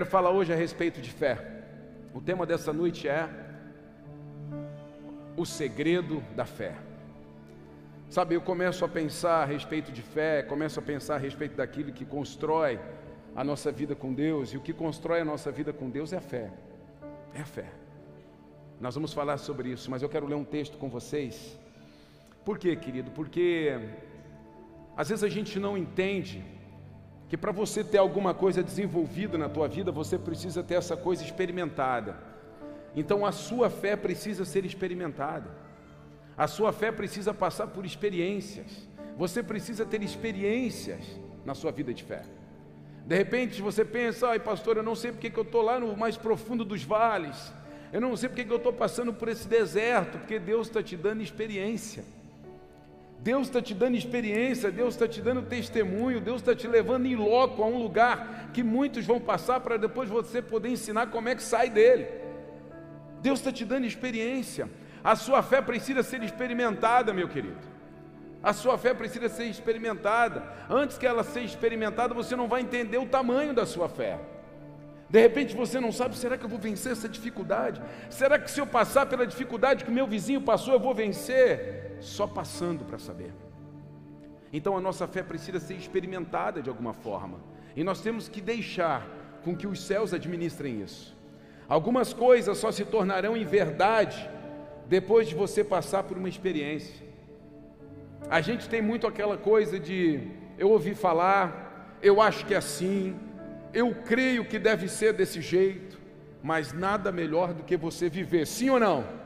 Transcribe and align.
quero 0.00 0.10
falar 0.10 0.30
hoje 0.30 0.50
a 0.50 0.56
respeito 0.56 0.98
de 0.98 1.10
fé. 1.10 1.36
O 2.14 2.22
tema 2.22 2.46
dessa 2.46 2.72
noite 2.72 3.06
é 3.06 3.28
o 5.36 5.44
segredo 5.44 6.24
da 6.34 6.46
fé. 6.46 6.74
Sabe, 8.08 8.34
eu 8.34 8.40
começo 8.40 8.82
a 8.82 8.88
pensar 8.88 9.42
a 9.42 9.44
respeito 9.44 9.92
de 9.92 10.00
fé, 10.00 10.42
começo 10.42 10.80
a 10.80 10.82
pensar 10.82 11.16
a 11.16 11.18
respeito 11.18 11.54
daquilo 11.54 11.92
que 11.92 12.06
constrói 12.06 12.80
a 13.36 13.44
nossa 13.44 13.70
vida 13.70 13.94
com 13.94 14.14
Deus, 14.14 14.54
e 14.54 14.56
o 14.56 14.62
que 14.62 14.72
constrói 14.72 15.20
a 15.20 15.24
nossa 15.24 15.52
vida 15.52 15.70
com 15.70 15.90
Deus 15.90 16.14
é 16.14 16.16
a 16.16 16.22
fé. 16.22 16.50
É 17.34 17.42
a 17.42 17.44
fé. 17.44 17.66
Nós 18.80 18.94
vamos 18.94 19.12
falar 19.12 19.36
sobre 19.36 19.68
isso, 19.68 19.90
mas 19.90 20.00
eu 20.00 20.08
quero 20.08 20.26
ler 20.26 20.36
um 20.36 20.44
texto 20.44 20.78
com 20.78 20.88
vocês. 20.88 21.60
Por 22.42 22.58
quê, 22.58 22.74
querido? 22.74 23.10
Porque 23.10 23.78
às 24.96 25.10
vezes 25.10 25.22
a 25.22 25.28
gente 25.28 25.60
não 25.60 25.76
entende 25.76 26.42
que 27.30 27.36
para 27.36 27.52
você 27.52 27.84
ter 27.84 27.98
alguma 27.98 28.34
coisa 28.34 28.60
desenvolvida 28.60 29.38
na 29.38 29.48
tua 29.48 29.68
vida, 29.68 29.92
você 29.92 30.18
precisa 30.18 30.64
ter 30.64 30.74
essa 30.74 30.96
coisa 30.96 31.22
experimentada. 31.22 32.18
Então 32.94 33.24
a 33.24 33.30
sua 33.30 33.70
fé 33.70 33.94
precisa 33.94 34.44
ser 34.44 34.64
experimentada. 34.64 35.48
A 36.36 36.48
sua 36.48 36.72
fé 36.72 36.90
precisa 36.90 37.32
passar 37.32 37.68
por 37.68 37.86
experiências. 37.86 38.88
Você 39.16 39.44
precisa 39.44 39.86
ter 39.86 40.02
experiências 40.02 41.20
na 41.44 41.54
sua 41.54 41.70
vida 41.70 41.94
de 41.94 42.02
fé. 42.02 42.24
De 43.06 43.16
repente 43.16 43.62
você 43.62 43.84
pensa, 43.84 44.30
ai 44.30 44.40
pastor, 44.40 44.78
eu 44.78 44.82
não 44.82 44.96
sei 44.96 45.12
porque 45.12 45.30
que 45.30 45.38
eu 45.38 45.44
estou 45.44 45.62
lá 45.62 45.78
no 45.78 45.96
mais 45.96 46.16
profundo 46.16 46.64
dos 46.64 46.82
vales. 46.82 47.52
Eu 47.92 48.00
não 48.00 48.16
sei 48.16 48.28
porque 48.28 48.44
que 48.44 48.52
eu 48.52 48.56
estou 48.56 48.72
passando 48.72 49.14
por 49.14 49.28
esse 49.28 49.46
deserto, 49.46 50.18
porque 50.18 50.40
Deus 50.40 50.66
está 50.66 50.82
te 50.82 50.96
dando 50.96 51.22
experiência. 51.22 52.02
Deus 53.22 53.48
está 53.48 53.60
te 53.60 53.74
dando 53.74 53.96
experiência, 53.96 54.70
Deus 54.70 54.94
está 54.94 55.06
te 55.06 55.20
dando 55.20 55.42
testemunho, 55.42 56.20
Deus 56.20 56.40
está 56.40 56.54
te 56.54 56.66
levando 56.66 57.04
em 57.04 57.14
loco 57.14 57.62
a 57.62 57.66
um 57.66 57.76
lugar 57.76 58.50
que 58.54 58.62
muitos 58.62 59.04
vão 59.04 59.20
passar 59.20 59.60
para 59.60 59.76
depois 59.76 60.08
você 60.08 60.40
poder 60.40 60.70
ensinar 60.70 61.08
como 61.08 61.28
é 61.28 61.34
que 61.34 61.42
sai 61.42 61.68
dele. 61.68 62.06
Deus 63.20 63.38
está 63.38 63.52
te 63.52 63.64
dando 63.64 63.86
experiência. 63.86 64.70
A 65.04 65.14
sua 65.16 65.42
fé 65.42 65.60
precisa 65.60 66.02
ser 66.02 66.22
experimentada, 66.22 67.12
meu 67.12 67.28
querido. 67.28 67.58
A 68.42 68.54
sua 68.54 68.78
fé 68.78 68.94
precisa 68.94 69.28
ser 69.28 69.44
experimentada. 69.44 70.42
Antes 70.68 70.96
que 70.96 71.06
ela 71.06 71.22
seja 71.22 71.46
experimentada, 71.46 72.14
você 72.14 72.34
não 72.34 72.48
vai 72.48 72.62
entender 72.62 72.96
o 72.96 73.04
tamanho 73.04 73.52
da 73.52 73.66
sua 73.66 73.86
fé. 73.86 74.18
De 75.10 75.20
repente 75.20 75.54
você 75.54 75.78
não 75.78 75.92
sabe, 75.92 76.16
será 76.16 76.38
que 76.38 76.44
eu 76.44 76.48
vou 76.48 76.58
vencer 76.58 76.92
essa 76.92 77.08
dificuldade? 77.08 77.82
Será 78.08 78.38
que 78.38 78.50
se 78.50 78.60
eu 78.60 78.66
passar 78.66 79.04
pela 79.06 79.26
dificuldade 79.26 79.84
que 79.84 79.90
meu 79.90 80.06
vizinho 80.06 80.40
passou, 80.40 80.72
eu 80.72 80.80
vou 80.80 80.94
vencer? 80.94 81.79
Só 82.00 82.26
passando 82.26 82.84
para 82.84 82.98
saber. 82.98 83.32
Então 84.52 84.76
a 84.76 84.80
nossa 84.80 85.06
fé 85.06 85.22
precisa 85.22 85.60
ser 85.60 85.74
experimentada 85.74 86.60
de 86.60 86.68
alguma 86.68 86.92
forma. 86.92 87.38
E 87.76 87.84
nós 87.84 88.00
temos 88.00 88.28
que 88.28 88.40
deixar 88.40 89.06
com 89.44 89.56
que 89.56 89.66
os 89.66 89.82
céus 89.82 90.12
administrem 90.12 90.82
isso. 90.82 91.16
Algumas 91.68 92.12
coisas 92.12 92.58
só 92.58 92.72
se 92.72 92.84
tornarão 92.84 93.36
em 93.36 93.44
verdade 93.44 94.28
depois 94.88 95.28
de 95.28 95.36
você 95.36 95.62
passar 95.62 96.02
por 96.02 96.18
uma 96.18 96.28
experiência. 96.28 97.06
A 98.28 98.40
gente 98.40 98.68
tem 98.68 98.82
muito 98.82 99.06
aquela 99.06 99.36
coisa 99.36 99.78
de 99.78 100.28
eu 100.58 100.70
ouvi 100.70 100.94
falar, 100.94 101.98
eu 102.02 102.20
acho 102.20 102.44
que 102.44 102.54
é 102.54 102.56
assim, 102.56 103.16
eu 103.72 103.94
creio 104.04 104.44
que 104.44 104.58
deve 104.58 104.88
ser 104.88 105.12
desse 105.12 105.40
jeito, 105.40 105.98
mas 106.42 106.72
nada 106.72 107.12
melhor 107.12 107.54
do 107.54 107.62
que 107.62 107.76
você 107.76 108.08
viver, 108.08 108.46
sim 108.46 108.68
ou 108.68 108.80
não? 108.80 109.19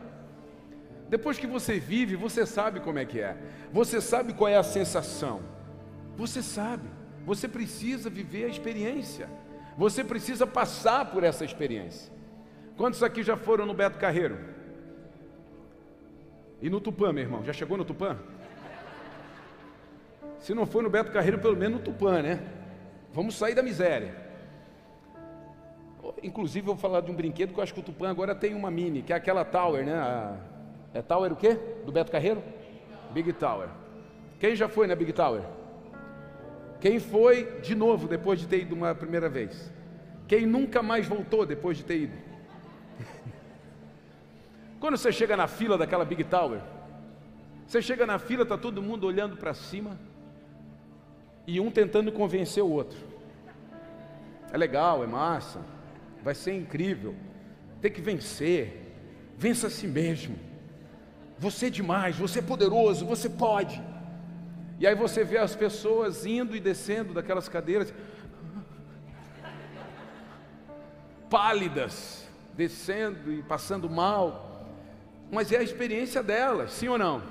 Depois 1.09 1.39
que 1.39 1.47
você 1.47 1.79
vive, 1.79 2.17
você 2.17 2.47
sabe 2.47 2.81
como 2.81 2.99
é 2.99 3.05
que 3.05 3.21
é, 3.21 3.37
você 3.73 4.01
sabe 4.01 4.33
qual 4.33 4.49
é 4.49 4.57
a 4.57 4.63
sensação, 4.63 5.43
você 6.17 6.43
sabe, 6.43 6.89
você 7.25 7.47
precisa 7.47 8.09
viver 8.09 8.45
a 8.45 8.49
experiência, 8.49 9.29
você 9.77 10.03
precisa 10.03 10.47
passar 10.47 11.11
por 11.11 11.23
essa 11.23 11.45
experiência. 11.45 12.13
Quantos 12.77 13.03
aqui 13.03 13.23
já 13.23 13.37
foram 13.37 13.67
no 13.67 13.75
Beto 13.75 13.99
Carreiro? 13.99 14.39
E 16.61 16.71
no 16.71 16.81
Tupã, 16.81 17.13
meu 17.13 17.23
irmão, 17.23 17.45
já 17.45 17.53
chegou 17.53 17.77
no 17.77 17.85
Tupã? 17.85 18.17
Se 20.39 20.55
não 20.55 20.67
foi 20.67 20.83
no 20.83 20.91
Beto 20.91 21.13
Carreiro, 21.13 21.39
pelo 21.39 21.57
menos 21.57 21.79
no 21.79 21.85
Tupã, 21.85 22.23
né? 22.23 22.43
Vamos 23.13 23.37
sair 23.37 23.55
da 23.55 23.63
miséria. 23.63 24.25
Inclusive, 26.23 26.69
eu 26.69 26.75
vou 26.75 26.77
falar 26.77 27.01
de 27.01 27.11
um 27.11 27.15
brinquedo 27.15 27.53
que 27.53 27.59
eu 27.59 27.63
acho 27.63 27.73
que 27.73 27.81
o 27.81 27.83
Tupã 27.83 28.11
agora 28.11 28.35
tem 28.35 28.55
uma 28.55 28.71
mini, 28.71 29.03
que 29.03 29.13
é 29.13 29.17
aquela 29.17 29.45
Tower, 29.45 29.85
né? 29.85 29.95
A... 29.95 30.37
É 30.95 31.03
Tower 31.03 31.33
o 31.33 31.37
quê? 31.37 31.59
Do 31.85 31.91
Beto 31.91 32.13
Carreiro? 32.13 32.43
Big 33.13 33.33
Tower. 33.33 33.69
Quem 34.39 34.55
já 34.55 34.69
foi 34.69 34.87
na 34.87 34.95
Big 34.95 35.13
Tower? 35.13 35.43
Quem 36.81 37.01
foi 37.01 37.61
de 37.61 37.75
novo 37.75 38.07
depois 38.07 38.39
de 38.39 38.47
ter 38.47 38.61
ido 38.61 38.75
uma 38.75 38.95
primeira 38.95 39.29
vez? 39.29 39.73
Quem 40.29 40.47
nunca 40.47 40.83
mais 40.83 41.07
voltou 41.07 41.45
depois 41.45 41.77
de 41.77 41.85
ter 41.85 41.99
ido? 42.03 42.17
Quando 44.79 44.97
você 44.97 45.11
chega 45.11 45.37
na 45.37 45.49
fila 45.49 45.77
daquela 45.77 46.05
Big 46.05 46.23
Tower, 46.25 46.61
você 47.67 47.83
chega 47.83 48.07
na 48.07 48.19
fila, 48.19 48.45
está 48.45 48.57
todo 48.57 48.81
mundo 48.81 49.05
olhando 49.07 49.37
para 49.37 49.53
cima 49.53 49.99
e 51.47 51.59
um 51.59 51.71
tentando 51.71 52.13
convencer 52.13 52.63
o 52.63 52.71
outro. 52.71 52.99
É 54.53 54.57
legal, 54.57 55.03
é 55.03 55.07
massa, 55.07 55.61
vai 56.23 56.35
ser 56.35 56.53
incrível, 56.53 57.15
tem 57.81 57.91
que 57.91 58.01
vencer, 58.01 58.95
vença 59.37 59.67
a 59.67 59.71
si 59.71 59.89
mesmo. 59.89 60.54
Você 61.47 61.67
é 61.67 61.71
demais, 61.71 62.17
você 62.17 62.39
é 62.39 62.43
poderoso, 62.43 63.07
você 63.15 63.29
pode. 63.29 63.83
E 64.81 64.87
aí 64.87 64.95
você 64.95 65.23
vê 65.25 65.39
as 65.39 65.55
pessoas 65.55 66.25
indo 66.25 66.57
e 66.57 66.61
descendo 66.61 67.13
daquelas 67.13 67.49
cadeiras, 67.49 67.93
pálidas, 71.31 72.27
descendo 72.57 73.33
e 73.33 73.43
passando 73.43 73.89
mal 73.89 74.55
mas 75.35 75.51
é 75.53 75.59
a 75.59 75.63
experiência 75.63 76.23
delas, 76.23 76.73
sim 76.73 76.89
ou 76.89 76.97
não? 76.97 77.23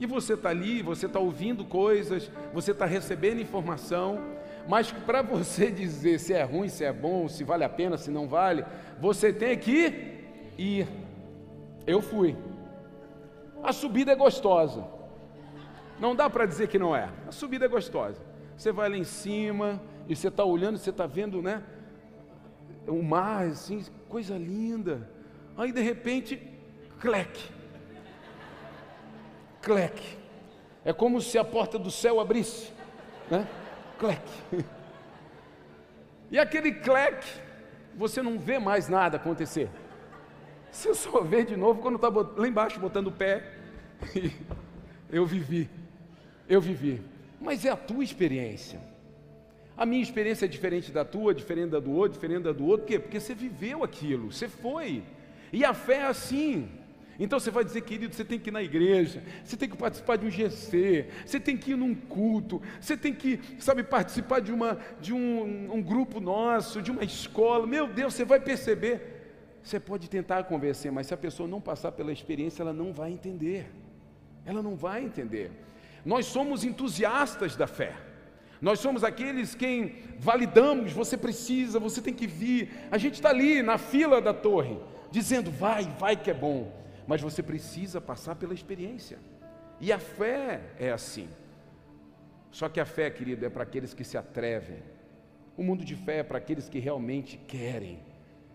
E 0.00 0.06
você 0.06 0.34
está 0.34 0.48
ali, 0.48 0.82
você 0.82 1.06
está 1.06 1.20
ouvindo 1.20 1.64
coisas, 1.64 2.30
você 2.52 2.72
está 2.72 2.84
recebendo 2.84 3.40
informação, 3.40 4.18
mas 4.68 4.90
para 4.90 5.22
você 5.22 5.70
dizer 5.72 6.18
se 6.18 6.32
é 6.32 6.42
ruim, 6.42 6.68
se 6.68 6.84
é 6.84 6.92
bom, 6.92 7.28
se 7.28 7.44
vale 7.44 7.62
a 7.62 7.68
pena, 7.68 7.96
se 7.96 8.10
não 8.10 8.26
vale, 8.26 8.64
você 9.00 9.32
tem 9.32 9.56
que 9.56 9.94
ir. 10.58 10.88
Eu 11.86 12.02
fui. 12.02 12.36
A 13.62 13.72
subida 13.72 14.12
é 14.12 14.16
gostosa. 14.16 14.84
Não 16.00 16.16
dá 16.16 16.28
para 16.28 16.46
dizer 16.46 16.68
que 16.68 16.78
não 16.78 16.96
é. 16.96 17.08
A 17.28 17.32
subida 17.32 17.66
é 17.66 17.68
gostosa. 17.68 18.20
Você 18.56 18.72
vai 18.72 18.88
lá 18.88 18.96
em 18.96 19.04
cima 19.04 19.80
e 20.08 20.16
você 20.16 20.28
está 20.28 20.44
olhando, 20.44 20.78
você 20.78 20.90
está 20.90 21.06
vendo, 21.06 21.40
né? 21.40 21.62
O 22.86 23.02
mar, 23.02 23.46
assim, 23.46 23.84
coisa 24.08 24.36
linda. 24.36 25.08
Aí 25.56 25.70
de 25.70 25.80
repente 25.80 26.52
Clec. 27.02 27.50
Clec. 29.60 30.18
É 30.84 30.92
como 30.92 31.20
se 31.20 31.36
a 31.36 31.44
porta 31.44 31.78
do 31.78 31.90
céu 31.90 32.20
abrisse. 32.20 32.72
Né? 33.28 33.46
Clec. 33.98 34.22
E 36.30 36.38
aquele 36.38 36.72
clec, 36.72 37.26
você 37.94 38.22
não 38.22 38.38
vê 38.38 38.58
mais 38.58 38.88
nada 38.88 39.16
acontecer. 39.16 39.68
Você 40.72 40.94
só 40.94 41.20
vê 41.20 41.44
de 41.44 41.54
novo 41.54 41.82
quando 41.82 41.96
está 41.96 42.08
lá 42.08 42.48
embaixo 42.48 42.80
botando 42.80 43.08
o 43.08 43.12
pé. 43.12 43.44
eu 45.12 45.26
vivi. 45.26 45.68
Eu 46.48 46.62
vivi. 46.62 47.02
Mas 47.38 47.66
é 47.66 47.70
a 47.70 47.76
tua 47.76 48.02
experiência. 48.02 48.80
A 49.76 49.84
minha 49.84 50.02
experiência 50.02 50.46
é 50.46 50.48
diferente 50.48 50.90
da 50.90 51.04
tua, 51.04 51.34
diferente 51.34 51.70
da 51.70 51.78
do 51.78 51.92
outro, 51.92 52.14
diferente 52.14 52.44
da 52.44 52.52
do 52.52 52.64
outro. 52.64 52.86
Por 52.86 52.88
quê? 52.88 52.98
Porque 52.98 53.20
você 53.20 53.34
viveu 53.34 53.84
aquilo, 53.84 54.32
você 54.32 54.48
foi. 54.48 55.02
E 55.52 55.62
a 55.62 55.74
fé 55.74 55.96
é 55.96 56.06
assim. 56.06 56.68
Então 57.20 57.38
você 57.38 57.50
vai 57.50 57.64
dizer, 57.64 57.82
querido, 57.82 58.14
você 58.14 58.24
tem 58.24 58.38
que 58.38 58.48
ir 58.48 58.52
na 58.52 58.62
igreja, 58.62 59.22
você 59.44 59.56
tem 59.58 59.68
que 59.68 59.76
participar 59.76 60.16
de 60.16 60.26
um 60.26 60.30
GC, 60.30 61.06
você 61.26 61.38
tem 61.38 61.56
que 61.56 61.72
ir 61.72 61.76
num 61.76 61.94
culto, 61.94 62.62
você 62.80 62.96
tem 62.96 63.12
que, 63.12 63.38
sabe, 63.58 63.82
participar 63.82 64.40
de, 64.40 64.50
uma, 64.50 64.78
de 65.00 65.12
um, 65.12 65.74
um 65.74 65.82
grupo 65.82 66.18
nosso, 66.18 66.80
de 66.80 66.90
uma 66.90 67.04
escola. 67.04 67.66
Meu 67.66 67.86
Deus, 67.86 68.14
você 68.14 68.24
vai 68.24 68.40
perceber. 68.40 69.11
Você 69.62 69.78
pode 69.78 70.08
tentar 70.10 70.44
convencer, 70.44 70.90
mas 70.90 71.06
se 71.06 71.14
a 71.14 71.16
pessoa 71.16 71.48
não 71.48 71.60
passar 71.60 71.92
pela 71.92 72.12
experiência, 72.12 72.62
ela 72.62 72.72
não 72.72 72.92
vai 72.92 73.12
entender. 73.12 73.70
Ela 74.44 74.62
não 74.62 74.74
vai 74.74 75.04
entender. 75.04 75.50
Nós 76.04 76.26
somos 76.26 76.64
entusiastas 76.64 77.54
da 77.56 77.66
fé. 77.66 77.94
Nós 78.60 78.78
somos 78.80 79.02
aqueles 79.02 79.54
quem 79.54 79.96
validamos, 80.18 80.92
você 80.92 81.16
precisa, 81.16 81.80
você 81.80 82.00
tem 82.00 82.14
que 82.14 82.26
vir. 82.26 82.70
A 82.90 82.98
gente 82.98 83.14
está 83.14 83.30
ali 83.30 83.62
na 83.62 83.78
fila 83.78 84.20
da 84.20 84.32
torre, 84.32 84.78
dizendo, 85.10 85.50
vai, 85.50 85.84
vai 85.98 86.16
que 86.16 86.30
é 86.30 86.34
bom 86.34 86.82
mas 87.06 87.20
você 87.20 87.42
precisa 87.42 88.00
passar 88.00 88.36
pela 88.36 88.54
experiência. 88.54 89.18
E 89.80 89.92
a 89.92 89.98
fé 89.98 90.60
é 90.78 90.90
assim. 90.90 91.28
Só 92.50 92.68
que 92.68 92.80
a 92.80 92.84
fé, 92.84 93.10
querido, 93.10 93.44
é 93.44 93.48
para 93.48 93.62
aqueles 93.62 93.94
que 93.94 94.04
se 94.04 94.16
atrevem. 94.16 94.82
O 95.56 95.62
mundo 95.62 95.84
de 95.84 95.96
fé 95.96 96.18
é 96.18 96.22
para 96.22 96.38
aqueles 96.38 96.68
que 96.68 96.78
realmente 96.78 97.36
querem, 97.36 98.00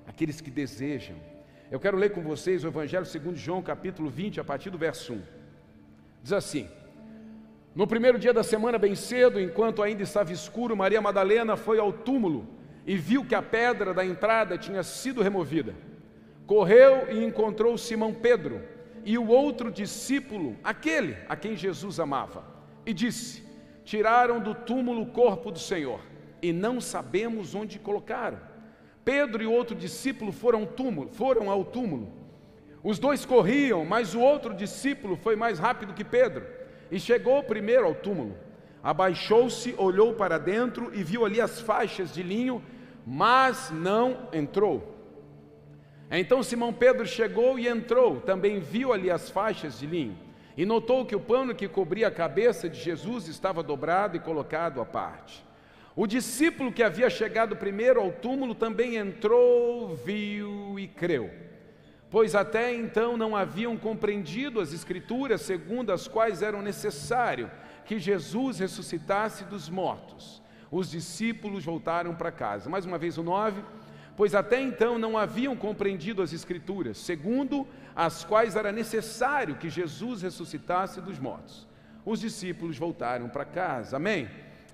aqueles 0.07 0.39
que 0.39 0.49
desejam. 0.49 1.17
Eu 1.69 1.79
quero 1.79 1.97
ler 1.97 2.11
com 2.11 2.21
vocês 2.21 2.63
o 2.63 2.67
Evangelho 2.67 3.05
segundo 3.05 3.35
João, 3.35 3.61
capítulo 3.61 4.09
20, 4.09 4.39
a 4.39 4.43
partir 4.43 4.69
do 4.69 4.77
verso 4.77 5.13
1. 5.13 5.21
Diz 6.23 6.33
assim: 6.33 6.67
No 7.75 7.85
primeiro 7.85 8.17
dia 8.17 8.33
da 8.33 8.43
semana, 8.43 8.77
bem 8.77 8.95
cedo, 8.95 9.39
enquanto 9.39 9.83
ainda 9.83 10.01
estava 10.01 10.31
escuro, 10.31 10.77
Maria 10.77 11.01
Madalena 11.01 11.57
foi 11.57 11.77
ao 11.77 11.91
túmulo 11.91 12.47
e 12.85 12.95
viu 12.95 13.25
que 13.25 13.35
a 13.35 13.41
pedra 13.41 13.93
da 13.93 14.05
entrada 14.05 14.57
tinha 14.57 14.81
sido 14.81 15.21
removida. 15.21 15.75
Correu 16.45 17.11
e 17.11 17.23
encontrou 17.25 17.77
Simão 17.77 18.13
Pedro 18.13 18.61
e 19.03 19.17
o 19.17 19.27
outro 19.27 19.69
discípulo, 19.69 20.57
aquele 20.63 21.17
a 21.27 21.35
quem 21.35 21.55
Jesus 21.55 21.99
amava, 21.99 22.45
e 22.85 22.93
disse: 22.93 23.43
Tiraram 23.83 24.39
do 24.39 24.55
túmulo 24.55 25.01
o 25.01 25.11
corpo 25.11 25.51
do 25.51 25.59
Senhor 25.59 25.99
e 26.41 26.53
não 26.53 26.79
sabemos 26.79 27.55
onde 27.55 27.79
colocaram. 27.79 28.39
Pedro 29.07 29.41
e 29.41 29.47
outro 29.47 29.73
discípulo 29.73 30.33
foram, 30.33 30.65
túmulo, 30.65 31.07
foram 31.13 31.49
ao 31.49 31.63
túmulo. 31.63 32.11
Os 32.83 32.99
dois 32.99 33.25
corriam, 33.25 33.85
mas 33.85 34.13
o 34.13 34.19
outro 34.19 34.53
discípulo 34.53 35.15
foi 35.15 35.33
mais 35.33 35.59
rápido 35.59 35.93
que 35.93 36.03
Pedro 36.03 36.45
e 36.91 36.99
chegou 36.99 37.41
primeiro 37.41 37.85
ao 37.85 37.95
túmulo. 37.95 38.35
Abaixou-se, 38.83 39.73
olhou 39.77 40.13
para 40.13 40.37
dentro 40.37 40.91
e 40.93 41.05
viu 41.05 41.23
ali 41.23 41.39
as 41.39 41.61
faixas 41.61 42.13
de 42.13 42.21
linho, 42.21 42.61
mas 43.05 43.71
não 43.71 44.27
entrou. 44.33 44.93
Então 46.11 46.43
Simão 46.43 46.73
Pedro 46.73 47.05
chegou 47.05 47.57
e 47.57 47.65
entrou, 47.65 48.19
também 48.19 48.59
viu 48.59 48.91
ali 48.91 49.09
as 49.09 49.29
faixas 49.29 49.79
de 49.79 49.87
linho, 49.87 50.17
e 50.57 50.65
notou 50.65 51.05
que 51.05 51.15
o 51.15 51.21
pano 51.21 51.55
que 51.55 51.69
cobria 51.69 52.09
a 52.09 52.11
cabeça 52.11 52.67
de 52.67 52.77
Jesus 52.77 53.29
estava 53.29 53.63
dobrado 53.63 54.17
e 54.17 54.19
colocado 54.19 54.81
à 54.81 54.85
parte. 54.85 55.46
O 55.99 56.05
discípulo 56.05 56.71
que 56.71 56.83
havia 56.83 57.09
chegado 57.09 57.55
primeiro 57.55 57.99
ao 57.99 58.11
túmulo 58.11 58.53
também 58.53 58.97
entrou, 58.97 59.95
viu 59.95 60.77
e 60.77 60.87
creu, 60.87 61.31
pois 62.11 62.35
até 62.35 62.71
então 62.71 63.17
não 63.17 63.35
haviam 63.35 63.75
compreendido 63.75 64.59
as 64.59 64.71
Escrituras 64.71 65.41
segundo 65.41 65.91
as 65.91 66.07
quais 66.07 66.43
era 66.43 66.61
necessário 66.61 67.49
que 67.83 67.97
Jesus 67.97 68.59
ressuscitasse 68.59 69.43
dos 69.45 69.69
mortos. 69.69 70.39
Os 70.69 70.91
discípulos 70.91 71.65
voltaram 71.65 72.13
para 72.13 72.31
casa. 72.31 72.69
Mais 72.69 72.85
uma 72.85 72.99
vez 72.99 73.17
o 73.17 73.23
9 73.23 73.63
pois 74.15 74.35
até 74.35 74.61
então 74.61 74.99
não 74.99 75.17
haviam 75.17 75.55
compreendido 75.55 76.21
as 76.21 76.31
Escrituras, 76.31 76.97
segundo 76.97 77.67
as 77.95 78.23
quais 78.23 78.55
era 78.55 78.71
necessário 78.71 79.55
que 79.55 79.69
Jesus 79.69 80.21
ressuscitasse 80.21 81.01
dos 81.01 81.17
mortos. 81.17 81.67
Os 82.05 82.19
discípulos 82.19 82.77
voltaram 82.77 83.29
para 83.29 83.45
casa. 83.45 83.97
Amém? 83.97 84.27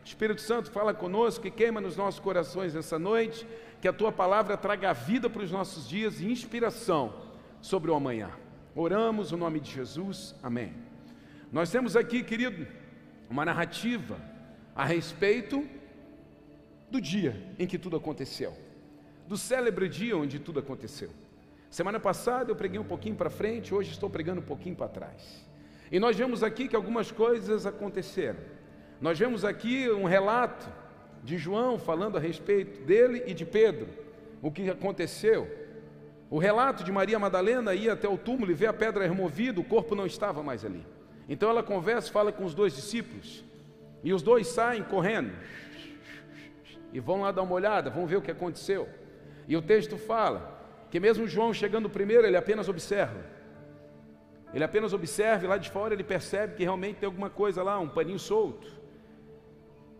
Espírito 0.03 0.41
Santo 0.41 0.69
fala 0.71 0.93
conosco 0.93 1.47
e 1.47 1.51
queima 1.51 1.79
nos 1.79 1.95
nossos 1.95 2.19
corações 2.19 2.75
essa 2.75 2.99
noite, 2.99 3.47
que 3.81 3.87
a 3.87 3.93
tua 3.93 4.11
palavra 4.11 4.57
traga 4.57 4.93
vida 4.93 5.29
para 5.29 5.43
os 5.43 5.51
nossos 5.51 5.87
dias 5.87 6.19
e 6.19 6.31
inspiração 6.31 7.13
sobre 7.61 7.91
o 7.91 7.95
amanhã. 7.95 8.31
Oramos 8.75 9.31
no 9.31 9.37
nome 9.37 9.59
de 9.59 9.71
Jesus. 9.71 10.35
Amém. 10.41 10.73
Nós 11.51 11.71
temos 11.71 11.95
aqui, 11.95 12.23
querido, 12.23 12.67
uma 13.29 13.45
narrativa 13.45 14.19
a 14.75 14.85
respeito 14.85 15.67
do 16.89 16.99
dia 16.99 17.55
em 17.57 17.67
que 17.67 17.77
tudo 17.77 17.97
aconteceu 17.97 18.55
do 19.27 19.37
célebre 19.37 19.87
dia 19.87 20.17
onde 20.17 20.39
tudo 20.39 20.59
aconteceu. 20.59 21.09
Semana 21.69 21.99
passada 21.99 22.51
eu 22.51 22.55
preguei 22.55 22.79
um 22.79 22.83
pouquinho 22.83 23.15
para 23.15 23.29
frente, 23.29 23.73
hoje 23.73 23.91
estou 23.91 24.09
pregando 24.09 24.41
um 24.41 24.45
pouquinho 24.45 24.75
para 24.75 24.87
trás. 24.87 25.45
E 25.91 25.99
nós 25.99 26.15
vemos 26.15 26.43
aqui 26.43 26.67
que 26.67 26.75
algumas 26.75 27.11
coisas 27.11 27.65
aconteceram. 27.65 28.39
Nós 29.01 29.17
vemos 29.17 29.43
aqui 29.43 29.89
um 29.89 30.05
relato 30.05 30.67
de 31.23 31.37
João 31.37 31.77
falando 31.77 32.17
a 32.17 32.19
respeito 32.19 32.85
dele 32.85 33.23
e 33.25 33.33
de 33.33 33.45
Pedro, 33.45 33.87
o 34.41 34.51
que 34.51 34.69
aconteceu. 34.69 35.47
O 36.29 36.37
relato 36.37 36.83
de 36.83 36.91
Maria 36.91 37.19
Madalena 37.19 37.75
ir 37.75 37.89
até 37.89 38.07
o 38.07 38.17
túmulo 38.17 38.51
e 38.51 38.55
ver 38.55 38.67
a 38.67 38.73
pedra 38.73 39.05
removida, 39.05 39.59
o 39.59 39.63
corpo 39.63 39.95
não 39.95 40.05
estava 40.05 40.41
mais 40.41 40.65
ali. 40.65 40.85
Então 41.29 41.49
ela 41.49 41.63
conversa, 41.63 42.11
fala 42.11 42.31
com 42.31 42.43
os 42.43 42.53
dois 42.53 42.75
discípulos, 42.75 43.43
e 44.03 44.13
os 44.13 44.21
dois 44.21 44.47
saem 44.47 44.83
correndo 44.83 45.31
e 46.91 46.99
vão 46.99 47.21
lá 47.21 47.31
dar 47.31 47.41
uma 47.41 47.53
olhada, 47.53 47.89
vão 47.89 48.05
ver 48.05 48.17
o 48.17 48.21
que 48.21 48.31
aconteceu. 48.31 48.87
E 49.47 49.57
o 49.57 49.61
texto 49.61 49.97
fala 49.97 50.61
que 50.91 50.99
mesmo 50.99 51.27
João 51.27 51.53
chegando 51.53 51.89
primeiro, 51.89 52.27
ele 52.27 52.37
apenas 52.37 52.69
observa. 52.69 53.19
Ele 54.53 54.63
apenas 54.63 54.93
observa 54.93 55.43
e 55.43 55.47
lá 55.47 55.57
de 55.57 55.71
fora 55.71 55.95
ele 55.95 56.03
percebe 56.03 56.55
que 56.55 56.63
realmente 56.63 56.97
tem 56.97 57.07
alguma 57.07 57.29
coisa 57.29 57.63
lá, 57.63 57.79
um 57.79 57.89
paninho 57.89 58.19
solto. 58.19 58.67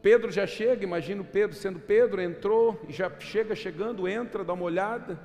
Pedro 0.04 0.30
já 0.30 0.46
chega, 0.46 0.84
imagino 0.84 1.24
Pedro 1.24 1.56
sendo 1.56 1.80
Pedro, 1.80 2.22
entrou 2.22 2.78
e 2.90 2.92
já 2.92 3.10
chega 3.22 3.56
chegando, 3.56 4.06
entra, 4.06 4.44
dá 4.44 4.52
uma 4.52 4.66
olhada. 4.66 5.18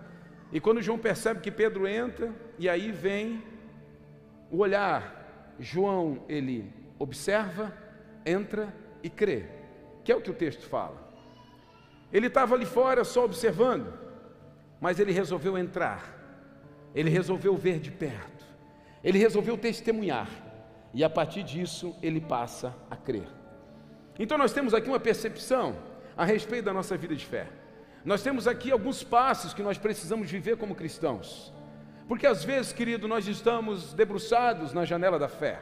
E 0.53 0.61
quando 0.61 0.81
João 0.81 0.97
percebe 0.97 1.41
que 1.41 1.51
Pedro 1.51 1.85
entra, 1.85 2.33
e 2.57 2.69
aí 2.69 2.93
vem 2.93 3.43
o 4.49 4.59
olhar, 4.59 5.57
João 5.59 6.23
ele 6.29 6.73
observa, 6.97 7.77
entra 8.25 8.73
e 9.03 9.11
crê, 9.11 9.47
que 10.05 10.13
é 10.13 10.17
o 10.17 10.21
que 10.21 10.31
o 10.31 10.35
texto 10.35 10.63
fala. 10.63 11.13
Ele 12.13 12.29
estava 12.29 12.55
ali 12.55 12.65
fora 12.65 13.03
só 13.03 13.25
observando, 13.25 13.93
mas 14.81 15.01
ele 15.01 15.11
resolveu 15.11 15.59
entrar, 15.59 16.17
ele 16.95 17.11
resolveu 17.11 17.57
ver 17.57 17.81
de 17.81 17.91
perto, 17.91 18.47
ele 19.03 19.19
resolveu 19.19 19.59
testemunhar, 19.59 20.31
e 20.95 21.03
a 21.03 21.11
partir 21.11 21.43
disso 21.43 21.97
ele 22.01 22.21
passa 22.21 22.73
a 22.89 22.95
crer. 22.95 23.38
Então 24.19 24.37
nós 24.37 24.53
temos 24.53 24.75
aqui 24.75 24.89
uma 24.89 25.01
percepção 25.01 25.77
a 26.17 26.25
respeito 26.25 26.65
da 26.65 26.73
nossa 26.73 26.97
vida 26.97 27.15
de 27.15 27.25
fé. 27.25 27.47
Nós 28.05 28.23
temos 28.23 28.49
aqui 28.49 28.71
alguns 28.71 29.03
passos 29.05 29.53
que 29.55 29.63
nós 29.63 29.79
precisamos 29.79 30.31
viver 30.31 30.57
como 30.57 30.75
cristãos. 30.75 31.53
Porque 32.09 32.27
às 32.27 32.43
vezes, 32.43 32.73
querido, 32.73 33.07
nós 33.07 33.29
estamos 33.29 33.93
debruçados 33.93 34.73
na 34.73 34.85
janela 34.85 35.19
da 35.19 35.29
fé. 35.29 35.61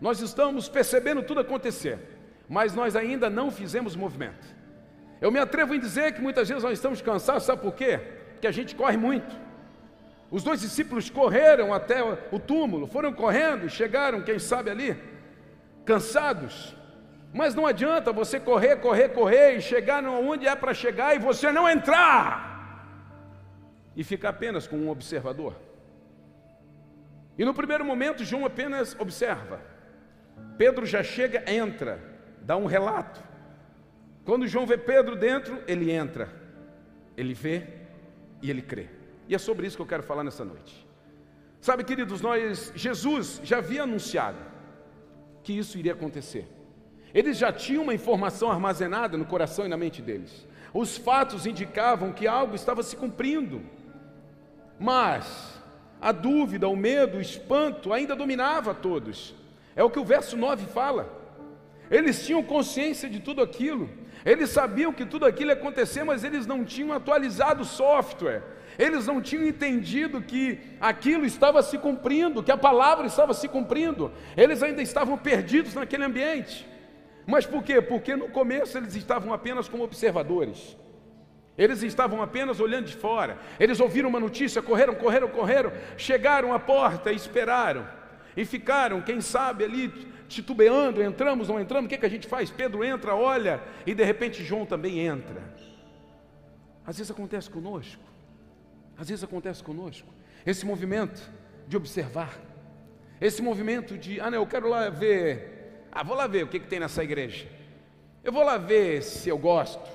Nós 0.00 0.20
estamos 0.20 0.68
percebendo 0.68 1.22
tudo 1.22 1.40
acontecer, 1.40 1.98
mas 2.48 2.74
nós 2.74 2.96
ainda 2.96 3.30
não 3.30 3.50
fizemos 3.50 3.94
movimento. 3.94 4.46
Eu 5.20 5.30
me 5.30 5.38
atrevo 5.38 5.74
em 5.74 5.80
dizer 5.80 6.12
que 6.12 6.20
muitas 6.20 6.48
vezes 6.48 6.62
nós 6.62 6.74
estamos 6.74 7.00
cansados, 7.00 7.44
sabe 7.44 7.62
por 7.62 7.72
quê? 7.72 8.00
que 8.40 8.46
a 8.46 8.52
gente 8.52 8.74
corre 8.74 8.96
muito. 8.96 9.34
Os 10.30 10.42
dois 10.42 10.60
discípulos 10.60 11.08
correram 11.08 11.72
até 11.72 12.02
o 12.32 12.38
túmulo, 12.38 12.86
foram 12.86 13.12
correndo 13.12 13.66
e 13.66 13.70
chegaram, 13.70 14.22
quem 14.22 14.38
sabe 14.38 14.70
ali, 14.70 14.96
cansados. 15.84 16.74
Mas 17.36 17.54
não 17.54 17.66
adianta 17.66 18.14
você 18.14 18.40
correr, 18.40 18.76
correr, 18.76 19.10
correr 19.10 19.58
e 19.58 19.60
chegar 19.60 20.02
onde 20.02 20.46
é 20.46 20.56
para 20.56 20.72
chegar 20.72 21.14
e 21.14 21.18
você 21.18 21.52
não 21.52 21.68
entrar 21.68 22.80
e 23.94 24.02
ficar 24.02 24.30
apenas 24.30 24.66
com 24.66 24.76
um 24.76 24.88
observador. 24.88 25.54
E 27.36 27.44
no 27.44 27.52
primeiro 27.52 27.84
momento, 27.84 28.24
João 28.24 28.46
apenas 28.46 28.98
observa. 28.98 29.60
Pedro 30.56 30.86
já 30.86 31.02
chega, 31.02 31.44
entra, 31.46 32.00
dá 32.40 32.56
um 32.56 32.64
relato. 32.64 33.22
Quando 34.24 34.48
João 34.48 34.66
vê 34.66 34.78
Pedro 34.78 35.14
dentro, 35.14 35.62
ele 35.68 35.90
entra, 35.92 36.30
ele 37.18 37.34
vê, 37.34 37.66
e 38.40 38.48
ele 38.48 38.62
crê. 38.62 38.88
E 39.28 39.34
é 39.34 39.38
sobre 39.38 39.66
isso 39.66 39.76
que 39.76 39.82
eu 39.82 39.86
quero 39.86 40.02
falar 40.02 40.24
nessa 40.24 40.42
noite. 40.42 40.86
Sabe, 41.60 41.84
queridos, 41.84 42.22
nós 42.22 42.72
Jesus 42.74 43.42
já 43.44 43.58
havia 43.58 43.82
anunciado 43.82 44.38
que 45.42 45.52
isso 45.52 45.76
iria 45.76 45.92
acontecer. 45.92 46.55
Eles 47.16 47.38
já 47.38 47.50
tinham 47.50 47.82
uma 47.82 47.94
informação 47.94 48.52
armazenada 48.52 49.16
no 49.16 49.24
coração 49.24 49.64
e 49.64 49.68
na 49.68 49.76
mente 49.78 50.02
deles. 50.02 50.46
Os 50.74 50.98
fatos 50.98 51.46
indicavam 51.46 52.12
que 52.12 52.26
algo 52.26 52.54
estava 52.54 52.82
se 52.82 52.94
cumprindo. 52.94 53.62
Mas 54.78 55.58
a 55.98 56.12
dúvida, 56.12 56.68
o 56.68 56.76
medo, 56.76 57.16
o 57.16 57.20
espanto 57.22 57.90
ainda 57.90 58.14
dominava 58.14 58.72
a 58.72 58.74
todos. 58.74 59.34
É 59.74 59.82
o 59.82 59.88
que 59.88 59.98
o 59.98 60.04
verso 60.04 60.36
9 60.36 60.66
fala. 60.66 61.10
Eles 61.90 62.26
tinham 62.26 62.42
consciência 62.42 63.08
de 63.08 63.18
tudo 63.18 63.40
aquilo, 63.40 63.88
eles 64.22 64.50
sabiam 64.50 64.92
que 64.92 65.06
tudo 65.06 65.24
aquilo 65.24 65.52
ia 65.52 65.56
acontecer, 65.56 66.04
mas 66.04 66.22
eles 66.22 66.46
não 66.46 66.66
tinham 66.66 66.92
atualizado 66.92 67.62
o 67.62 67.64
software. 67.64 68.42
Eles 68.78 69.06
não 69.06 69.22
tinham 69.22 69.46
entendido 69.46 70.20
que 70.20 70.58
aquilo 70.78 71.24
estava 71.24 71.62
se 71.62 71.78
cumprindo, 71.78 72.42
que 72.42 72.52
a 72.52 72.58
palavra 72.58 73.06
estava 73.06 73.32
se 73.32 73.48
cumprindo. 73.48 74.12
Eles 74.36 74.62
ainda 74.62 74.82
estavam 74.82 75.16
perdidos 75.16 75.72
naquele 75.72 76.04
ambiente. 76.04 76.75
Mas 77.26 77.44
por 77.44 77.62
quê? 77.62 77.82
Porque 77.82 78.14
no 78.14 78.28
começo 78.28 78.78
eles 78.78 78.94
estavam 78.94 79.32
apenas 79.32 79.68
como 79.68 79.82
observadores. 79.82 80.76
Eles 81.58 81.82
estavam 81.82 82.22
apenas 82.22 82.60
olhando 82.60 82.86
de 82.86 82.94
fora. 82.94 83.38
Eles 83.58 83.80
ouviram 83.80 84.08
uma 84.08 84.20
notícia, 84.20 84.62
correram, 84.62 84.94
correram, 84.94 85.28
correram, 85.28 85.72
chegaram 85.96 86.52
à 86.52 86.58
porta 86.58 87.10
e 87.10 87.16
esperaram. 87.16 87.86
E 88.36 88.44
ficaram, 88.44 89.00
quem 89.00 89.20
sabe, 89.20 89.64
ali 89.64 89.88
titubeando, 90.28 91.02
entramos, 91.02 91.48
não 91.48 91.60
entramos, 91.60 91.86
o 91.86 91.88
que, 91.88 91.98
que 91.98 92.06
a 92.06 92.10
gente 92.10 92.26
faz? 92.26 92.50
Pedro 92.50 92.84
entra, 92.84 93.14
olha, 93.14 93.62
e 93.86 93.94
de 93.94 94.04
repente 94.04 94.44
João 94.44 94.66
também 94.66 95.00
entra. 95.00 95.42
Às 96.84 96.98
vezes 96.98 97.10
acontece 97.10 97.48
conosco, 97.48 98.02
às 98.98 99.08
vezes 99.08 99.24
acontece 99.24 99.62
conosco, 99.62 100.08
esse 100.44 100.66
movimento 100.66 101.30
de 101.66 101.76
observar, 101.76 102.38
esse 103.20 103.40
movimento 103.40 103.96
de, 103.96 104.20
ah, 104.20 104.30
não, 104.30 104.38
eu 104.38 104.46
quero 104.46 104.68
lá 104.68 104.88
ver, 104.88 105.55
ah, 106.00 106.02
vou 106.02 106.16
lá 106.16 106.26
ver 106.26 106.44
o 106.44 106.48
que, 106.48 106.60
que 106.60 106.66
tem 106.66 106.78
nessa 106.78 107.02
igreja, 107.02 107.46
eu 108.22 108.30
vou 108.30 108.44
lá 108.44 108.58
ver 108.58 109.02
se 109.02 109.28
eu 109.28 109.38
gosto, 109.38 109.88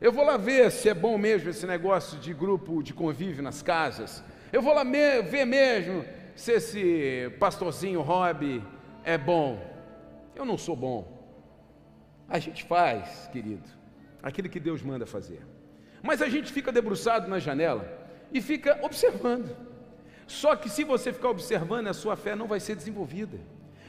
eu 0.00 0.10
vou 0.10 0.24
lá 0.24 0.36
ver 0.36 0.70
se 0.70 0.88
é 0.88 0.94
bom 0.94 1.18
mesmo 1.18 1.50
esse 1.50 1.66
negócio 1.66 2.18
de 2.18 2.32
grupo 2.32 2.82
de 2.82 2.94
convívio 2.94 3.42
nas 3.42 3.62
casas, 3.62 4.24
eu 4.50 4.62
vou 4.62 4.72
lá 4.72 4.84
me, 4.84 5.20
ver 5.22 5.44
mesmo 5.44 6.04
se 6.34 6.52
esse 6.52 7.30
pastorzinho 7.38 8.00
Rob 8.00 8.62
é 9.04 9.18
bom. 9.18 9.62
Eu 10.34 10.44
não 10.44 10.56
sou 10.56 10.74
bom. 10.74 11.26
A 12.28 12.38
gente 12.38 12.64
faz, 12.64 13.28
querido, 13.32 13.68
aquilo 14.22 14.48
que 14.48 14.58
Deus 14.58 14.82
manda 14.82 15.06
fazer. 15.06 15.42
Mas 16.02 16.22
a 16.22 16.28
gente 16.28 16.52
fica 16.52 16.72
debruçado 16.72 17.28
na 17.28 17.38
janela 17.38 17.86
e 18.32 18.40
fica 18.40 18.78
observando. 18.82 19.54
Só 20.26 20.56
que 20.56 20.70
se 20.70 20.84
você 20.84 21.12
ficar 21.12 21.28
observando, 21.28 21.88
a 21.88 21.92
sua 21.92 22.16
fé 22.16 22.34
não 22.34 22.46
vai 22.46 22.60
ser 22.60 22.74
desenvolvida. 22.74 23.38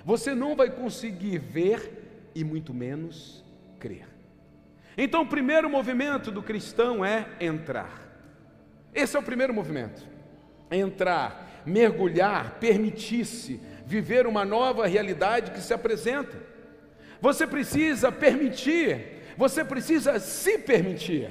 Você 0.05 0.35
não 0.35 0.55
vai 0.55 0.69
conseguir 0.69 1.39
ver 1.39 2.29
e 2.35 2.43
muito 2.43 2.73
menos 2.73 3.43
crer. 3.79 4.07
Então, 4.95 5.23
o 5.23 5.27
primeiro 5.27 5.67
movimento 5.67 6.31
do 6.31 6.43
cristão 6.43 7.03
é 7.03 7.27
entrar. 7.41 8.05
Esse 8.93 9.17
é 9.17 9.19
o 9.19 9.23
primeiro 9.23 9.53
movimento. 9.53 10.07
Entrar, 10.71 11.63
mergulhar, 11.65 12.59
permitir-se 12.59 13.59
viver 13.85 14.27
uma 14.27 14.45
nova 14.45 14.85
realidade 14.85 15.51
que 15.51 15.59
se 15.59 15.73
apresenta. 15.73 16.37
Você 17.19 17.47
precisa 17.47 18.11
permitir, 18.11 19.23
você 19.35 19.65
precisa 19.65 20.19
se 20.19 20.59
permitir. 20.59 21.29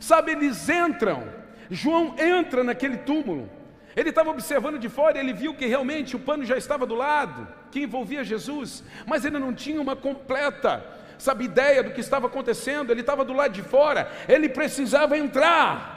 Sabe, 0.00 0.32
eles 0.32 0.68
entram, 0.68 1.24
João 1.68 2.14
entra 2.18 2.62
naquele 2.62 2.98
túmulo. 2.98 3.50
Ele 3.98 4.10
estava 4.10 4.30
observando 4.30 4.78
de 4.78 4.88
fora, 4.88 5.18
ele 5.18 5.32
viu 5.32 5.52
que 5.52 5.66
realmente 5.66 6.14
o 6.14 6.20
pano 6.20 6.44
já 6.44 6.56
estava 6.56 6.86
do 6.86 6.94
lado, 6.94 7.48
que 7.68 7.80
envolvia 7.80 8.22
Jesus, 8.22 8.84
mas 9.04 9.24
ele 9.24 9.40
não 9.40 9.52
tinha 9.52 9.80
uma 9.82 9.96
completa, 9.96 10.86
sabe, 11.18 11.46
ideia 11.46 11.82
do 11.82 11.90
que 11.90 12.00
estava 12.00 12.28
acontecendo. 12.28 12.92
Ele 12.92 13.00
estava 13.00 13.24
do 13.24 13.32
lado 13.32 13.50
de 13.50 13.60
fora, 13.60 14.08
ele 14.28 14.48
precisava 14.48 15.18
entrar. 15.18 15.96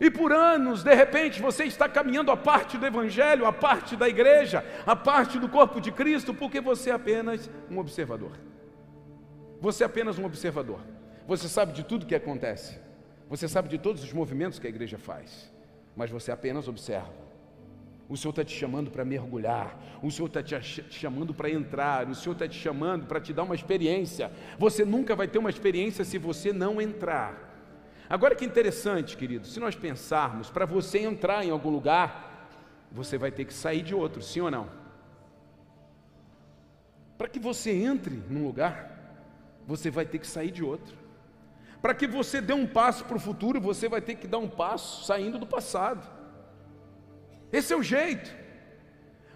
E 0.00 0.10
por 0.10 0.32
anos, 0.32 0.82
de 0.82 0.94
repente, 0.94 1.42
você 1.42 1.64
está 1.64 1.86
caminhando 1.86 2.30
a 2.30 2.36
parte 2.36 2.78
do 2.78 2.86
Evangelho, 2.86 3.44
a 3.44 3.52
parte 3.52 3.94
da 3.94 4.08
igreja, 4.08 4.64
a 4.86 4.96
parte 4.96 5.38
do 5.38 5.50
corpo 5.50 5.82
de 5.82 5.92
Cristo, 5.92 6.32
porque 6.32 6.62
você 6.62 6.88
é 6.88 6.94
apenas 6.94 7.50
um 7.70 7.76
observador. 7.76 8.32
Você 9.60 9.82
é 9.82 9.86
apenas 9.86 10.18
um 10.18 10.24
observador. 10.24 10.80
Você 11.28 11.46
sabe 11.46 11.74
de 11.74 11.84
tudo 11.84 12.06
que 12.06 12.14
acontece. 12.14 12.80
Você 13.28 13.46
sabe 13.46 13.68
de 13.68 13.76
todos 13.76 14.02
os 14.02 14.14
movimentos 14.14 14.58
que 14.58 14.66
a 14.66 14.70
igreja 14.70 14.96
faz. 14.96 15.51
Mas 15.96 16.10
você 16.10 16.32
apenas 16.32 16.68
observa. 16.68 17.12
O 18.08 18.16
Senhor 18.16 18.30
está 18.30 18.44
te 18.44 18.54
chamando 18.54 18.90
para 18.90 19.04
mergulhar, 19.04 19.78
o 20.02 20.10
Senhor 20.10 20.26
está 20.26 20.42
te 20.42 20.84
chamando 20.90 21.32
para 21.32 21.48
entrar, 21.48 22.08
o 22.08 22.14
Senhor 22.14 22.34
está 22.34 22.46
te 22.46 22.58
chamando 22.58 23.06
para 23.06 23.20
te 23.20 23.32
dar 23.32 23.42
uma 23.42 23.54
experiência. 23.54 24.30
Você 24.58 24.84
nunca 24.84 25.16
vai 25.16 25.26
ter 25.26 25.38
uma 25.38 25.48
experiência 25.48 26.04
se 26.04 26.18
você 26.18 26.52
não 26.52 26.80
entrar. 26.80 27.50
Agora 28.10 28.34
que 28.34 28.44
interessante, 28.44 29.16
querido, 29.16 29.46
se 29.46 29.58
nós 29.58 29.74
pensarmos, 29.74 30.50
para 30.50 30.66
você 30.66 30.98
entrar 30.98 31.42
em 31.44 31.50
algum 31.50 31.70
lugar, 31.70 32.50
você 32.90 33.16
vai 33.16 33.30
ter 33.30 33.46
que 33.46 33.54
sair 33.54 33.82
de 33.82 33.94
outro, 33.94 34.20
sim 34.20 34.40
ou 34.40 34.50
não? 34.50 34.68
Para 37.16 37.28
que 37.28 37.38
você 37.38 37.70
entre 37.70 38.22
num 38.28 38.44
lugar, 38.44 38.92
você 39.66 39.90
vai 39.90 40.04
ter 40.04 40.18
que 40.18 40.26
sair 40.26 40.50
de 40.50 40.62
outro. 40.62 40.94
Para 41.82 41.92
que 41.92 42.06
você 42.06 42.40
dê 42.40 42.54
um 42.54 42.66
passo 42.66 43.04
para 43.04 43.16
o 43.16 43.20
futuro, 43.20 43.60
você 43.60 43.88
vai 43.88 44.00
ter 44.00 44.14
que 44.14 44.26
dar 44.26 44.38
um 44.38 44.48
passo 44.48 45.04
saindo 45.04 45.38
do 45.38 45.46
passado. 45.46 46.08
Esse 47.52 47.74
é 47.74 47.76
o 47.76 47.82
jeito. 47.82 48.32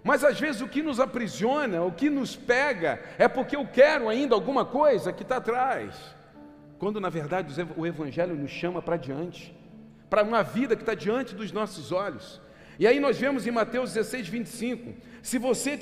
Mas 0.03 0.23
às 0.23 0.39
vezes 0.39 0.61
o 0.61 0.67
que 0.67 0.81
nos 0.81 0.99
aprisiona, 0.99 1.83
o 1.83 1.91
que 1.91 2.09
nos 2.09 2.35
pega, 2.35 2.99
é 3.19 3.27
porque 3.27 3.55
eu 3.55 3.67
quero 3.67 4.07
ainda 4.09 4.33
alguma 4.33 4.65
coisa 4.65 5.13
que 5.13 5.21
está 5.21 5.37
atrás 5.37 6.17
quando 6.77 6.99
na 6.99 7.09
verdade 7.09 7.53
o 7.75 7.85
Evangelho 7.85 8.35
nos 8.35 8.51
chama 8.51 8.81
para 8.81 8.97
diante, 8.97 9.55
para 10.09 10.23
uma 10.23 10.43
vida 10.43 10.75
que 10.75 10.83
está 10.83 10.93
diante 10.93 11.35
dos 11.35 11.51
nossos 11.51 11.91
olhos. 11.91 12.39
E 12.79 12.85
aí 12.85 12.99
nós 12.99 13.17
vemos 13.17 13.47
em 13.47 13.51
Mateus 13.51 13.93
16, 13.93 14.27
25: 14.27 14.93
se 15.21 15.37
você 15.37 15.77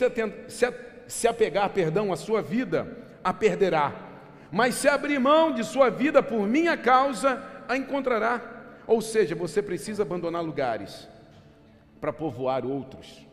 se 1.07 1.27
apegar, 1.27 1.69
perdão, 1.69 2.13
à 2.13 2.15
sua 2.15 2.41
vida, 2.41 2.98
a 3.24 3.34
perderá, 3.34 4.04
mas 4.52 4.75
se 4.75 4.88
abrir 4.88 5.20
mão 5.20 5.52
de 5.52 5.64
sua 5.64 5.90
vida 5.90 6.22
por 6.22 6.48
minha 6.48 6.78
causa, 6.78 7.42
a 7.68 7.75
encontrará. 7.75 8.42
Ou 8.88 9.02
seja, 9.02 9.36
você 9.36 9.62
precisa 9.62 10.04
abandonar 10.04 10.44
lugares 10.44 11.08
para 12.00 12.14
povoar 12.14 12.66
outros. 12.66 13.25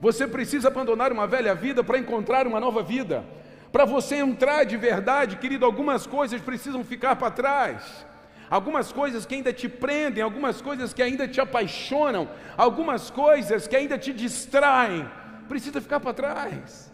Você 0.00 0.26
precisa 0.26 0.68
abandonar 0.68 1.12
uma 1.12 1.26
velha 1.26 1.54
vida 1.54 1.82
para 1.82 1.98
encontrar 1.98 2.46
uma 2.46 2.60
nova 2.60 2.82
vida. 2.82 3.24
Para 3.72 3.84
você 3.84 4.16
entrar 4.16 4.64
de 4.64 4.76
verdade, 4.76 5.36
querido, 5.36 5.64
algumas 5.64 6.06
coisas 6.06 6.40
precisam 6.40 6.84
ficar 6.84 7.16
para 7.16 7.30
trás. 7.30 8.06
Algumas 8.50 8.92
coisas 8.92 9.26
que 9.26 9.34
ainda 9.34 9.52
te 9.52 9.68
prendem, 9.68 10.22
algumas 10.22 10.62
coisas 10.62 10.94
que 10.94 11.02
ainda 11.02 11.28
te 11.28 11.40
apaixonam, 11.40 12.28
algumas 12.56 13.10
coisas 13.10 13.66
que 13.68 13.76
ainda 13.76 13.98
te 13.98 14.12
distraem, 14.12 15.08
precisa 15.48 15.80
ficar 15.80 16.00
para 16.00 16.14
trás. 16.14 16.87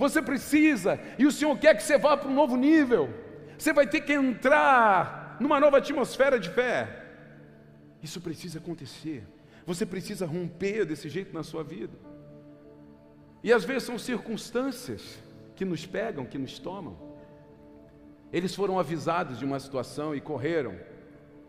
Você 0.00 0.22
precisa, 0.22 0.98
e 1.18 1.26
o 1.26 1.30
Senhor 1.30 1.58
quer 1.58 1.76
que 1.76 1.82
você 1.82 1.98
vá 1.98 2.16
para 2.16 2.26
um 2.26 2.34
novo 2.34 2.56
nível. 2.56 3.10
Você 3.58 3.70
vai 3.70 3.86
ter 3.86 4.00
que 4.00 4.14
entrar 4.14 5.36
numa 5.38 5.60
nova 5.60 5.76
atmosfera 5.76 6.40
de 6.40 6.48
fé. 6.48 7.04
Isso 8.02 8.18
precisa 8.18 8.58
acontecer. 8.58 9.22
Você 9.66 9.84
precisa 9.84 10.24
romper 10.24 10.86
desse 10.86 11.10
jeito 11.10 11.34
na 11.34 11.42
sua 11.42 11.62
vida. 11.62 11.92
E 13.44 13.52
às 13.52 13.62
vezes 13.62 13.82
são 13.82 13.98
circunstâncias 13.98 15.18
que 15.54 15.66
nos 15.66 15.84
pegam, 15.84 16.24
que 16.24 16.38
nos 16.38 16.58
tomam. 16.58 16.96
Eles 18.32 18.54
foram 18.54 18.78
avisados 18.78 19.38
de 19.38 19.44
uma 19.44 19.60
situação 19.60 20.14
e 20.14 20.20
correram 20.22 20.80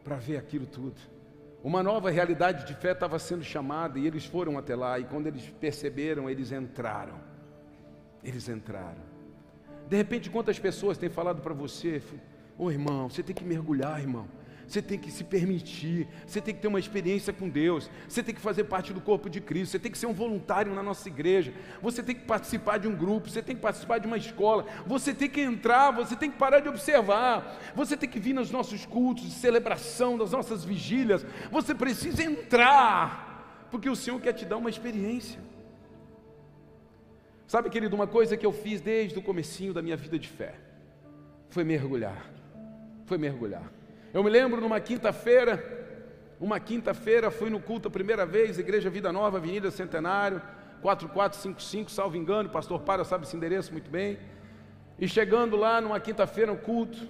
para 0.03 0.17
ver 0.17 0.35
aquilo 0.35 0.65
tudo. 0.65 0.99
Uma 1.63 1.81
nova 1.81 2.11
realidade 2.11 2.67
de 2.67 2.73
fé 2.73 2.91
estava 2.91 3.17
sendo 3.17 3.45
chamada 3.45 3.97
e 3.97 4.05
eles 4.05 4.25
foram 4.25 4.57
até 4.57 4.75
lá. 4.75 4.99
E 4.99 5.05
quando 5.05 5.27
eles 5.27 5.47
perceberam, 5.57 6.29
eles 6.29 6.51
entraram. 6.51 7.30
Eles 8.23 8.47
entraram. 8.47 9.01
De 9.87 9.97
repente, 9.97 10.29
quantas 10.29 10.59
pessoas 10.59 10.97
têm 10.97 11.09
falado 11.09 11.41
para 11.41 11.53
você: 11.53 12.01
Ô 12.57 12.65
oh, 12.65 12.71
irmão, 12.71 13.09
você 13.09 13.23
tem 13.23 13.35
que 13.35 13.43
mergulhar, 13.43 13.99
irmão 13.99 14.27
você 14.71 14.81
tem 14.81 14.97
que 14.97 15.11
se 15.11 15.23
permitir, 15.23 16.07
você 16.25 16.39
tem 16.39 16.55
que 16.55 16.61
ter 16.61 16.67
uma 16.67 16.79
experiência 16.79 17.33
com 17.33 17.49
Deus, 17.49 17.89
você 18.07 18.23
tem 18.23 18.33
que 18.33 18.39
fazer 18.39 18.63
parte 18.63 18.93
do 18.93 19.01
corpo 19.01 19.29
de 19.29 19.41
Cristo, 19.41 19.71
você 19.71 19.79
tem 19.79 19.91
que 19.91 19.97
ser 19.97 20.05
um 20.05 20.13
voluntário 20.13 20.73
na 20.73 20.81
nossa 20.81 21.09
igreja, 21.09 21.53
você 21.81 22.01
tem 22.01 22.15
que 22.15 22.23
participar 22.23 22.77
de 22.77 22.87
um 22.87 22.95
grupo, 22.95 23.29
você 23.29 23.41
tem 23.41 23.55
que 23.55 23.61
participar 23.61 23.97
de 23.97 24.07
uma 24.07 24.17
escola, 24.17 24.65
você 24.87 25.13
tem 25.13 25.29
que 25.29 25.41
entrar, 25.41 25.91
você 25.91 26.15
tem 26.15 26.31
que 26.31 26.37
parar 26.37 26.61
de 26.61 26.69
observar, 26.69 27.59
você 27.75 27.97
tem 27.97 28.09
que 28.09 28.19
vir 28.19 28.33
nos 28.33 28.49
nossos 28.49 28.85
cultos 28.85 29.25
de 29.25 29.31
celebração, 29.31 30.17
das 30.17 30.31
nossas 30.31 30.63
vigílias, 30.63 31.25
você 31.51 31.75
precisa 31.75 32.23
entrar, 32.23 33.67
porque 33.69 33.89
o 33.89 33.95
Senhor 33.95 34.21
quer 34.21 34.33
te 34.33 34.45
dar 34.45 34.55
uma 34.55 34.69
experiência. 34.69 35.50
Sabe, 37.51 37.69
querido, 37.69 37.93
uma 37.93 38.07
coisa 38.07 38.37
que 38.37 38.45
eu 38.45 38.53
fiz 38.53 38.79
desde 38.79 39.19
o 39.19 39.21
comecinho 39.21 39.73
da 39.73 39.81
minha 39.81 39.97
vida 39.97 40.17
de 40.17 40.29
fé 40.29 40.55
foi 41.49 41.65
mergulhar. 41.65 42.25
Foi 43.03 43.17
mergulhar. 43.17 43.69
Eu 44.13 44.23
me 44.23 44.29
lembro 44.29 44.61
numa 44.61 44.79
quinta-feira, 44.79 45.61
uma 46.39 46.61
quinta-feira, 46.61 47.29
fui 47.29 47.49
no 47.49 47.59
culto 47.59 47.89
a 47.89 47.91
primeira 47.91 48.25
vez, 48.25 48.57
Igreja 48.57 48.89
Vida 48.89 49.11
Nova, 49.11 49.35
Avenida 49.35 49.69
Centenário, 49.69 50.41
4455, 50.81 51.91
salvo 51.91 52.15
engano, 52.15 52.47
pastor 52.47 52.79
Para 52.83 53.03
sabe 53.03 53.25
esse 53.25 53.35
endereço 53.35 53.73
muito 53.73 53.91
bem. 53.91 54.17
E 54.97 55.05
chegando 55.05 55.57
lá 55.57 55.81
numa 55.81 55.99
quinta-feira, 55.99 56.53
no 56.53 56.57
culto, 56.57 57.05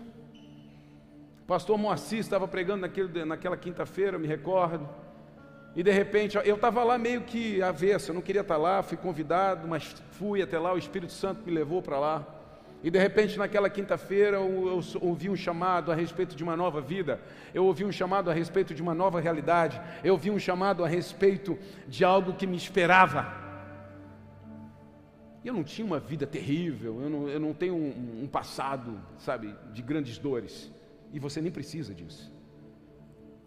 pastor 1.46 1.78
Moacir 1.78 2.18
estava 2.18 2.48
pregando 2.48 2.82
naquele, 2.82 3.26
naquela 3.26 3.56
quinta-feira, 3.56 4.18
me 4.18 4.26
recordo. 4.26 4.90
E 5.76 5.82
de 5.82 5.92
repente, 5.92 6.38
eu 6.44 6.56
estava 6.56 6.84
lá 6.84 6.98
meio 6.98 7.22
que 7.22 7.62
avesso, 7.62 8.12
eu 8.12 8.16
não 8.16 8.22
queria 8.22 8.42
estar 8.42 8.58
lá, 8.58 8.84
fui 8.84 8.98
convidado, 8.98 9.68
mas 9.68 9.96
fui 10.12 10.42
até 10.42 10.60
lá, 10.60 10.74
o 10.74 10.78
Espírito 10.78 11.14
Santo 11.14 11.46
me 11.46 11.52
levou 11.52 11.82
para 11.82 11.98
lá. 11.98 12.28
E 12.84 12.90
de 12.90 13.00
repente, 13.00 13.38
naquela 13.38 13.70
quinta-feira, 13.70 14.38
eu, 14.38 14.82
ouvi 15.02 15.30
um 15.30 15.36
chamado 15.36 15.92
a 15.92 15.96
respeito 15.96 16.36
de 16.36 16.44
uma 16.44 16.58
nova 16.58 16.82
vida, 16.82 17.22
eu 17.54 17.64
ouvi 17.66 17.86
um 17.86 17.92
chamado 17.92 18.30
a 18.30 18.34
respeito 18.34 18.74
de 18.74 18.82
uma 18.82 18.94
nova 18.94 19.22
realidade, 19.22 19.80
eu 20.04 20.14
ouvi 20.14 20.32
um 20.32 20.40
chamado 20.40 20.84
a 20.84 20.88
respeito 20.88 21.58
de 21.88 22.04
algo 22.04 22.34
que 22.34 22.48
me 22.48 22.58
esperava. 22.58 23.40
Eu 25.46 25.54
não 25.54 25.64
tinha 25.64 25.86
uma 25.86 26.00
vida 26.00 26.28
terrível, 26.28 27.02
eu 27.02 27.10
não, 27.10 27.30
eu 27.30 27.40
não 27.40 27.54
tenho 27.54 27.76
um, 27.76 28.24
um 28.24 28.28
passado, 28.28 29.00
sabe, 29.20 29.56
de 29.72 29.82
grandes 29.82 30.18
dores. 30.18 30.72
E 31.14 31.20
você 31.20 31.40
nem 31.40 31.52
precisa 31.52 31.94
disso, 31.94 32.32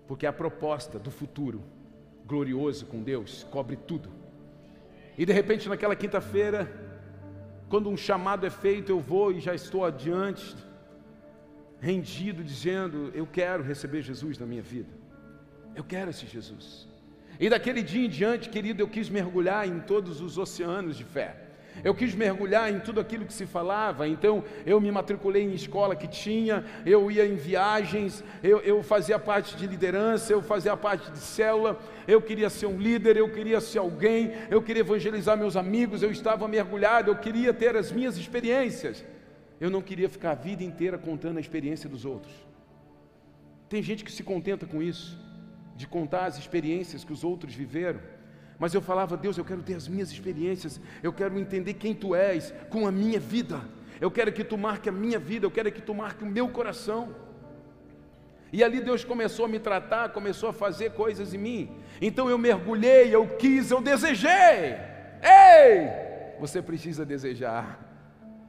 porque 0.07 0.27
a 0.27 0.33
proposta 0.33 0.99
do 0.99 1.11
futuro 1.11 1.63
glorioso 2.27 2.87
com 2.87 3.03
Deus 3.03 3.47
cobre 3.51 3.77
tudo. 3.77 4.09
E 5.17 5.25
de 5.25 5.33
repente, 5.33 5.69
naquela 5.69 5.95
quinta-feira, 5.95 6.71
quando 7.69 7.89
um 7.89 7.97
chamado 7.97 8.47
é 8.47 8.51
feito, 8.51 8.91
eu 8.91 9.01
vou 9.01 9.33
e 9.33 9.41
já 9.41 9.55
estou 9.55 9.85
adiante, 9.85 10.57
rendido, 11.81 12.43
dizendo: 12.43 13.11
Eu 13.15 13.27
quero 13.27 13.63
receber 13.63 14.03
Jesus 14.03 14.39
na 14.39 14.47
minha 14.47 14.63
vida. 14.63 14.93
Eu 15.75 15.85
quero 15.85 16.11
esse 16.11 16.27
Jesus. 16.27 16.89
E 17.39 17.49
daquele 17.49 17.83
dia 17.83 18.07
em 18.07 18.09
diante, 18.09 18.49
querido, 18.49 18.83
eu 18.83 18.89
quis 18.89 19.09
mergulhar 19.09 19.67
em 19.67 19.81
todos 19.81 20.21
os 20.21 20.39
oceanos 20.39 20.97
de 20.97 21.05
fé. 21.05 21.44
Eu 21.83 21.95
quis 21.95 22.15
mergulhar 22.15 22.73
em 22.73 22.79
tudo 22.79 23.01
aquilo 23.01 23.25
que 23.25 23.33
se 23.33 23.47
falava, 23.47 24.07
então 24.07 24.45
eu 24.65 24.81
me 24.81 24.91
matriculei 24.91 25.43
em 25.43 25.55
escola 25.55 25.97
que 25.97 26.07
tinha, 26.07 26.65
eu 26.87 27.11
ia 27.11 27.27
em 27.27 27.35
viagens, 27.35 28.23
eu, 28.43 28.61
eu 28.61 28.83
fazia 28.83 29.19
parte 29.19 29.57
de 29.57 29.67
liderança, 29.67 30.33
eu 30.33 30.41
fazia 30.41 30.77
parte 30.77 31.11
de 31.11 31.19
célula, 31.19 31.79
eu 32.07 32.23
queria 32.23 32.49
ser 32.49 32.67
um 32.67 32.79
líder, 32.79 33.17
eu 33.17 33.29
queria 33.29 33.61
ser 33.61 33.79
alguém, 33.79 34.33
eu 34.51 34.63
queria 34.63 34.81
evangelizar 34.81 35.37
meus 35.37 35.57
amigos, 35.57 36.03
eu 36.03 36.11
estava 36.11 36.47
mergulhado, 36.47 37.11
eu 37.11 37.17
queria 37.17 37.53
ter 37.53 37.77
as 37.77 37.91
minhas 37.91 38.17
experiências. 38.17 39.05
Eu 39.61 39.71
não 39.71 39.81
queria 39.81 40.09
ficar 40.09 40.33
a 40.33 40.35
vida 40.35 40.63
inteira 40.63 40.99
contando 40.99 41.39
a 41.39 41.41
experiência 41.41 41.89
dos 41.89 42.05
outros. 42.05 42.35
Tem 43.69 43.83
gente 43.83 44.05
que 44.05 44.13
se 44.13 44.23
contenta 44.23 44.67
com 44.67 44.83
isso, 44.83 45.19
de 45.77 45.87
contar 45.87 46.27
as 46.27 46.39
experiências 46.39 47.05
que 47.05 47.13
os 47.13 47.25
outros 47.25 47.55
viveram. 47.55 48.01
Mas 48.59 48.73
eu 48.75 48.81
falava, 48.81 49.17
Deus, 49.17 49.37
eu 49.37 49.45
quero 49.45 49.63
ter 49.63 49.75
as 49.75 49.89
minhas 49.89 50.11
experiências, 50.11 50.81
eu 51.03 51.13
quero 51.13 51.39
entender 51.39 51.75
quem 51.75 51.95
tu 51.95 52.15
és 52.15 52.55
com 52.71 52.87
a 52.87 52.93
minha 52.93 53.19
vida. 53.19 53.61
Eu 54.01 54.11
quero 54.11 54.33
que 54.33 54.45
tu 54.45 54.57
marque 54.57 54.89
a 54.89 54.93
minha 54.93 55.19
vida, 55.19 55.47
eu 55.47 55.51
quero 55.51 55.71
que 55.73 55.83
tu 55.83 55.95
marque 55.95 56.25
o 56.25 56.27
meu 56.27 56.49
coração. 56.49 57.15
E 58.53 58.63
ali 58.63 58.81
Deus 58.81 59.05
começou 59.05 59.47
a 59.47 59.49
me 59.49 59.59
tratar, 59.59 60.11
começou 60.11 60.49
a 60.49 60.53
fazer 60.53 60.93
coisas 60.93 61.35
em 61.35 61.39
mim. 61.39 61.77
Então 62.01 62.31
eu 62.31 62.39
mergulhei, 62.39 63.15
eu 63.15 63.27
quis, 63.37 63.71
eu 63.71 63.81
desejei. 63.81 64.77
Ei! 65.21 66.39
Você 66.39 66.63
precisa 66.63 67.05
desejar. 67.05 67.81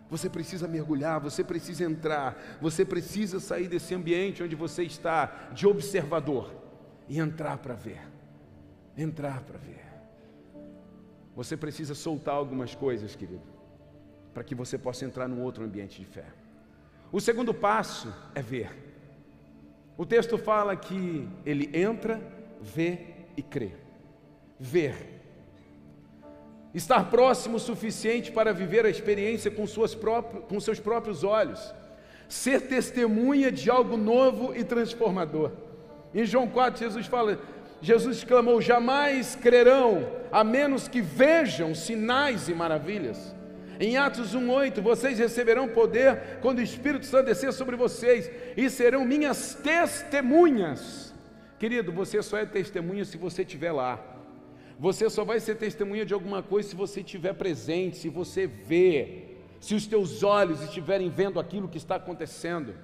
Você 0.10 0.30
precisa 0.30 0.68
mergulhar, 0.68 1.20
você 1.20 1.44
precisa 1.44 1.84
entrar, 1.84 2.58
você 2.62 2.86
precisa 2.86 3.40
sair 3.40 3.68
desse 3.68 3.96
ambiente 3.96 4.44
onde 4.44 4.56
você 4.56 4.84
está 4.84 5.50
de 5.52 5.66
observador 5.66 6.54
e 7.10 7.18
entrar 7.18 7.58
para 7.58 7.74
ver. 7.74 8.02
Entrar 8.96 9.42
para 9.42 9.58
ver. 9.58 9.85
Você 11.36 11.58
precisa 11.58 11.94
soltar 11.94 12.36
algumas 12.36 12.74
coisas, 12.74 13.16
querido, 13.16 13.44
para 14.34 14.44
que 14.44 14.56
você 14.56 14.78
possa 14.78 15.06
entrar 15.06 15.28
num 15.28 15.42
outro 15.42 15.64
ambiente 15.64 16.00
de 16.00 16.06
fé. 16.06 16.26
O 17.12 17.20
segundo 17.20 17.54
passo 17.54 18.14
é 18.34 18.42
ver. 18.42 18.72
O 19.98 20.06
texto 20.06 20.38
fala 20.38 20.76
que 20.76 21.28
ele 21.46 21.70
entra, 21.74 22.22
vê 22.62 23.00
e 23.36 23.42
crê. 23.42 23.72
Ver. 24.60 25.14
Estar 26.74 27.10
próximo 27.10 27.58
o 27.58 27.60
suficiente 27.60 28.32
para 28.32 28.54
viver 28.54 28.86
a 28.86 28.90
experiência 28.90 29.50
com, 29.50 29.66
com 30.48 30.60
seus 30.60 30.80
próprios 30.80 31.24
olhos. 31.24 31.74
Ser 32.28 32.68
testemunha 32.68 33.52
de 33.52 33.70
algo 33.70 33.96
novo 33.96 34.54
e 34.56 34.64
transformador. 34.64 35.52
Em 36.14 36.26
João 36.26 36.48
4, 36.48 36.80
Jesus 36.80 37.06
fala: 37.06 37.40
Jesus 37.82 38.18
exclamou: 38.18 38.62
Jamais 38.62 39.36
crerão, 39.36 40.08
a 40.32 40.44
menos 40.44 40.88
que 40.88 41.02
vejam 41.02 41.76
sinais 41.76 42.48
e 42.50 42.54
maravilhas. 42.54 43.36
Em 43.80 43.98
Atos 43.98 44.34
1:8, 44.34 44.82
vocês 44.82 45.20
receberão 45.20 45.68
poder 45.68 46.40
quando 46.42 46.60
o 46.60 46.62
Espírito 46.62 47.06
Santo 47.06 47.26
descer 47.26 47.52
sobre 47.52 47.76
vocês 47.76 48.30
e 48.56 48.70
serão 48.70 49.04
minhas 49.04 49.56
testemunhas. 49.56 51.14
Querido, 51.60 51.92
você 51.92 52.22
só 52.22 52.38
é 52.38 52.46
testemunha 52.46 53.04
se 53.06 53.18
você 53.18 53.42
estiver 53.42 53.72
lá. 53.72 54.00
Você 54.78 55.10
só 55.10 55.24
vai 55.24 55.40
ser 55.40 55.56
testemunha 55.56 56.06
de 56.06 56.14
alguma 56.14 56.44
coisa 56.44 56.70
se 56.70 56.76
você 56.76 57.00
estiver 57.00 57.34
presente, 57.34 57.98
se 57.98 58.10
você 58.10 58.46
ver, 58.46 59.42
se 59.60 59.74
os 59.74 59.88
teus 59.88 60.22
olhos 60.22 60.62
estiverem 60.62 61.10
vendo 61.10 61.40
aquilo 61.40 61.70
que 61.70 61.78
está 61.78 61.96
acontecendo. 61.96 62.76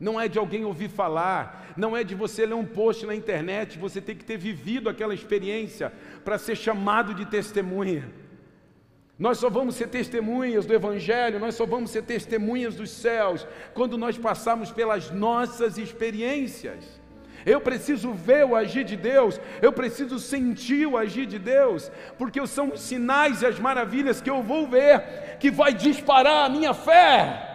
Não 0.00 0.18
é 0.18 0.26
de 0.26 0.38
alguém 0.38 0.64
ouvir 0.64 0.88
falar, 0.88 1.74
não 1.76 1.94
é 1.94 2.02
de 2.02 2.14
você 2.14 2.46
ler 2.46 2.54
um 2.54 2.64
post 2.64 3.04
na 3.04 3.14
internet, 3.14 3.78
você 3.78 4.00
tem 4.00 4.16
que 4.16 4.24
ter 4.24 4.38
vivido 4.38 4.88
aquela 4.88 5.12
experiência 5.12 5.92
para 6.24 6.38
ser 6.38 6.56
chamado 6.56 7.12
de 7.12 7.26
testemunha. 7.26 8.10
Nós 9.18 9.36
só 9.36 9.50
vamos 9.50 9.74
ser 9.74 9.88
testemunhas 9.88 10.64
do 10.64 10.72
Evangelho, 10.72 11.38
nós 11.38 11.54
só 11.54 11.66
vamos 11.66 11.90
ser 11.90 12.04
testemunhas 12.04 12.74
dos 12.76 12.88
céus 12.88 13.46
quando 13.74 13.98
nós 13.98 14.16
passarmos 14.16 14.72
pelas 14.72 15.10
nossas 15.10 15.76
experiências. 15.76 16.98
Eu 17.44 17.60
preciso 17.60 18.14
ver 18.14 18.46
o 18.46 18.56
agir 18.56 18.84
de 18.84 18.96
Deus, 18.96 19.38
eu 19.60 19.72
preciso 19.72 20.18
sentir 20.18 20.86
o 20.86 20.96
agir 20.96 21.26
de 21.26 21.38
Deus, 21.38 21.92
porque 22.16 22.46
são 22.46 22.70
os 22.70 22.80
sinais 22.80 23.42
e 23.42 23.46
as 23.46 23.58
maravilhas 23.58 24.22
que 24.22 24.30
eu 24.30 24.42
vou 24.42 24.66
ver 24.66 25.36
que 25.38 25.50
vai 25.50 25.74
disparar 25.74 26.46
a 26.46 26.48
minha 26.48 26.72
fé. 26.72 27.49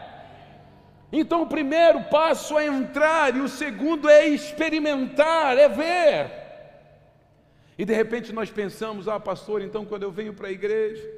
Então 1.17 1.43
o 1.43 1.47
primeiro 1.47 2.03
passo 2.03 2.59
é 2.59 2.65
entrar 2.67 3.33
e 3.37 3.39
o 3.39 3.47
segundo 3.47 4.09
é 4.09 4.27
experimentar, 4.27 5.57
é 5.57 5.69
ver. 5.69 6.29
E 7.77 7.85
de 7.85 7.93
repente 7.93 8.33
nós 8.33 8.51
pensamos, 8.51 9.07
ah, 9.07 9.17
pastor, 9.17 9.61
então 9.61 9.85
quando 9.85 10.03
eu 10.03 10.11
venho 10.11 10.33
para 10.33 10.49
a 10.49 10.51
igreja, 10.51 11.09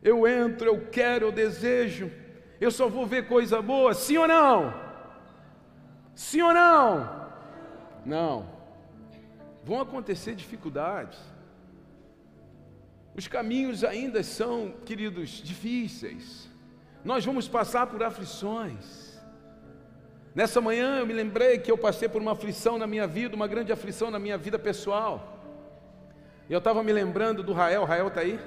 eu 0.00 0.28
entro, 0.28 0.68
eu 0.68 0.86
quero, 0.92 1.26
eu 1.26 1.32
desejo, 1.32 2.08
eu 2.60 2.70
só 2.70 2.88
vou 2.88 3.04
ver 3.04 3.26
coisa 3.26 3.60
boa, 3.60 3.94
sim 3.94 4.16
ou 4.16 4.28
não? 4.28 4.72
Sim 6.14 6.42
ou 6.42 6.54
não? 6.54 7.32
Não. 8.06 8.48
Vão 9.64 9.80
acontecer 9.80 10.36
dificuldades. 10.36 11.18
Os 13.16 13.26
caminhos 13.26 13.82
ainda 13.82 14.22
são, 14.22 14.72
queridos, 14.84 15.30
difíceis. 15.42 16.49
Nós 17.04 17.24
vamos 17.24 17.48
passar 17.48 17.86
por 17.86 18.02
aflições. 18.02 19.18
Nessa 20.34 20.60
manhã 20.60 20.98
eu 20.98 21.06
me 21.06 21.12
lembrei 21.12 21.58
que 21.58 21.70
eu 21.70 21.78
passei 21.78 22.08
por 22.08 22.20
uma 22.20 22.32
aflição 22.32 22.78
na 22.78 22.86
minha 22.86 23.06
vida, 23.06 23.34
uma 23.34 23.48
grande 23.48 23.72
aflição 23.72 24.10
na 24.10 24.18
minha 24.18 24.38
vida 24.38 24.58
pessoal. 24.58 25.38
Eu 26.48 26.58
estava 26.58 26.82
me 26.82 26.92
lembrando 26.92 27.42
do 27.42 27.52
Rael, 27.52 27.84
Rael 27.84 28.08
está 28.08 28.20
aí? 28.20 28.38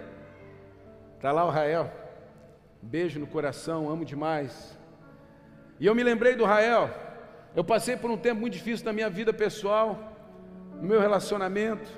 Está 1.15 1.31
lá 1.31 1.45
o 1.45 1.49
Rael. 1.49 1.91
Beijo 2.81 3.19
no 3.19 3.27
coração, 3.27 3.89
amo 3.89 4.05
demais. 4.05 4.77
E 5.79 5.85
eu 5.85 5.95
me 5.95 6.03
lembrei 6.03 6.35
do 6.35 6.45
Rael. 6.45 6.89
Eu 7.55 7.63
passei 7.63 7.97
por 7.97 8.11
um 8.11 8.17
tempo 8.17 8.41
muito 8.41 8.53
difícil 8.53 8.85
na 8.85 8.93
minha 8.93 9.09
vida 9.09 9.33
pessoal, 9.33 10.17
no 10.81 10.87
meu 10.87 10.99
relacionamento. 10.99 11.89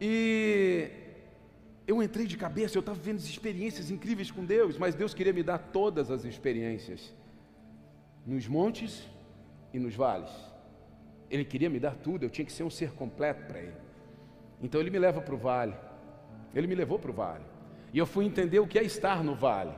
E 0.00 0.90
eu 1.86 2.02
entrei 2.02 2.26
de 2.26 2.36
cabeça, 2.36 2.76
eu 2.76 2.80
estava 2.80 2.98
vivendo 2.98 3.18
experiências 3.20 3.90
incríveis 3.90 4.30
com 4.30 4.44
Deus, 4.44 4.76
mas 4.76 4.94
Deus 4.94 5.14
queria 5.14 5.32
me 5.32 5.42
dar 5.42 5.58
todas 5.58 6.10
as 6.10 6.24
experiências, 6.24 7.14
nos 8.26 8.48
montes 8.48 9.06
e 9.72 9.78
nos 9.78 9.94
vales. 9.94 10.30
Ele 11.30 11.44
queria 11.44 11.70
me 11.70 11.78
dar 11.78 11.94
tudo, 11.94 12.24
eu 12.24 12.30
tinha 12.30 12.44
que 12.44 12.52
ser 12.52 12.64
um 12.64 12.70
ser 12.70 12.90
completo 12.92 13.44
para 13.46 13.60
Ele. 13.60 13.76
Então 14.60 14.80
Ele 14.80 14.90
me 14.90 14.98
leva 14.98 15.20
para 15.20 15.34
o 15.34 15.38
vale, 15.38 15.74
Ele 16.54 16.66
me 16.66 16.74
levou 16.74 16.98
para 16.98 17.10
o 17.10 17.14
vale. 17.14 17.44
E 17.92 17.98
eu 17.98 18.06
fui 18.06 18.24
entender 18.24 18.58
o 18.58 18.66
que 18.66 18.78
é 18.78 18.82
estar 18.82 19.22
no 19.22 19.34
vale. 19.34 19.72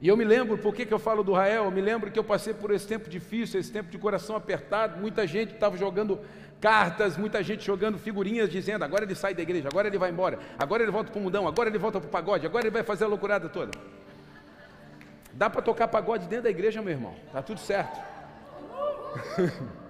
E 0.00 0.08
eu 0.08 0.16
me 0.16 0.24
lembro, 0.24 0.58
por 0.58 0.74
que, 0.74 0.84
que 0.84 0.92
eu 0.92 0.98
falo 0.98 1.22
do 1.22 1.32
Rael? 1.32 1.64
Eu 1.64 1.70
me 1.70 1.80
lembro 1.80 2.10
que 2.10 2.18
eu 2.18 2.24
passei 2.24 2.52
por 2.52 2.70
esse 2.70 2.86
tempo 2.86 3.08
difícil, 3.08 3.58
esse 3.58 3.72
tempo 3.72 3.90
de 3.90 3.96
coração 3.96 4.36
apertado. 4.36 5.00
Muita 5.00 5.26
gente 5.26 5.54
estava 5.54 5.76
jogando 5.76 6.20
cartas, 6.60 7.16
muita 7.16 7.42
gente 7.42 7.64
jogando 7.64 7.98
figurinhas, 7.98 8.50
dizendo: 8.50 8.84
agora 8.84 9.04
ele 9.04 9.14
sai 9.14 9.34
da 9.34 9.42
igreja, 9.42 9.68
agora 9.68 9.88
ele 9.88 9.98
vai 9.98 10.10
embora, 10.10 10.38
agora 10.58 10.82
ele 10.82 10.92
volta 10.92 11.10
para 11.10 11.18
o 11.18 11.22
mundão, 11.22 11.46
agora 11.46 11.68
ele 11.68 11.78
volta 11.78 12.00
para 12.00 12.08
o 12.08 12.10
pagode, 12.10 12.46
agora 12.46 12.64
ele 12.64 12.72
vai 12.72 12.82
fazer 12.82 13.04
a 13.04 13.08
loucurada 13.08 13.48
toda. 13.48 13.72
Dá 15.32 15.50
para 15.50 15.62
tocar 15.62 15.88
pagode 15.88 16.26
dentro 16.26 16.44
da 16.44 16.50
igreja, 16.50 16.80
meu 16.80 16.92
irmão, 16.92 17.14
está 17.26 17.42
tudo 17.42 17.60
certo. 17.60 18.00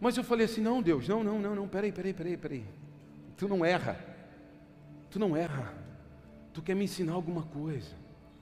Mas 0.00 0.16
eu 0.16 0.24
falei 0.24 0.46
assim: 0.46 0.60
não, 0.60 0.82
Deus, 0.82 1.06
não, 1.08 1.22
não, 1.22 1.38
não, 1.38 1.54
não, 1.54 1.68
peraí, 1.68 1.92
peraí, 1.92 2.12
peraí, 2.12 2.36
peraí. 2.36 2.64
Tu 3.36 3.48
não 3.48 3.64
erra, 3.64 3.96
tu 5.10 5.18
não 5.18 5.36
erra. 5.36 5.74
Tu 6.52 6.60
quer 6.60 6.74
me 6.74 6.84
ensinar 6.84 7.12
alguma 7.12 7.44
coisa, 7.44 7.90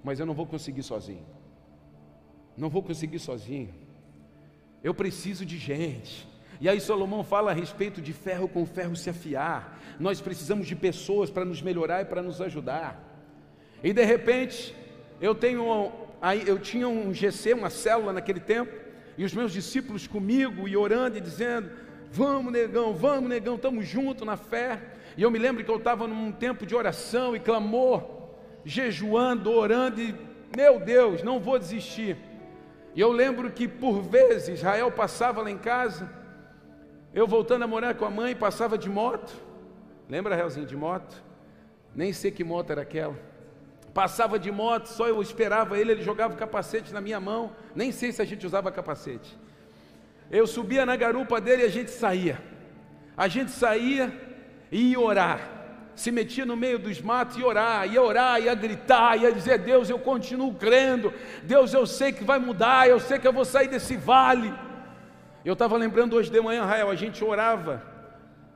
mas 0.03 0.19
eu 0.19 0.27
não 0.27 0.35
vou 0.35 0.47
conseguir 0.47 0.83
sozinho. 0.83 1.25
Não 2.57 2.69
vou 2.69 2.83
conseguir 2.83 3.19
sozinho. 3.19 3.73
Eu 4.83 4.93
preciso 4.95 5.47
de 5.47 5.57
gente. 5.59 6.30
E 6.61 6.69
aí 6.69 6.79
Salomão 6.79 7.25
fala 7.25 7.53
a 7.53 7.55
respeito 7.55 8.03
de 8.03 8.13
ferro 8.13 8.47
com 8.47 8.67
ferro 8.67 8.95
se 8.95 9.09
afiar. 9.09 9.79
Nós 9.99 10.21
precisamos 10.21 10.67
de 10.67 10.77
pessoas 10.77 11.31
para 11.31 11.45
nos 11.45 11.63
melhorar 11.63 12.03
e 12.03 12.05
para 12.05 12.23
nos 12.23 12.39
ajudar. 12.41 13.03
E 13.83 13.95
de 13.95 14.05
repente, 14.05 14.77
eu 15.23 15.35
tenho 15.35 15.91
aí 16.21 16.43
eu 16.47 16.59
tinha 16.59 16.87
um 16.87 17.15
GC, 17.15 17.55
uma 17.55 17.71
célula 17.71 18.13
naquele 18.13 18.41
tempo, 18.41 18.71
e 19.17 19.25
os 19.25 19.33
meus 19.33 19.55
discípulos 19.55 20.07
comigo 20.07 20.69
e 20.69 20.77
orando 20.77 21.17
e 21.17 21.21
dizendo: 21.21 21.71
"Vamos, 22.13 22.53
negão, 22.53 22.93
vamos, 22.93 23.31
negão, 23.31 23.55
estamos 23.55 23.87
juntos 23.87 24.27
na 24.27 24.37
fé". 24.37 24.79
E 25.17 25.23
eu 25.23 25.31
me 25.31 25.39
lembro 25.39 25.65
que 25.65 25.71
eu 25.71 25.77
estava 25.77 26.07
num 26.07 26.31
tempo 26.31 26.67
de 26.67 26.75
oração 26.75 27.35
e 27.35 27.41
clamor, 27.41 28.05
jejuando, 28.67 29.51
orando, 29.51 29.99
e 29.99 30.15
meu 30.55 30.79
Deus, 30.79 31.23
não 31.23 31.41
vou 31.41 31.59
desistir. 31.59 32.19
E 32.95 33.01
eu 33.01 33.11
lembro 33.11 33.51
que 33.51 33.67
por 33.67 34.03
vezes 34.03 34.59
Israel 34.59 34.91
passava 34.93 35.41
lá 35.41 35.51
em 35.51 35.57
casa, 35.57 36.20
eu 37.13 37.27
voltando 37.27 37.63
a 37.63 37.67
morar 37.67 37.95
com 37.95 38.05
a 38.05 38.11
mãe, 38.11 38.35
passava 38.35 38.79
de 38.79 38.89
moto. 38.89 39.33
Lembra, 40.09 40.37
Raelzinho, 40.37 40.67
de 40.67 40.77
moto? 40.77 41.23
Nem 41.95 42.13
sei 42.13 42.31
que 42.31 42.45
moto 42.45 42.71
era 42.71 42.83
aquela. 42.83 43.17
Passava 43.93 44.39
de 44.39 44.51
moto, 44.53 44.87
só 44.87 45.09
eu 45.09 45.21
esperava 45.21 45.77
ele, 45.77 45.93
ele 45.93 46.03
jogava 46.03 46.35
o 46.35 46.37
capacete 46.37 46.93
na 46.93 47.01
minha 47.01 47.19
mão. 47.19 47.53
Nem 47.75 47.91
sei 47.91 48.13
se 48.13 48.23
a 48.23 48.25
gente 48.25 48.47
usava 48.47 48.71
capacete. 48.71 49.37
Eu 50.31 50.47
subia 50.47 50.87
na 50.87 50.95
garupa 50.95 51.41
dele 51.41 51.63
e 51.63 51.67
a 51.67 51.71
gente 51.71 51.91
saía. 51.91 52.41
A 53.17 53.27
gente 53.27 53.51
saía 53.51 54.13
e 54.71 54.93
ia 54.93 55.01
orar. 55.01 55.41
Se 55.97 56.13
metia 56.13 56.47
no 56.47 56.57
meio 56.57 56.79
dos 56.79 57.01
matos 57.01 57.37
e 57.37 57.43
orar, 57.43 57.93
ia 57.93 58.01
orar, 58.01 58.41
ia 58.41 58.55
gritar, 58.55 59.21
ia 59.21 59.33
dizer: 59.33 59.59
Deus, 59.59 59.91
eu 59.91 59.99
continuo 59.99 60.55
crendo, 60.55 61.13
Deus, 61.43 61.75
eu 61.75 61.85
sei 61.85 62.13
que 62.13 62.23
vai 62.23 62.39
mudar, 62.39 62.89
eu 62.89 63.01
sei 63.01 63.19
que 63.19 63.27
eu 63.27 63.33
vou 63.33 63.45
sair 63.45 63.69
desse 63.69 63.97
vale. 63.97 64.55
Eu 65.43 65.55
estava 65.55 65.77
lembrando 65.77 66.17
hoje 66.17 66.31
de 66.31 66.41
manhã, 66.41 66.65
Rael, 66.67 66.91
a 66.91 66.95
gente 66.95 67.25
orava, 67.25 67.83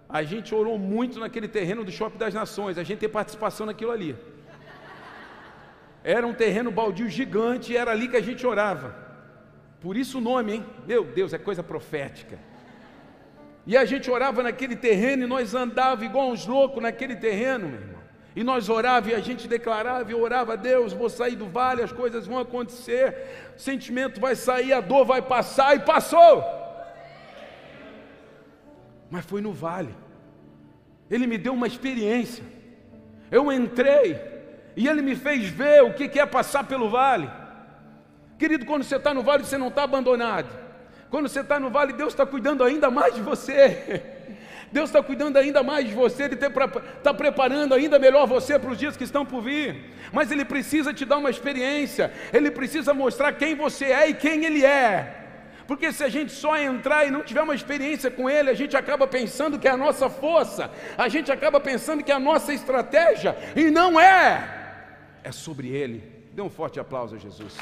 a 0.07 0.23
gente 0.23 0.55
orou 0.55 0.79
muito 0.79 1.19
naquele 1.19 1.49
terreno 1.49 1.83
do 1.83 1.91
Shopping 1.91 2.19
das 2.19 2.35
Nações, 2.35 2.77
a 2.77 2.83
gente 2.83 2.99
tem 2.99 3.09
participação 3.09 3.65
naquilo 3.65 3.91
ali. 3.91 4.15
Era 6.03 6.27
um 6.27 6.35
terreno 6.35 6.71
baldio 6.71 7.09
gigante 7.09 7.75
era 7.75 7.91
ali 7.91 8.09
que 8.09 8.17
a 8.17 8.21
gente 8.21 8.47
orava. 8.47 8.95
Por 9.81 9.97
isso 9.97 10.19
o 10.19 10.21
nome, 10.21 10.53
hein? 10.53 10.67
Meu 10.87 11.05
Deus, 11.05 11.33
é 11.33 11.39
coisa 11.39 11.63
profética. 11.63 12.39
E 13.67 13.79
a 13.79 13.87
gente 13.87 14.11
orava 14.11 14.43
naquele 14.43 14.77
terreno 14.77 15.25
e 15.25 15.27
nós 15.27 15.55
andava 15.55 16.05
igual 16.05 16.29
uns 16.29 16.47
loucos 16.47 16.83
naquele 16.83 17.17
terreno, 17.17 17.69
meu 17.69 17.81
irmão. 17.81 18.05
E 18.37 18.45
nós 18.45 18.69
orava 18.69 19.11
e 19.11 19.15
a 19.15 19.21
gente 19.21 19.49
declarava 19.49 20.11
e 20.11 20.15
orava 20.15 20.55
Deus, 20.55 20.93
vou 20.93 21.09
sair 21.09 21.37
do 21.37 21.47
vale, 21.47 21.83
as 21.83 21.93
coisas 21.93 22.27
vão 22.27 22.39
acontecer, 22.39 23.55
o 23.57 23.59
sentimento 23.59 24.21
vai 24.21 24.35
sair, 24.35 24.75
a 24.75 24.83
dor 24.83 25.07
vai 25.07 25.23
passar 25.23 25.75
e 25.77 25.81
passou. 25.81 26.64
Mas 29.15 29.25
foi 29.25 29.41
no 29.41 29.53
vale. 29.53 29.95
Ele 31.09 31.25
me 31.25 31.39
deu 31.39 31.53
uma 31.53 31.69
experiência. 31.69 32.43
Eu 33.31 33.53
entrei 33.53 34.21
e 34.77 34.89
ele 34.89 35.03
me 35.03 35.15
fez 35.15 35.49
ver 35.49 35.85
o 35.85 35.95
que 35.95 36.19
é 36.19 36.27
passar 36.27 36.65
pelo 36.65 36.91
vale. 36.91 37.31
Querido, 38.37 38.67
quando 38.67 38.83
você 38.83 38.97
está 38.97 39.15
no 39.15 39.23
vale, 39.23 39.45
você 39.45 39.57
não 39.57 39.69
está 39.69 39.85
abandonado. 39.85 40.49
Quando 41.11 41.29
você 41.29 41.43
está 41.43 41.61
no 41.61 41.71
vale, 41.71 41.93
Deus 41.93 42.13
está 42.13 42.27
cuidando 42.27 42.65
ainda 42.65 42.91
mais 42.91 43.15
de 43.15 43.23
você. 43.23 44.03
Deus 44.73 44.91
está 44.91 45.01
cuidando 45.01 45.37
ainda 45.37 45.63
mais 45.63 45.87
de 45.87 45.95
você, 45.95 46.25
Ele 46.25 46.35
está 46.35 47.15
preparando 47.15 47.73
ainda 47.73 47.97
melhor 47.97 48.27
você 48.27 48.59
para 48.59 48.73
os 48.73 48.79
dias 48.79 48.97
que 48.97 49.05
estão 49.05 49.25
por 49.25 49.43
vir. 49.43 49.95
Mas 50.13 50.33
Ele 50.33 50.45
precisa 50.45 50.93
te 50.93 51.05
dar 51.05 51.19
uma 51.19 51.31
experiência, 51.31 52.13
Ele 52.33 52.51
precisa 52.51 52.93
mostrar 52.93 53.33
quem 53.35 53.55
você 53.55 53.85
é 53.85 54.09
e 54.09 54.15
quem 54.15 54.45
Ele 54.45 54.67
é. 54.67 55.24
Porque 55.67 55.93
se 55.93 56.05
a 56.05 56.09
gente 56.09 56.33
só 56.33 56.57
entrar 56.59 57.07
e 57.07 57.11
não 57.11 57.23
tiver 57.23 57.43
uma 57.43 57.55
experiência 57.55 58.11
com 58.11 58.29
Ele, 58.29 58.51
a 58.51 58.55
gente 58.55 58.77
acaba 58.77 59.07
pensando 59.07 59.59
que 59.59 59.67
é 59.67 59.71
a 59.71 59.77
nossa 59.77 60.11
força, 60.11 60.71
a 60.97 61.09
gente 61.09 61.33
acaba 61.33 61.59
pensando 61.59 62.03
que 62.03 62.13
é 62.13 62.15
a 62.15 62.21
nossa 62.21 62.53
estratégia, 62.53 63.37
e 63.57 63.71
não 63.71 63.99
é. 63.99 64.83
É 65.23 65.33
sobre 65.33 65.69
Ele. 65.69 66.03
Dê 66.33 66.43
um 66.43 66.51
forte 66.51 66.79
aplauso 66.79 67.15
a 67.15 67.19
Jesus. 67.19 67.57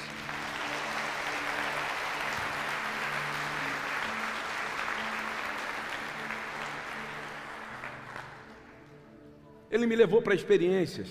Ele 9.70 9.86
me 9.86 9.96
levou 9.96 10.20
para 10.20 10.34
experiências. 10.34 11.08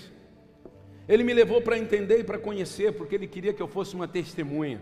Ele 1.08 1.24
me 1.24 1.34
levou 1.34 1.60
para 1.60 1.76
entender 1.76 2.20
e 2.20 2.24
para 2.24 2.38
conhecer, 2.38 2.92
porque 2.92 3.16
ele 3.16 3.26
queria 3.26 3.52
que 3.52 3.60
eu 3.60 3.66
fosse 3.66 3.92
uma 3.94 4.06
testemunha. 4.06 4.80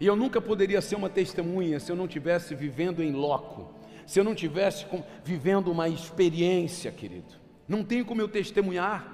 E 0.00 0.06
eu 0.06 0.16
nunca 0.16 0.40
poderia 0.40 0.80
ser 0.80 0.96
uma 0.96 1.08
testemunha 1.08 1.78
se 1.78 1.90
eu 1.90 1.96
não 1.96 2.08
tivesse 2.08 2.54
vivendo 2.54 3.02
em 3.02 3.12
loco, 3.12 3.72
se 4.06 4.18
eu 4.18 4.24
não 4.24 4.34
tivesse 4.34 4.86
vivendo 5.24 5.70
uma 5.70 5.88
experiência, 5.88 6.90
querido. 6.90 7.34
Não 7.68 7.82
tenho 7.82 8.04
como 8.04 8.20
eu 8.20 8.28
testemunhar. 8.28 9.06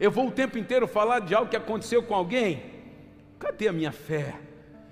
Eu 0.00 0.10
vou 0.10 0.28
o 0.28 0.30
tempo 0.30 0.56
inteiro 0.56 0.86
falar 0.86 1.20
de 1.20 1.34
algo 1.34 1.50
que 1.50 1.56
aconteceu 1.56 2.02
com 2.02 2.14
alguém. 2.14 2.62
Cadê 3.38 3.68
a 3.68 3.72
minha 3.72 3.92
fé? 3.92 4.34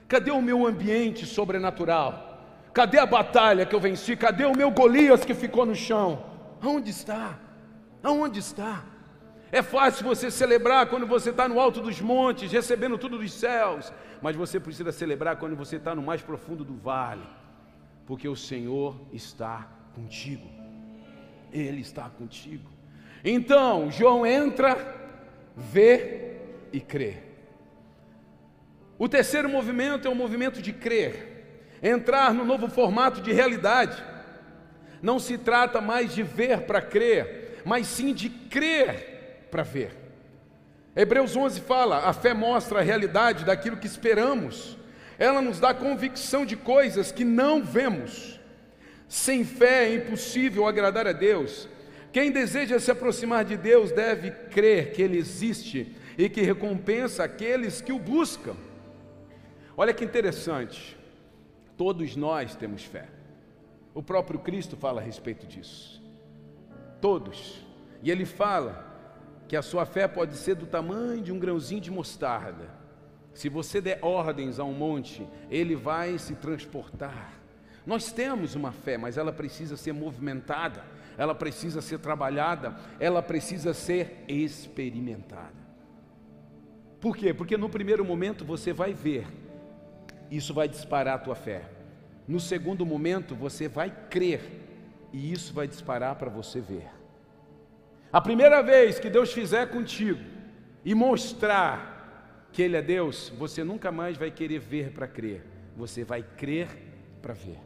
Cadê 0.08 0.30
o 0.30 0.42
meu 0.42 0.66
ambiente 0.66 1.24
sobrenatural? 1.24 2.26
Cadê 2.72 2.98
a 2.98 3.06
batalha 3.06 3.64
que 3.64 3.74
eu 3.74 3.80
venci? 3.80 4.16
Cadê 4.16 4.44
o 4.44 4.56
meu 4.56 4.70
Golias 4.70 5.24
que 5.24 5.34
ficou 5.34 5.64
no 5.64 5.74
chão? 5.74 6.24
Onde 6.62 6.90
está? 6.90 7.38
Aonde 8.02 8.40
está? 8.40 8.84
É 9.52 9.62
fácil 9.62 10.04
você 10.04 10.30
celebrar 10.30 10.86
quando 10.86 11.06
você 11.06 11.30
está 11.30 11.48
no 11.48 11.60
alto 11.60 11.80
dos 11.80 12.00
montes, 12.00 12.50
recebendo 12.50 12.98
tudo 12.98 13.18
dos 13.18 13.32
céus, 13.32 13.92
mas 14.20 14.34
você 14.34 14.58
precisa 14.58 14.90
celebrar 14.90 15.36
quando 15.36 15.54
você 15.54 15.76
está 15.76 15.94
no 15.94 16.02
mais 16.02 16.20
profundo 16.20 16.64
do 16.64 16.74
vale, 16.74 17.26
porque 18.06 18.28
o 18.28 18.34
Senhor 18.34 19.00
está 19.12 19.68
contigo, 19.94 20.48
Ele 21.52 21.80
está 21.80 22.10
contigo. 22.10 22.68
Então, 23.24 23.90
João 23.90 24.26
entra, 24.26 24.76
vê 25.56 26.38
e 26.72 26.80
crê. 26.80 27.18
O 28.98 29.08
terceiro 29.08 29.48
movimento 29.48 30.08
é 30.08 30.10
o 30.10 30.14
movimento 30.14 30.60
de 30.60 30.72
crer, 30.72 31.70
entrar 31.80 32.34
no 32.34 32.44
novo 32.44 32.68
formato 32.68 33.20
de 33.20 33.32
realidade. 33.32 34.02
Não 35.00 35.20
se 35.20 35.38
trata 35.38 35.80
mais 35.80 36.12
de 36.12 36.24
ver 36.24 36.62
para 36.62 36.82
crer, 36.82 37.62
mas 37.64 37.86
sim 37.86 38.12
de 38.12 38.28
crer 38.28 39.15
para 39.56 39.62
ver. 39.62 39.96
Hebreus 40.94 41.34
11 41.34 41.62
fala: 41.62 42.06
a 42.06 42.12
fé 42.12 42.34
mostra 42.34 42.80
a 42.80 42.82
realidade 42.82 43.42
daquilo 43.42 43.78
que 43.78 43.86
esperamos, 43.86 44.76
ela 45.18 45.40
nos 45.40 45.58
dá 45.58 45.72
convicção 45.72 46.44
de 46.44 46.56
coisas 46.56 47.10
que 47.10 47.24
não 47.24 47.64
vemos. 47.64 48.38
Sem 49.08 49.44
fé 49.44 49.88
é 49.88 49.94
impossível 49.94 50.66
agradar 50.66 51.06
a 51.06 51.12
Deus. 51.12 51.68
Quem 52.12 52.30
deseja 52.30 52.78
se 52.78 52.90
aproximar 52.90 53.46
de 53.46 53.56
Deus 53.56 53.92
deve 53.92 54.30
crer 54.30 54.92
que 54.92 55.00
Ele 55.00 55.16
existe 55.16 55.96
e 56.18 56.28
que 56.28 56.42
recompensa 56.42 57.24
aqueles 57.24 57.80
que 57.80 57.92
o 57.92 57.98
buscam. 57.98 58.56
Olha 59.74 59.94
que 59.94 60.04
interessante, 60.04 60.98
todos 61.78 62.14
nós 62.14 62.54
temos 62.54 62.84
fé. 62.84 63.06
O 63.94 64.02
próprio 64.02 64.38
Cristo 64.38 64.76
fala 64.76 65.00
a 65.00 65.04
respeito 65.04 65.46
disso 65.46 65.96
todos. 67.00 67.64
E 68.02 68.10
ele 68.10 68.24
fala 68.24 68.85
que 69.48 69.56
a 69.56 69.62
sua 69.62 69.86
fé 69.86 70.08
pode 70.08 70.36
ser 70.36 70.54
do 70.54 70.66
tamanho 70.66 71.22
de 71.22 71.32
um 71.32 71.38
grãozinho 71.38 71.80
de 71.80 71.90
mostarda. 71.90 72.68
Se 73.32 73.48
você 73.48 73.80
der 73.80 73.98
ordens 74.02 74.58
a 74.58 74.64
um 74.64 74.72
monte, 74.72 75.26
ele 75.50 75.76
vai 75.76 76.18
se 76.18 76.34
transportar. 76.34 77.32
Nós 77.84 78.10
temos 78.10 78.54
uma 78.54 78.72
fé, 78.72 78.96
mas 78.96 79.16
ela 79.16 79.32
precisa 79.32 79.76
ser 79.76 79.92
movimentada, 79.92 80.82
ela 81.16 81.34
precisa 81.34 81.80
ser 81.80 81.98
trabalhada, 81.98 82.76
ela 82.98 83.22
precisa 83.22 83.72
ser 83.72 84.24
experimentada. 84.26 85.66
Por 87.00 87.16
quê? 87.16 87.32
Porque 87.32 87.56
no 87.56 87.68
primeiro 87.68 88.04
momento 88.04 88.44
você 88.44 88.72
vai 88.72 88.92
ver, 88.92 89.26
isso 90.30 90.52
vai 90.52 90.68
disparar 90.68 91.14
a 91.14 91.18
tua 91.18 91.36
fé. 91.36 91.70
No 92.26 92.40
segundo 92.40 92.84
momento 92.84 93.36
você 93.36 93.68
vai 93.68 93.90
crer, 94.10 94.40
e 95.12 95.32
isso 95.32 95.54
vai 95.54 95.68
disparar 95.68 96.16
para 96.16 96.28
você 96.28 96.60
ver. 96.60 96.95
A 98.12 98.20
primeira 98.20 98.62
vez 98.62 98.98
que 98.98 99.10
Deus 99.10 99.32
fizer 99.32 99.66
contigo 99.68 100.20
e 100.84 100.94
mostrar 100.94 102.48
que 102.52 102.62
Ele 102.62 102.76
é 102.76 102.82
Deus, 102.82 103.32
você 103.36 103.62
nunca 103.62 103.92
mais 103.92 104.16
vai 104.16 104.30
querer 104.30 104.58
ver 104.58 104.90
para 104.90 105.06
crer, 105.06 105.42
você 105.76 106.04
vai 106.04 106.24
crer 106.36 106.68
para 107.20 107.34
ver. 107.34 107.58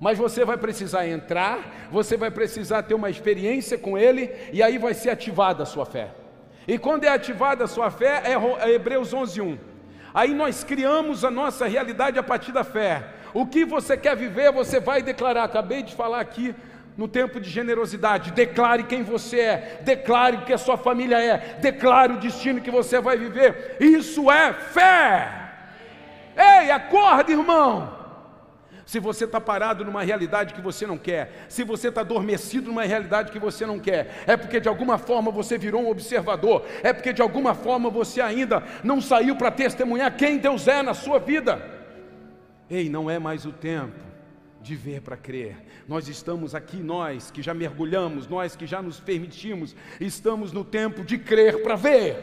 Mas 0.00 0.18
você 0.18 0.44
vai 0.44 0.56
precisar 0.56 1.06
entrar, 1.06 1.88
você 1.90 2.16
vai 2.16 2.30
precisar 2.30 2.82
ter 2.84 2.94
uma 2.94 3.10
experiência 3.10 3.76
com 3.76 3.98
Ele, 3.98 4.30
e 4.52 4.62
aí 4.62 4.78
vai 4.78 4.94
ser 4.94 5.10
ativada 5.10 5.62
a 5.62 5.66
sua 5.66 5.84
fé. 5.84 6.12
E 6.66 6.78
quando 6.78 7.04
é 7.04 7.08
ativada 7.08 7.64
a 7.64 7.68
sua 7.68 7.90
fé, 7.90 8.22
é, 8.24 8.68
é 8.68 8.72
Hebreus 8.72 9.12
11:1. 9.12 9.58
Aí 10.14 10.34
nós 10.34 10.62
criamos 10.62 11.24
a 11.24 11.30
nossa 11.30 11.66
realidade 11.66 12.18
a 12.18 12.22
partir 12.22 12.52
da 12.52 12.64
fé. 12.64 13.08
O 13.34 13.46
que 13.46 13.64
você 13.64 13.96
quer 13.96 14.16
viver, 14.16 14.52
você 14.52 14.78
vai 14.78 15.02
declarar. 15.02 15.44
Acabei 15.44 15.82
de 15.82 15.94
falar 15.94 16.20
aqui 16.20 16.54
no 16.96 17.08
tempo 17.08 17.40
de 17.40 17.48
generosidade, 17.48 18.32
declare 18.32 18.84
quem 18.84 19.02
você 19.02 19.40
é, 19.40 19.80
declare 19.82 20.36
o 20.36 20.44
que 20.44 20.52
a 20.52 20.58
sua 20.58 20.76
família 20.76 21.18
é, 21.18 21.58
declare 21.60 22.12
o 22.12 22.18
destino 22.18 22.60
que 22.60 22.70
você 22.70 23.00
vai 23.00 23.16
viver. 23.16 23.76
Isso 23.80 24.30
é 24.30 24.52
fé. 24.52 25.28
Ei, 26.36 26.70
acorda, 26.70 27.32
irmão. 27.32 28.02
Se 28.84 28.98
você 28.98 29.24
está 29.24 29.40
parado 29.40 29.84
numa 29.84 30.02
realidade 30.02 30.52
que 30.52 30.60
você 30.60 30.86
não 30.86 30.98
quer, 30.98 31.46
se 31.48 31.64
você 31.64 31.88
está 31.88 32.02
adormecido 32.02 32.68
numa 32.68 32.82
realidade 32.82 33.32
que 33.32 33.38
você 33.38 33.64
não 33.64 33.78
quer, 33.78 34.22
é 34.26 34.36
porque 34.36 34.60
de 34.60 34.68
alguma 34.68 34.98
forma 34.98 35.30
você 35.30 35.56
virou 35.56 35.82
um 35.82 35.88
observador, 35.88 36.66
é 36.82 36.92
porque 36.92 37.12
de 37.12 37.22
alguma 37.22 37.54
forma 37.54 37.88
você 37.88 38.20
ainda 38.20 38.62
não 38.84 39.00
saiu 39.00 39.36
para 39.36 39.50
testemunhar 39.50 40.14
quem 40.16 40.36
Deus 40.36 40.68
é 40.68 40.82
na 40.82 40.92
sua 40.92 41.18
vida. 41.18 41.62
Ei, 42.68 42.90
não 42.90 43.08
é 43.08 43.18
mais 43.18 43.46
o 43.46 43.52
tempo 43.52 44.11
de 44.62 44.76
ver 44.76 45.00
para 45.02 45.16
crer. 45.16 45.56
Nós 45.88 46.08
estamos 46.08 46.54
aqui, 46.54 46.76
nós 46.76 47.30
que 47.30 47.42
já 47.42 47.52
mergulhamos, 47.52 48.28
nós 48.28 48.54
que 48.54 48.66
já 48.66 48.80
nos 48.80 49.00
permitimos, 49.00 49.74
estamos 50.00 50.52
no 50.52 50.64
tempo 50.64 51.04
de 51.04 51.18
crer 51.18 51.62
para 51.62 51.74
ver. 51.74 52.16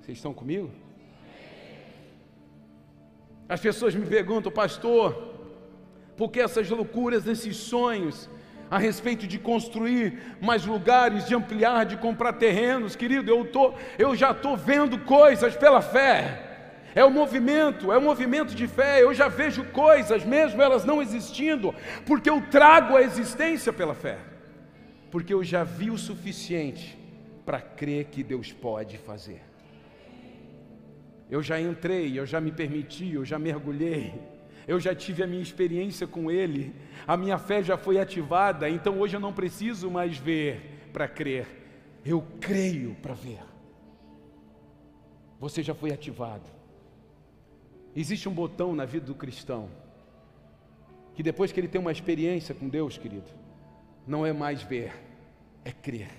Vocês 0.00 0.16
estão 0.18 0.32
comigo? 0.32 0.70
As 3.48 3.60
pessoas 3.60 3.94
me 3.94 4.06
perguntam, 4.06 4.50
pastor, 4.50 5.34
por 6.16 6.30
que 6.30 6.40
essas 6.40 6.68
loucuras, 6.70 7.26
esses 7.26 7.56
sonhos 7.56 8.28
a 8.68 8.78
respeito 8.78 9.26
de 9.28 9.38
construir 9.38 10.36
mais 10.40 10.66
lugares, 10.66 11.26
de 11.26 11.34
ampliar, 11.34 11.84
de 11.84 11.96
comprar 11.96 12.32
terrenos, 12.32 12.96
querido, 12.96 13.30
eu, 13.30 13.44
tô, 13.44 13.74
eu 13.96 14.16
já 14.16 14.32
estou 14.32 14.56
vendo 14.56 14.98
coisas 14.98 15.54
pela 15.54 15.80
fé 15.80 16.45
é 16.96 17.04
o 17.04 17.10
movimento, 17.10 17.92
é 17.92 17.98
o 17.98 18.02
movimento 18.02 18.54
de 18.54 18.66
fé. 18.66 19.02
Eu 19.02 19.12
já 19.12 19.28
vejo 19.28 19.62
coisas, 19.66 20.24
mesmo 20.24 20.62
elas 20.62 20.82
não 20.82 21.02
existindo, 21.02 21.74
porque 22.06 22.30
eu 22.30 22.40
trago 22.50 22.96
a 22.96 23.02
existência 23.02 23.70
pela 23.70 23.94
fé, 23.94 24.18
porque 25.10 25.34
eu 25.34 25.44
já 25.44 25.62
vi 25.62 25.90
o 25.90 25.98
suficiente 25.98 26.98
para 27.44 27.60
crer 27.60 28.06
que 28.06 28.22
Deus 28.22 28.50
pode 28.50 28.96
fazer. 28.96 29.42
Eu 31.28 31.42
já 31.42 31.60
entrei, 31.60 32.18
eu 32.18 32.24
já 32.24 32.40
me 32.40 32.50
permiti, 32.50 33.12
eu 33.12 33.26
já 33.26 33.38
mergulhei, 33.38 34.14
eu 34.66 34.80
já 34.80 34.94
tive 34.94 35.22
a 35.22 35.26
minha 35.26 35.42
experiência 35.42 36.06
com 36.06 36.30
Ele, 36.30 36.74
a 37.06 37.14
minha 37.14 37.36
fé 37.36 37.62
já 37.62 37.76
foi 37.76 37.98
ativada, 37.98 38.70
então 38.70 38.98
hoje 39.00 39.14
eu 39.14 39.20
não 39.20 39.34
preciso 39.34 39.90
mais 39.90 40.16
ver 40.16 40.88
para 40.94 41.06
crer, 41.06 41.46
eu 42.06 42.24
creio 42.40 42.96
para 43.02 43.12
ver. 43.12 43.40
Você 45.38 45.62
já 45.62 45.74
foi 45.74 45.92
ativado. 45.92 46.55
Existe 47.96 48.28
um 48.28 48.32
botão 48.32 48.74
na 48.74 48.84
vida 48.84 49.06
do 49.06 49.14
cristão 49.14 49.70
que 51.14 51.22
depois 51.22 51.50
que 51.50 51.58
ele 51.58 51.66
tem 51.66 51.80
uma 51.80 51.90
experiência 51.90 52.54
com 52.54 52.68
Deus, 52.68 52.98
querido, 52.98 53.30
não 54.06 54.26
é 54.26 54.34
mais 54.34 54.62
ver, 54.62 54.92
é 55.64 55.72
crer. 55.72 56.10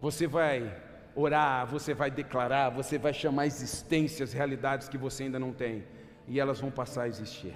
Você 0.00 0.26
vai 0.26 0.76
orar, 1.14 1.64
você 1.64 1.94
vai 1.94 2.10
declarar, 2.10 2.70
você 2.70 2.98
vai 2.98 3.14
chamar 3.14 3.46
existências, 3.46 4.32
realidades 4.32 4.88
que 4.88 4.98
você 4.98 5.22
ainda 5.22 5.38
não 5.38 5.52
tem, 5.52 5.84
e 6.26 6.40
elas 6.40 6.58
vão 6.58 6.72
passar 6.72 7.04
a 7.04 7.08
existir, 7.08 7.54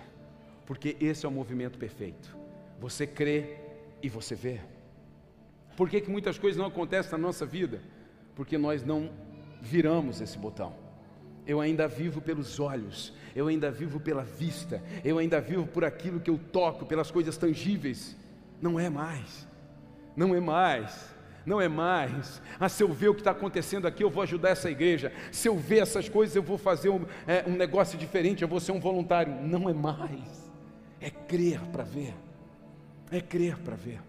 porque 0.65 0.97
esse 1.01 1.27
é 1.27 1.29
o 1.29 1.33
movimento 1.33 1.77
perfeito. 1.77 2.37
Você 2.79 3.05
crê 3.05 3.57
e 4.01 4.09
você 4.09 4.37
vê. 4.37 4.61
Por 5.77 5.91
que, 5.91 6.01
que 6.01 6.11
muitas 6.11 6.39
coisas 6.39 6.57
não 6.57 6.67
acontecem 6.67 7.11
na 7.13 7.19
nossa 7.19 7.45
vida? 7.45 7.83
Porque 8.37 8.57
nós 8.57 8.85
não 8.85 9.11
viramos 9.61 10.21
esse 10.21 10.39
botão. 10.39 10.84
Eu 11.47 11.61
ainda 11.61 11.87
vivo 11.87 12.21
pelos 12.21 12.59
olhos, 12.59 13.13
eu 13.37 13.49
ainda 13.49 13.71
vivo 13.71 14.01
pela 14.01 14.23
vista, 14.23 14.83
eu 15.05 15.19
ainda 15.19 15.41
vivo 15.41 15.67
por 15.67 15.85
aquilo 15.85 16.21
que 16.21 16.31
eu 16.31 16.39
toco, 16.39 16.87
pelas 16.87 17.11
coisas 17.11 17.37
tangíveis. 17.37 18.17
Não 18.61 18.81
é 18.81 18.89
mais, 18.89 19.47
não 20.17 20.35
é 20.35 20.41
mais, 20.41 21.15
não 21.45 21.61
é 21.61 21.69
mais. 21.69 22.41
Ah, 22.59 22.69
se 22.69 22.83
eu 22.83 22.91
ver 22.91 23.09
o 23.09 23.15
que 23.15 23.21
está 23.21 23.33
acontecendo 23.33 23.87
aqui, 23.87 24.03
eu 24.03 24.11
vou 24.11 24.23
ajudar 24.23 24.51
essa 24.51 24.71
igreja. 24.71 25.13
Se 25.31 25.49
eu 25.49 25.57
ver 25.57 25.83
essas 25.83 26.09
coisas, 26.09 26.35
eu 26.35 26.43
vou 26.43 26.57
fazer 26.57 26.89
um, 26.89 27.05
é, 27.27 27.45
um 27.47 27.53
negócio 27.53 27.99
diferente, 27.99 28.43
eu 28.43 28.49
vou 28.49 28.61
ser 28.61 28.73
um 28.73 28.81
voluntário. 28.81 29.35
Não 29.43 29.69
é 29.69 29.75
mais, 29.75 30.51
é 31.01 31.11
crer 31.11 31.61
para 31.73 31.85
ver, 31.85 32.15
é 33.11 33.21
crer 33.21 33.59
para 33.59 33.77
ver. 33.77 34.01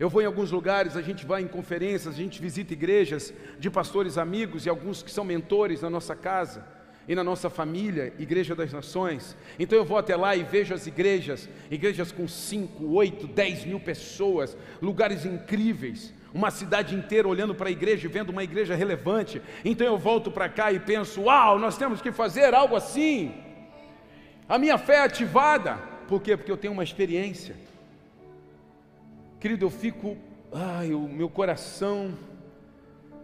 Eu 0.00 0.08
vou 0.08 0.22
em 0.22 0.24
alguns 0.24 0.50
lugares, 0.50 0.96
a 0.96 1.02
gente 1.02 1.26
vai 1.26 1.42
em 1.42 1.46
conferências, 1.46 2.14
a 2.14 2.16
gente 2.16 2.40
visita 2.40 2.72
igrejas 2.72 3.34
de 3.58 3.68
pastores 3.68 4.16
amigos 4.16 4.64
e 4.64 4.70
alguns 4.70 5.02
que 5.02 5.10
são 5.10 5.22
mentores 5.22 5.82
na 5.82 5.90
nossa 5.90 6.16
casa 6.16 6.64
e 7.06 7.14
na 7.14 7.22
nossa 7.22 7.50
família, 7.50 8.10
Igreja 8.18 8.54
das 8.54 8.72
Nações. 8.72 9.36
Então 9.58 9.76
eu 9.76 9.84
vou 9.84 9.98
até 9.98 10.16
lá 10.16 10.34
e 10.34 10.42
vejo 10.42 10.72
as 10.72 10.86
igrejas, 10.86 11.50
igrejas 11.70 12.10
com 12.12 12.26
5, 12.26 12.82
8, 12.82 13.26
10 13.26 13.66
mil 13.66 13.78
pessoas, 13.78 14.56
lugares 14.80 15.26
incríveis, 15.26 16.14
uma 16.32 16.50
cidade 16.50 16.94
inteira 16.94 17.28
olhando 17.28 17.54
para 17.54 17.68
a 17.68 17.72
igreja 17.72 18.08
e 18.08 18.10
vendo 18.10 18.30
uma 18.30 18.42
igreja 18.42 18.74
relevante. 18.74 19.42
Então 19.62 19.86
eu 19.86 19.98
volto 19.98 20.30
para 20.30 20.48
cá 20.48 20.72
e 20.72 20.80
penso: 20.80 21.24
uau, 21.24 21.58
nós 21.58 21.76
temos 21.76 22.00
que 22.00 22.10
fazer 22.10 22.54
algo 22.54 22.74
assim. 22.74 23.34
A 24.48 24.56
minha 24.56 24.78
fé 24.78 24.94
é 24.94 25.00
ativada. 25.00 25.74
Por 26.08 26.22
quê? 26.22 26.38
Porque 26.38 26.50
eu 26.50 26.56
tenho 26.56 26.72
uma 26.72 26.84
experiência. 26.84 27.54
Querido, 29.40 29.64
eu 29.64 29.70
fico, 29.70 30.18
ai, 30.52 30.92
o 30.92 31.08
meu 31.08 31.30
coração, 31.30 32.14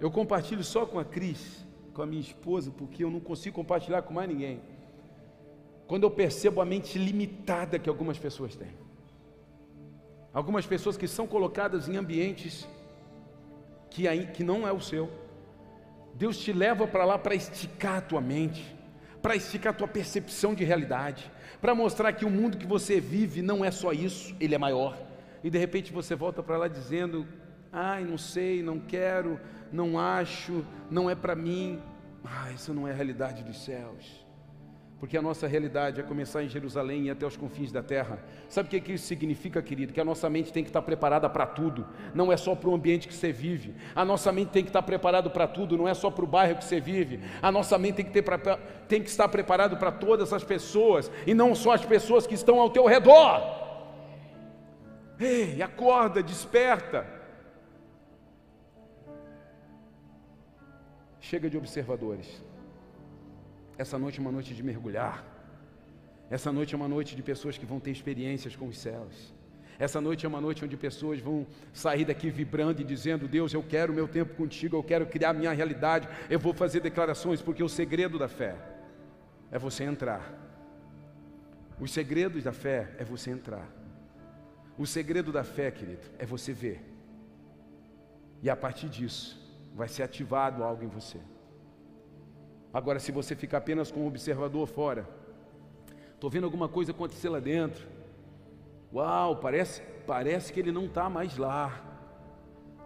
eu 0.01 0.11
compartilho 0.11 0.65
só 0.65 0.87
com 0.87 0.99
a 0.99 1.05
Cris, 1.05 1.63
com 1.93 2.01
a 2.01 2.07
minha 2.07 2.23
esposa, 2.23 2.71
porque 2.71 3.05
eu 3.05 3.11
não 3.11 3.21
consigo 3.21 3.55
compartilhar 3.55 4.01
com 4.01 4.15
mais 4.15 4.27
ninguém. 4.27 4.63
Quando 5.87 6.05
eu 6.05 6.11
percebo 6.11 6.63
a 6.63 6.65
mente 6.65 6.99
limitada 6.99 7.79
que 7.79 7.87
algumas 7.87 8.19
pessoas 8.19 8.57
têm. 8.57 8.73
Algumas 10.33 10.65
pessoas 10.65 10.97
que 10.97 11.07
são 11.07 11.27
colocadas 11.27 11.87
em 11.87 11.99
ambientes 11.99 12.67
que, 13.91 14.09
aí, 14.09 14.27
que 14.29 14.43
não 14.43 14.67
é 14.67 14.73
o 14.73 14.81
seu. 14.81 15.11
Deus 16.15 16.39
te 16.39 16.51
leva 16.51 16.87
para 16.87 17.05
lá 17.05 17.19
para 17.19 17.35
esticar 17.35 17.99
a 17.99 18.01
tua 18.01 18.23
mente, 18.23 18.75
para 19.21 19.37
esticar 19.37 19.75
a 19.75 19.77
tua 19.77 19.89
percepção 19.89 20.55
de 20.55 20.65
realidade, 20.65 21.31
para 21.61 21.75
mostrar 21.75 22.15
que 22.15 22.25
o 22.25 22.31
mundo 22.31 22.57
que 22.57 22.67
você 22.67 22.99
vive 23.01 23.43
não 23.43 23.63
é 23.63 23.71
só 23.71 23.93
isso, 23.93 24.35
ele 24.41 24.55
é 24.55 24.59
maior 24.59 25.06
e 25.47 25.51
de 25.51 25.59
repente 25.59 25.93
você 25.93 26.17
volta 26.17 26.43
para 26.43 26.57
lá 26.57 26.67
dizendo: 26.67 27.25
ai, 27.73 28.03
não 28.03 28.19
sei, 28.19 28.65
não 28.65 28.81
quero, 28.81 29.39
não 29.71 29.97
acho, 29.97 30.67
não 30.91 31.09
é 31.09 31.15
para 31.15 31.37
mim. 31.37 31.81
Ah, 32.25 32.51
isso 32.51 32.75
não 32.75 32.89
é 32.89 32.91
a 32.91 32.95
realidade 32.95 33.45
dos 33.45 33.65
céus. 33.65 34.27
Porque 34.99 35.17
a 35.17 35.23
nossa 35.23 35.47
realidade 35.47 36.01
é 36.01 36.03
começar 36.03 36.43
em 36.43 36.49
Jerusalém 36.49 37.05
e 37.05 37.11
até 37.11 37.25
os 37.25 37.37
confins 37.37 37.71
da 37.71 37.81
terra. 37.81 38.19
Sabe 38.49 38.77
o 38.77 38.83
que, 38.83 38.93
isso 38.93 39.07
significa, 39.07 39.63
querido? 39.63 39.93
Que 39.93 40.01
a 40.01 40.05
nossa 40.05 40.29
mente 40.29 40.53
tem 40.53 40.65
que 40.65 40.69
estar 40.69 40.83
preparada 40.83 41.31
para 41.31 41.47
tudo, 41.47 41.87
não 42.13 42.33
é 42.33 42.37
só 42.37 42.57
para 42.57 42.69
o 42.69 42.75
ambiente 42.75 43.07
que 43.07 43.15
você 43.15 43.31
vive. 43.31 43.73
A 43.95 44.05
nossa 44.05 44.33
mente 44.33 44.49
tem 44.49 44.65
que 44.65 44.71
estar 44.71 44.83
preparada 44.83 45.31
para 45.31 45.47
tudo, 45.47 45.79
não 45.79 45.87
é 45.87 45.95
só 45.95 46.11
para 46.11 46.25
o 46.25 46.27
bairro 46.27 46.57
que 46.57 46.65
você 46.65 46.81
vive. 46.81 47.21
A 47.41 47.53
nossa 47.53 47.79
mente 47.79 47.97
tem 47.97 48.05
que, 48.05 48.11
ter, 48.11 48.25
tem 48.89 49.01
que 49.01 49.11
estar 49.11 49.29
preparada 49.29 49.77
para 49.77 49.93
todas 49.93 50.33
as 50.33 50.43
pessoas, 50.43 51.09
e 51.25 51.35
não 51.35 51.55
só 51.55 51.71
as 51.71 51.85
pessoas 51.85 52.27
que 52.27 52.35
estão 52.35 52.59
ao 52.59 52.71
teu 52.71 52.85
redor. 52.85 53.66
Ei, 55.19 55.63
acorda, 55.63 56.23
desperta. 56.23 57.07
Chega 61.21 61.49
de 61.49 61.57
observadores. 61.57 62.43
Essa 63.79 63.99
noite 63.99 64.19
é 64.19 64.23
uma 64.23 64.33
noite 64.33 64.55
de 64.55 64.63
mergulhar. 64.63 65.25
Essa 66.31 66.53
noite 66.53 66.75
é 66.75 66.77
uma 66.77 66.89
noite 66.89 67.17
de 67.17 67.23
pessoas 67.23 67.57
que 67.57 67.67
vão 67.67 67.81
ter 67.81 67.91
experiências 67.91 68.55
com 68.55 68.67
os 68.69 68.79
céus. 68.79 69.35
Essa 69.79 70.01
noite 70.01 70.25
é 70.25 70.29
uma 70.29 70.41
noite 70.41 70.65
onde 70.65 70.77
pessoas 70.77 71.21
vão 71.21 71.47
sair 71.73 72.05
daqui 72.05 72.31
vibrando 72.31 72.81
e 72.81 72.85
dizendo: 72.85 73.29
Deus, 73.29 73.53
eu 73.53 73.63
quero 73.63 73.93
o 73.93 73.97
meu 73.97 74.09
tempo 74.09 74.35
contigo, 74.35 74.77
eu 74.77 74.83
quero 74.83 75.07
criar 75.07 75.31
a 75.31 75.35
minha 75.35 75.53
realidade, 75.53 76.09
eu 76.31 76.39
vou 76.39 76.55
fazer 76.55 76.81
declarações, 76.81 77.43
porque 77.43 77.63
o 77.63 77.69
segredo 77.69 78.19
da 78.19 78.29
fé 78.29 78.57
é 79.51 79.59
você 79.59 79.85
entrar. 79.85 80.33
Os 81.79 81.93
segredos 81.93 82.43
da 82.45 82.53
fé 82.53 82.95
é 82.99 83.05
você 83.05 83.31
entrar. 83.31 83.76
O 84.79 84.87
segredo 84.87 85.33
da 85.33 85.43
fé, 85.43 85.71
querido, 85.71 86.07
é 86.19 86.27
você 86.27 86.53
ver. 86.53 86.85
E 88.43 88.51
a 88.51 88.57
partir 88.57 88.89
disso, 88.89 89.41
vai 89.75 89.89
ser 89.89 90.03
ativado 90.03 90.63
algo 90.63 90.85
em 90.85 90.89
você. 90.89 91.19
Agora, 92.73 92.99
se 92.99 93.11
você 93.11 93.35
ficar 93.35 93.59
apenas 93.59 93.91
como 93.91 94.07
observador 94.07 94.67
fora, 94.67 95.09
estou 96.15 96.29
vendo 96.29 96.45
alguma 96.45 96.69
coisa 96.69 96.93
acontecer 96.93 97.29
lá 97.31 97.41
dentro. 97.41 97.87
Uau, 98.93 99.37
parece, 99.37 99.81
parece 100.07 100.53
que 100.53 100.61
ele 100.61 100.73
não 100.73 100.85
está 100.85 101.09
mais 101.09 101.39
lá. 101.39 101.83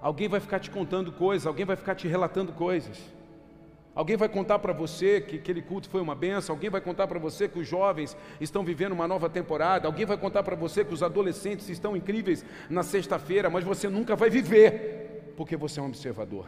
Alguém 0.01 0.29
vai 0.29 0.41
ficar 0.41 0.61
te 0.61 0.71
contando 0.71 1.13
coisas, 1.13 1.47
alguém 1.47 1.67
vai 1.67 1.77
ficar 1.77 1.95
te 1.95 2.07
relatando 2.07 2.53
coisas. 2.53 2.99
Alguém 4.01 4.17
vai 4.17 4.31
contar 4.31 4.59
para 4.61 4.73
você 4.73 5.21
que 5.21 5.37
aquele 5.37 5.61
culto 5.61 5.87
foi 5.87 6.01
uma 6.01 6.15
benção, 6.15 6.55
alguém 6.55 6.71
vai 6.71 6.81
contar 6.81 7.07
para 7.07 7.19
você 7.19 7.47
que 7.47 7.59
os 7.59 7.69
jovens 7.69 8.17
estão 8.41 8.65
vivendo 8.65 8.93
uma 8.93 9.07
nova 9.07 9.29
temporada, 9.29 9.87
alguém 9.87 10.07
vai 10.07 10.17
contar 10.17 10.43
para 10.43 10.57
você 10.57 10.83
que 10.83 10.95
os 10.95 11.03
adolescentes 11.03 11.69
estão 11.69 11.95
incríveis 11.95 12.43
na 12.71 12.83
sexta-feira, 12.83 13.51
mas 13.51 13.63
você 13.63 13.91
nunca 13.91 14.17
vai 14.17 14.31
viver, 14.31 15.35
porque 15.37 15.55
você 15.55 15.81
é 15.81 15.83
um 15.83 15.87
observador. 15.89 16.47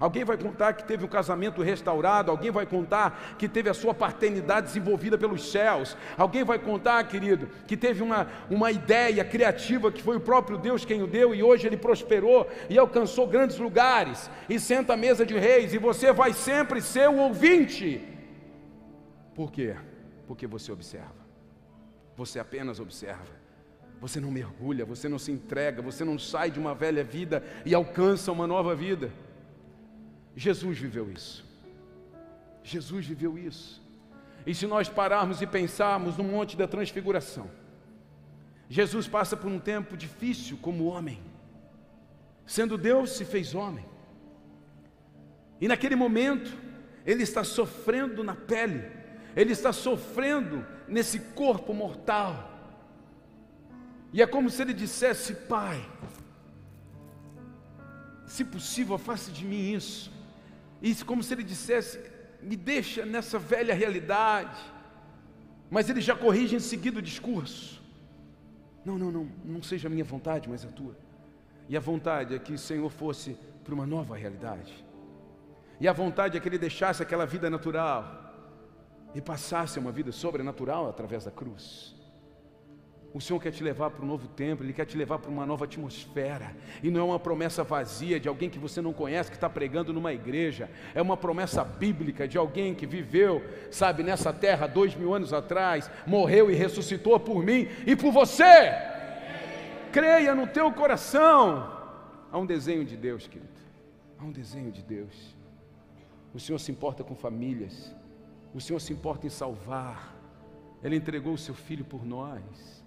Alguém 0.00 0.24
vai 0.24 0.36
contar 0.36 0.72
que 0.74 0.84
teve 0.84 1.04
um 1.04 1.08
casamento 1.08 1.62
restaurado, 1.62 2.30
alguém 2.30 2.50
vai 2.50 2.66
contar 2.66 3.36
que 3.38 3.48
teve 3.48 3.68
a 3.68 3.74
sua 3.74 3.92
paternidade 3.92 4.68
desenvolvida 4.68 5.18
pelos 5.18 5.50
céus, 5.50 5.96
alguém 6.16 6.44
vai 6.44 6.58
contar, 6.58 7.02
querido, 7.08 7.48
que 7.66 7.76
teve 7.76 8.02
uma, 8.02 8.28
uma 8.48 8.70
ideia 8.70 9.24
criativa 9.24 9.90
que 9.90 10.02
foi 10.02 10.16
o 10.16 10.20
próprio 10.20 10.56
Deus 10.56 10.84
quem 10.84 11.02
o 11.02 11.06
deu 11.06 11.34
e 11.34 11.42
hoje 11.42 11.66
ele 11.66 11.76
prosperou 11.76 12.48
e 12.70 12.78
alcançou 12.78 13.26
grandes 13.26 13.58
lugares 13.58 14.30
e 14.48 14.60
senta 14.60 14.94
à 14.94 14.96
mesa 14.96 15.26
de 15.26 15.36
reis 15.36 15.72
e 15.72 15.78
você 15.78 16.12
vai 16.12 16.32
sempre 16.32 16.80
ser 16.80 17.08
o 17.08 17.16
ouvinte. 17.16 18.00
Por 19.34 19.50
quê? 19.50 19.76
Porque 20.26 20.46
você 20.46 20.70
observa, 20.70 21.26
você 22.16 22.38
apenas 22.38 22.78
observa. 22.78 23.38
Você 24.00 24.20
não 24.20 24.30
mergulha, 24.30 24.84
você 24.84 25.08
não 25.08 25.18
se 25.18 25.32
entrega, 25.32 25.82
você 25.82 26.04
não 26.04 26.18
sai 26.18 26.50
de 26.50 26.58
uma 26.60 26.72
velha 26.72 27.02
vida 27.02 27.42
e 27.66 27.74
alcança 27.74 28.30
uma 28.30 28.46
nova 28.46 28.74
vida. 28.74 29.10
Jesus 30.34 30.78
viveu 30.78 31.10
isso. 31.10 31.44
Jesus 32.62 33.06
viveu 33.06 33.38
isso. 33.38 33.82
E 34.46 34.54
se 34.54 34.66
nós 34.66 34.88
pararmos 34.88 35.42
e 35.42 35.46
pensarmos 35.46 36.16
no 36.16 36.24
monte 36.24 36.56
da 36.56 36.66
transfiguração, 36.66 37.50
Jesus 38.68 39.08
passa 39.08 39.36
por 39.36 39.50
um 39.50 39.58
tempo 39.58 39.96
difícil 39.96 40.58
como 40.60 40.86
homem. 40.86 41.20
Sendo 42.46 42.78
Deus, 42.78 43.10
se 43.10 43.24
fez 43.24 43.54
homem. 43.54 43.84
E 45.60 45.68
naquele 45.68 45.96
momento, 45.96 46.50
ele 47.04 47.22
está 47.22 47.42
sofrendo 47.42 48.22
na 48.22 48.34
pele, 48.34 48.84
ele 49.34 49.52
está 49.52 49.72
sofrendo 49.72 50.64
nesse 50.86 51.18
corpo 51.20 51.72
mortal. 51.74 52.52
E 54.12 54.22
é 54.22 54.26
como 54.26 54.48
se 54.50 54.62
ele 54.62 54.72
dissesse: 54.72 55.34
Pai, 55.34 55.84
se 58.26 58.44
possível, 58.44 58.98
faça 58.98 59.30
de 59.30 59.44
mim 59.44 59.72
isso. 59.72 60.17
Isso 60.82 61.04
como 61.04 61.22
se 61.22 61.34
ele 61.34 61.42
dissesse: 61.42 62.00
me 62.42 62.56
deixa 62.56 63.04
nessa 63.04 63.38
velha 63.38 63.74
realidade. 63.74 64.58
Mas 65.70 65.90
ele 65.90 66.00
já 66.00 66.16
corrige 66.16 66.56
em 66.56 66.60
seguida 66.60 66.98
o 66.98 67.02
discurso. 67.02 67.82
Não, 68.84 68.96
não, 68.96 69.10
não, 69.10 69.28
não 69.44 69.62
seja 69.62 69.88
a 69.88 69.90
minha 69.90 70.04
vontade, 70.04 70.48
mas 70.48 70.64
a 70.64 70.68
tua. 70.68 70.96
E 71.68 71.76
a 71.76 71.80
vontade 71.80 72.34
é 72.34 72.38
que 72.38 72.54
o 72.54 72.58
Senhor 72.58 72.88
fosse 72.88 73.36
para 73.62 73.74
uma 73.74 73.86
nova 73.86 74.16
realidade. 74.16 74.84
E 75.78 75.86
a 75.86 75.92
vontade 75.92 76.36
é 76.36 76.40
que 76.40 76.48
ele 76.48 76.58
deixasse 76.58 77.02
aquela 77.02 77.26
vida 77.26 77.50
natural 77.50 78.28
e 79.14 79.20
passasse 79.20 79.78
uma 79.78 79.92
vida 79.92 80.10
sobrenatural 80.10 80.88
através 80.88 81.24
da 81.24 81.30
cruz. 81.30 81.94
O 83.12 83.20
Senhor 83.20 83.40
quer 83.40 83.50
te 83.50 83.64
levar 83.64 83.90
para 83.90 84.04
um 84.04 84.06
novo 84.06 84.28
tempo, 84.28 84.62
Ele 84.62 84.72
quer 84.72 84.84
te 84.84 84.96
levar 84.96 85.18
para 85.18 85.30
uma 85.30 85.46
nova 85.46 85.64
atmosfera. 85.64 86.54
E 86.82 86.90
não 86.90 87.00
é 87.00 87.04
uma 87.04 87.18
promessa 87.18 87.64
vazia 87.64 88.20
de 88.20 88.28
alguém 88.28 88.50
que 88.50 88.58
você 88.58 88.82
não 88.82 88.92
conhece, 88.92 89.30
que 89.30 89.36
está 89.36 89.48
pregando 89.48 89.92
numa 89.92 90.12
igreja. 90.12 90.70
É 90.94 91.00
uma 91.00 91.16
promessa 91.16 91.64
bíblica 91.64 92.28
de 92.28 92.36
alguém 92.36 92.74
que 92.74 92.86
viveu, 92.86 93.42
sabe, 93.70 94.02
nessa 94.02 94.32
terra 94.32 94.66
dois 94.66 94.94
mil 94.94 95.14
anos 95.14 95.32
atrás, 95.32 95.90
morreu 96.06 96.50
e 96.50 96.54
ressuscitou 96.54 97.18
por 97.18 97.42
mim 97.42 97.66
e 97.86 97.96
por 97.96 98.12
você. 98.12 98.72
Creia 99.90 100.34
no 100.34 100.46
teu 100.46 100.70
coração. 100.70 101.72
Há 102.30 102.38
um 102.38 102.44
desenho 102.44 102.84
de 102.84 102.96
Deus, 102.96 103.26
querido. 103.26 103.48
Há 104.18 104.24
um 104.24 104.30
desenho 104.30 104.70
de 104.70 104.82
Deus. 104.82 105.34
O 106.34 106.38
Senhor 106.38 106.58
se 106.58 106.70
importa 106.70 107.02
com 107.02 107.14
famílias. 107.14 107.96
O 108.54 108.60
Senhor 108.60 108.78
se 108.80 108.92
importa 108.92 109.26
em 109.26 109.30
salvar. 109.30 110.14
Ele 110.82 110.94
entregou 110.94 111.32
o 111.32 111.38
seu 111.38 111.54
filho 111.54 111.86
por 111.86 112.04
nós. 112.04 112.77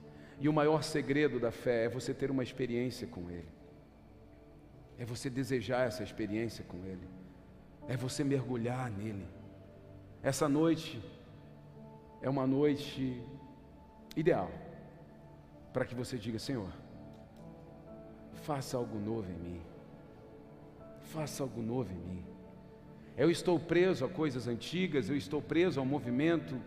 E 0.42 0.50
o 0.50 0.54
maior 0.54 0.82
segredo 0.82 1.40
da 1.40 1.52
fé 1.52 1.86
é 1.86 1.90
você 1.90 2.16
ter 2.16 2.32
uma 2.32 2.42
experiência 2.42 3.06
com 3.06 3.30
Ele, 3.30 3.48
é 4.98 5.06
você 5.06 5.30
desejar 5.30 5.86
essa 5.88 6.02
experiência 6.02 6.64
com 6.68 6.84
Ele, 6.84 7.08
é 7.88 7.96
você 7.96 8.24
mergulhar 8.24 8.90
nele. 8.90 9.28
Essa 10.24 10.50
noite 10.50 11.00
é 12.24 12.30
uma 12.30 12.48
noite 12.48 13.22
ideal 14.18 14.52
para 15.72 15.86
que 15.86 15.94
você 15.94 16.18
diga: 16.18 16.40
Senhor, 16.40 16.74
faça 18.42 18.78
algo 18.78 18.98
novo 19.00 19.32
em 19.32 19.38
mim, 19.38 19.62
faça 21.02 21.44
algo 21.44 21.62
novo 21.62 21.92
em 21.94 21.98
mim. 21.98 22.26
Eu 23.16 23.30
estou 23.30 23.60
preso 23.60 24.04
a 24.06 24.10
coisas 24.10 24.48
antigas, 24.48 25.08
eu 25.08 25.16
estou 25.16 25.40
preso 25.40 25.80
ao 25.80 25.86
movimento 25.86 26.60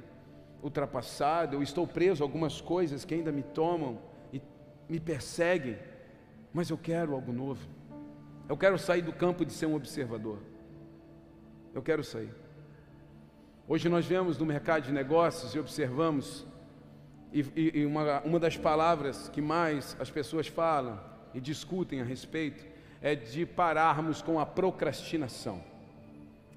ultrapassado, 0.64 1.57
eu 1.57 1.62
estou 1.62 1.87
preso 1.87 2.24
a 2.24 2.27
algumas 2.27 2.59
coisas 2.59 3.05
que 3.05 3.12
ainda 3.12 3.31
me 3.31 3.42
tomam 3.42 3.98
e 4.33 4.40
me 4.88 4.98
perseguem, 4.98 5.77
mas 6.55 6.70
eu 6.70 6.79
quero 6.79 7.14
algo 7.14 7.33
novo. 7.33 7.68
Eu 8.48 8.57
quero 8.57 8.79
sair 8.79 9.03
do 9.03 9.12
campo 9.12 9.44
de 9.44 9.53
ser 9.53 9.66
um 9.66 9.74
observador. 9.74 10.38
Eu 11.74 11.83
quero 11.83 12.03
sair. 12.03 12.35
Hoje 13.68 13.90
nós 13.90 14.07
vemos 14.07 14.38
no 14.38 14.46
mercado 14.46 14.85
de 14.85 14.92
negócios 14.92 15.55
e 15.55 15.59
observamos, 15.59 16.46
e, 17.31 17.81
e, 17.81 17.85
uma, 17.85 18.20
uma 18.20 18.40
das 18.40 18.57
palavras 18.57 19.29
que 19.29 19.42
mais 19.42 19.94
as 20.00 20.11
pessoas 20.11 20.46
falam 20.46 20.98
e 21.35 21.40
discutem 21.40 22.00
a 22.00 22.05
respeito 22.05 22.64
é 23.03 23.14
de 23.14 23.44
pararmos 23.44 24.22
com 24.22 24.40
a 24.40 24.46
procrastinação. 24.46 25.62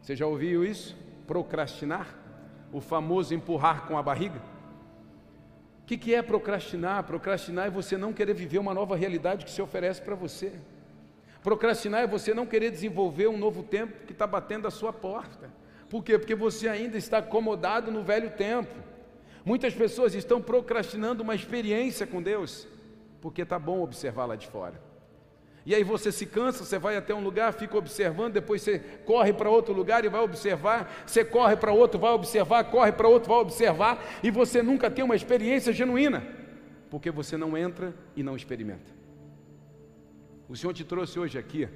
Você 0.01 0.15
já 0.15 0.25
ouviu 0.25 0.63
isso? 0.63 0.95
Procrastinar? 1.25 2.26
O 2.71 2.81
famoso 2.81 3.33
empurrar 3.33 3.87
com 3.87 3.97
a 3.97 4.03
barriga? 4.03 4.39
O 5.83 5.85
que, 5.87 5.97
que 5.97 6.13
é 6.13 6.21
procrastinar? 6.21 7.03
Procrastinar 7.03 7.67
é 7.67 7.69
você 7.69 7.97
não 7.97 8.11
querer 8.11 8.33
viver 8.33 8.59
uma 8.59 8.73
nova 8.73 8.95
realidade 8.95 9.45
que 9.45 9.51
se 9.51 9.61
oferece 9.61 10.01
para 10.01 10.15
você. 10.15 10.51
Procrastinar 11.41 12.03
é 12.03 12.07
você 12.07 12.33
não 12.33 12.45
querer 12.45 12.71
desenvolver 12.71 13.27
um 13.27 13.37
novo 13.37 13.63
tempo 13.63 14.05
que 14.05 14.11
está 14.11 14.27
batendo 14.27 14.67
a 14.67 14.71
sua 14.71 14.91
porta. 14.91 15.49
Por 15.89 16.03
quê? 16.03 16.17
Porque 16.17 16.35
você 16.35 16.67
ainda 16.67 16.97
está 16.97 17.19
acomodado 17.19 17.91
no 17.91 18.03
velho 18.03 18.31
tempo. 18.31 18.75
Muitas 19.45 19.73
pessoas 19.73 20.13
estão 20.13 20.41
procrastinando 20.41 21.23
uma 21.23 21.33
experiência 21.33 22.05
com 22.05 22.21
Deus, 22.21 22.67
porque 23.21 23.43
está 23.43 23.57
bom 23.57 23.81
observar 23.81 24.25
lá 24.25 24.35
de 24.35 24.47
fora. 24.47 24.86
E 25.67 25.75
aí 25.75 25.83
você 25.83 26.13
se 26.13 26.25
cansa, 26.25 26.63
você 26.63 26.79
vai 26.79 26.95
até 26.95 27.13
um 27.13 27.21
lugar, 27.21 27.51
fica 27.51 27.77
observando, 27.77 28.35
depois 28.35 28.61
você 28.61 28.79
corre 28.79 29.33
para 29.33 29.49
outro 29.49 29.73
lugar 29.73 30.05
e 30.05 30.07
vai 30.07 30.21
observar, 30.21 31.03
você 31.05 31.25
corre 31.25 31.57
para 31.57 31.73
outro, 31.73 31.99
vai 31.99 32.13
observar, 32.13 32.63
corre 32.71 32.93
para 32.93 33.09
outro, 33.09 33.27
vai 33.27 33.39
observar, 33.39 34.01
e 34.23 34.31
você 34.31 34.63
nunca 34.63 34.89
tem 34.89 35.03
uma 35.03 35.13
experiência 35.13 35.73
genuína, 35.73 36.25
porque 36.89 37.11
você 37.11 37.35
não 37.35 37.57
entra 37.57 37.93
e 38.15 38.23
não 38.23 38.33
experimenta. 38.33 38.89
O 40.47 40.55
Senhor 40.55 40.71
te 40.71 40.85
trouxe 40.85 41.19
hoje 41.19 41.37
aqui 41.37 41.67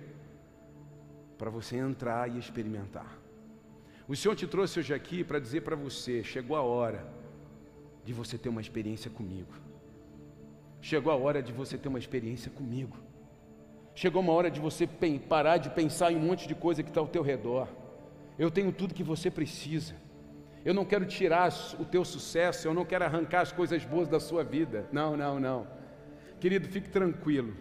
para 1.37 1.49
você 1.49 1.75
entrar 1.75 2.33
e 2.33 2.39
experimentar. 2.39 3.19
O 4.07 4.15
Senhor 4.15 4.35
te 4.35 4.47
trouxe 4.47 4.79
hoje 4.79 4.93
aqui 4.93 5.21
para 5.21 5.37
dizer 5.37 5.63
para 5.63 5.75
você: 5.75 6.23
chegou 6.23 6.55
a 6.55 6.61
hora 6.61 7.05
de 8.05 8.13
você 8.13 8.37
ter 8.37 8.47
uma 8.47 8.61
experiência 8.61 9.11
comigo. 9.11 9.51
Chegou 10.79 11.11
a 11.11 11.17
hora 11.17 11.43
de 11.43 11.51
você 11.51 11.77
ter 11.77 11.89
uma 11.89 11.99
experiência 11.99 12.49
comigo. 12.49 13.10
Chegou 13.93 14.21
uma 14.21 14.33
hora 14.33 14.49
de 14.49 14.59
você 14.59 14.87
parar 15.27 15.57
de 15.57 15.69
pensar 15.69 16.11
em 16.11 16.15
um 16.15 16.19
monte 16.19 16.47
de 16.47 16.55
coisa 16.55 16.81
que 16.81 16.89
está 16.89 17.01
ao 17.01 17.07
teu 17.07 17.21
redor. 17.21 17.67
Eu 18.39 18.49
tenho 18.49 18.71
tudo 18.71 18.93
que 18.93 19.03
você 19.03 19.29
precisa. 19.29 19.93
Eu 20.63 20.73
não 20.73 20.85
quero 20.85 21.05
tirar 21.05 21.51
o 21.79 21.85
teu 21.85 22.05
sucesso, 22.05 22.67
eu 22.67 22.73
não 22.73 22.85
quero 22.85 23.03
arrancar 23.03 23.41
as 23.41 23.51
coisas 23.51 23.83
boas 23.83 24.07
da 24.07 24.19
sua 24.19 24.43
vida. 24.43 24.85
Não, 24.91 25.17
não, 25.17 25.39
não. 25.39 25.67
Querido, 26.39 26.67
fique 26.67 26.89
tranquilo. 26.89 27.53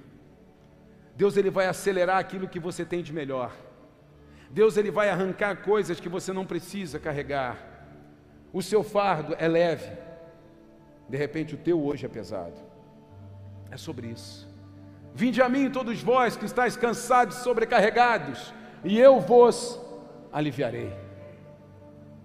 Deus 1.16 1.36
ele 1.36 1.50
vai 1.50 1.66
acelerar 1.66 2.18
aquilo 2.18 2.48
que 2.48 2.60
você 2.60 2.84
tem 2.84 3.02
de 3.02 3.12
melhor. 3.12 3.54
Deus 4.50 4.76
ele 4.76 4.90
vai 4.90 5.08
arrancar 5.08 5.62
coisas 5.62 6.00
que 6.00 6.08
você 6.08 6.32
não 6.32 6.46
precisa 6.46 6.98
carregar. 6.98 7.58
O 8.52 8.62
seu 8.62 8.82
fardo 8.82 9.34
é 9.38 9.46
leve. 9.46 9.90
De 11.08 11.16
repente 11.16 11.54
o 11.54 11.58
teu 11.58 11.82
hoje 11.82 12.04
é 12.04 12.08
pesado. 12.08 12.58
É 13.70 13.76
sobre 13.76 14.08
isso. 14.08 14.49
Vinde 15.14 15.42
a 15.42 15.48
mim, 15.48 15.70
todos 15.70 16.02
vós 16.02 16.36
que 16.36 16.44
estáis 16.44 16.76
cansados 16.76 17.38
e 17.38 17.42
sobrecarregados, 17.42 18.54
e 18.84 18.98
eu 18.98 19.20
vos 19.20 19.80
aliviarei. 20.32 20.92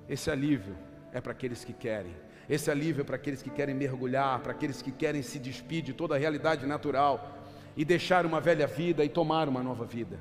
Esse 0.08 0.30
alívio 0.30 0.78
é 1.12 1.20
para 1.20 1.32
aqueles 1.32 1.64
que 1.64 1.74
querem. 1.74 2.16
Esse 2.48 2.70
alívio 2.70 3.02
é 3.02 3.04
para 3.04 3.16
aqueles 3.16 3.42
que 3.42 3.50
querem 3.50 3.74
mergulhar, 3.74 4.40
para 4.40 4.52
aqueles 4.52 4.82
que 4.82 4.92
querem 4.92 5.22
se 5.22 5.40
despedir 5.40 5.82
de 5.82 5.94
toda 5.94 6.16
a 6.16 6.18
realidade 6.18 6.66
natural 6.66 7.40
e 7.76 7.84
deixar 7.84 8.26
uma 8.26 8.40
velha 8.40 8.68
vida 8.68 9.04
e 9.04 9.10
tomar 9.10 9.50
uma 9.50 9.64
nova 9.64 9.86
vida. 9.86 10.20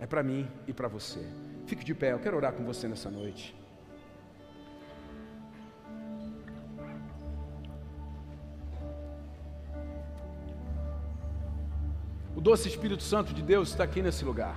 É 0.00 0.06
para 0.06 0.22
mim 0.22 0.48
e 0.66 0.72
para 0.72 0.88
você. 0.88 1.20
Fique 1.66 1.84
de 1.84 1.94
pé, 1.94 2.12
eu 2.12 2.18
quero 2.18 2.36
orar 2.36 2.52
com 2.52 2.64
você 2.64 2.88
nessa 2.88 3.10
noite. 3.10 3.59
O 12.36 12.40
doce 12.40 12.68
Espírito 12.68 13.02
Santo 13.02 13.34
de 13.34 13.42
Deus 13.42 13.70
está 13.70 13.84
aqui 13.84 14.00
nesse 14.02 14.24
lugar. 14.24 14.56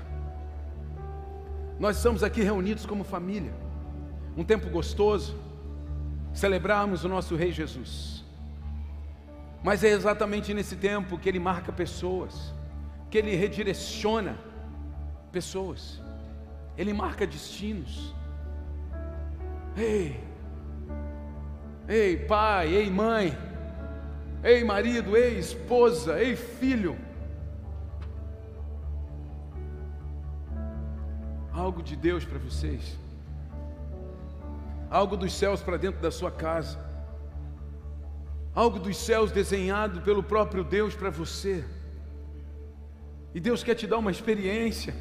Nós 1.79 1.97
estamos 1.97 2.23
aqui 2.23 2.41
reunidos 2.41 2.85
como 2.85 3.03
família. 3.03 3.53
Um 4.37 4.43
tempo 4.43 4.69
gostoso, 4.69 5.35
celebrarmos 6.33 7.03
o 7.03 7.09
nosso 7.09 7.35
Rei 7.35 7.51
Jesus. 7.51 8.23
Mas 9.63 9.83
é 9.83 9.89
exatamente 9.89 10.53
nesse 10.53 10.75
tempo 10.75 11.17
que 11.17 11.29
Ele 11.29 11.39
marca 11.39 11.71
pessoas, 11.71 12.53
que 13.09 13.17
Ele 13.17 13.35
redireciona 13.35 14.37
pessoas, 15.31 16.01
Ele 16.77 16.93
marca 16.93 17.25
destinos. 17.25 18.13
Ei, 19.75 20.19
ei 21.87 22.17
pai, 22.17 22.75
ei 22.75 22.89
mãe, 22.89 23.37
ei 24.43 24.63
marido, 24.63 25.17
ei 25.17 25.39
esposa, 25.39 26.21
ei 26.21 26.35
filho. 26.35 26.95
Algo 31.53 31.83
de 31.83 31.95
Deus 31.95 32.25
para 32.25 32.39
vocês, 32.39 32.97
algo 34.89 35.15
dos 35.15 35.33
céus 35.33 35.61
para 35.61 35.77
dentro 35.77 36.01
da 36.01 36.09
sua 36.09 36.31
casa, 36.31 36.79
algo 38.55 38.79
dos 38.79 38.97
céus 38.97 39.31
desenhado 39.31 40.01
pelo 40.01 40.23
próprio 40.23 40.63
Deus 40.63 40.95
para 40.95 41.09
você. 41.09 41.63
E 43.33 43.39
Deus 43.39 43.63
quer 43.63 43.75
te 43.75 43.87
dar 43.87 43.97
uma 43.97 44.11
experiência. 44.11 44.93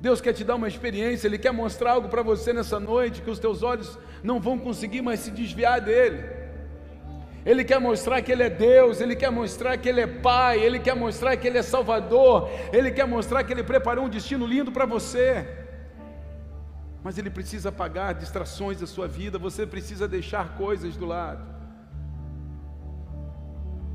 Deus 0.00 0.20
quer 0.20 0.34
te 0.34 0.44
dar 0.44 0.56
uma 0.56 0.68
experiência, 0.68 1.26
Ele 1.26 1.38
quer 1.38 1.52
mostrar 1.52 1.92
algo 1.92 2.08
para 2.08 2.22
você 2.22 2.52
nessa 2.52 2.78
noite 2.78 3.22
que 3.22 3.30
os 3.30 3.38
teus 3.38 3.62
olhos 3.62 3.98
não 4.22 4.38
vão 4.38 4.58
conseguir 4.58 5.00
mais 5.00 5.20
se 5.20 5.30
desviar 5.30 5.80
dele. 5.80 6.33
Ele 7.44 7.62
quer 7.62 7.78
mostrar 7.78 8.22
que 8.22 8.32
Ele 8.32 8.42
é 8.42 8.48
Deus, 8.48 9.00
Ele 9.00 9.14
quer 9.14 9.30
mostrar 9.30 9.76
que 9.76 9.88
Ele 9.88 10.00
é 10.00 10.06
Pai, 10.06 10.58
Ele 10.58 10.78
quer 10.78 10.96
mostrar 10.96 11.36
que 11.36 11.46
Ele 11.46 11.58
é 11.58 11.62
Salvador, 11.62 12.48
Ele 12.72 12.90
quer 12.90 13.06
mostrar 13.06 13.44
que 13.44 13.52
Ele 13.52 13.62
preparou 13.62 14.06
um 14.06 14.08
destino 14.08 14.46
lindo 14.46 14.72
para 14.72 14.86
você. 14.86 15.46
Mas 17.02 17.18
Ele 17.18 17.28
precisa 17.28 17.68
apagar 17.68 18.14
distrações 18.14 18.80
da 18.80 18.86
sua 18.86 19.06
vida, 19.06 19.38
você 19.38 19.66
precisa 19.66 20.08
deixar 20.08 20.56
coisas 20.56 20.96
do 20.96 21.04
lado. 21.04 21.44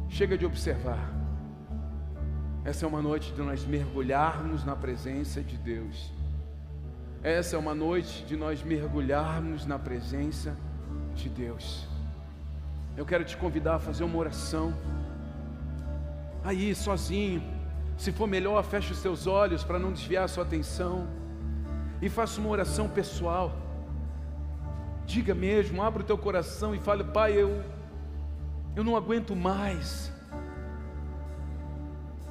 Chega 0.10 0.38
de 0.38 0.46
observar. 0.46 1.12
Essa 2.64 2.86
é 2.86 2.88
uma 2.88 3.02
noite 3.02 3.32
de 3.32 3.42
nós 3.42 3.66
mergulharmos 3.66 4.64
na 4.64 4.76
presença 4.76 5.42
de 5.42 5.58
Deus. 5.58 6.12
Essa 7.24 7.56
é 7.56 7.60
uma 7.60 7.74
noite 7.74 8.24
de 8.26 8.38
nós 8.38 8.62
mergulharmos 8.62 9.66
na 9.66 9.80
presença 9.80 10.56
de 11.16 11.30
Deus. 11.30 11.89
Eu 12.98 13.06
quero 13.06 13.24
te 13.24 13.38
convidar 13.38 13.76
a 13.76 13.80
fazer 13.80 14.04
uma 14.04 14.18
oração. 14.18 14.74
Aí, 16.44 16.74
sozinho. 16.76 17.42
Se 17.98 18.12
for 18.12 18.28
melhor, 18.28 18.64
feche 18.64 18.92
os 18.94 19.00
seus 19.00 19.28
olhos 19.28 19.64
para 19.64 19.78
não 19.78 19.92
desviar 19.92 20.24
a 20.24 20.28
sua 20.28 20.44
atenção. 20.44 21.08
E 22.02 22.10
faça 22.10 22.40
uma 22.40 22.50
oração 22.50 22.88
pessoal. 22.88 23.54
Diga 25.06 25.34
mesmo, 25.34 25.82
abra 25.82 26.02
o 26.02 26.06
teu 26.06 26.18
coração 26.18 26.74
e 26.74 26.80
fale: 26.80 27.04
Pai, 27.04 27.34
eu, 27.34 27.64
Eu 28.76 28.84
não 28.84 28.96
aguento 28.96 29.36
mais 29.36 30.12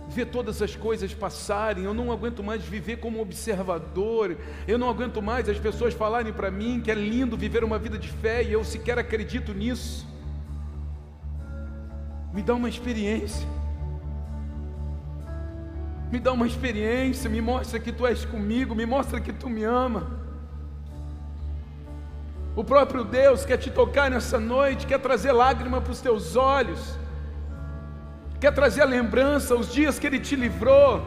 ver 0.09 0.27
todas 0.27 0.63
as 0.63 0.75
coisas 0.75 1.13
passarem, 1.13 1.85
eu 1.85 1.93
não 1.93 2.11
aguento 2.11 2.43
mais 2.43 2.65
viver 2.65 2.97
como 2.97 3.21
observador, 3.21 4.37
eu 4.67 4.79
não 4.79 4.89
aguento 4.89 5.21
mais 5.21 5.49
as 5.49 5.59
pessoas 5.59 5.93
falarem 5.95 6.33
para 6.33 6.51
mim 6.51 6.81
que 6.81 6.91
é 6.91 6.95
lindo 6.95 7.37
viver 7.37 7.63
uma 7.63 7.79
vida 7.79 7.99
de 7.99 8.09
fé 8.09 8.43
e 8.43 8.53
eu 8.53 8.65
sequer 8.65 8.99
acredito 8.99 9.53
nisso. 9.53 10.07
Me 12.39 12.43
dá 12.45 12.55
uma 12.55 12.69
experiência, 12.69 13.49
me 16.13 16.21
dá 16.21 16.33
uma 16.33 16.47
experiência, 16.47 17.29
me 17.29 17.41
mostra 17.41 17.81
que 17.81 17.91
tu 17.91 18.07
és 18.07 18.25
comigo, 18.25 18.77
me 18.77 18.87
mostra 18.87 19.21
que 19.21 19.33
tu 19.33 19.51
me 19.51 19.65
ama. 19.65 20.03
O 22.55 22.63
próprio 22.63 23.03
Deus 23.03 23.45
quer 23.45 23.57
te 23.57 23.73
tocar 23.81 24.09
nessa 24.09 24.39
noite, 24.39 24.87
quer 24.87 25.01
trazer 25.01 25.33
lágrima 25.33 25.81
para 25.81 25.91
os 25.91 26.01
teus 26.01 26.37
olhos 26.37 26.97
quer 28.41 28.53
trazer 28.53 28.83
a 28.83 28.87
lembrança, 28.87 29.55
os 29.55 29.73
dias 29.73 29.99
que 29.99 30.07
Ele 30.07 30.21
te 30.21 30.37
livrou, 30.37 31.05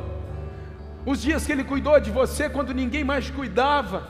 os 1.05 1.21
dias 1.21 1.45
que 1.45 1.51
Ele 1.53 1.63
cuidou 1.63 1.97
de 1.99 2.11
você 2.11 2.49
quando 2.49 2.73
ninguém 2.73 3.05
mais 3.05 3.29
cuidava, 3.29 4.05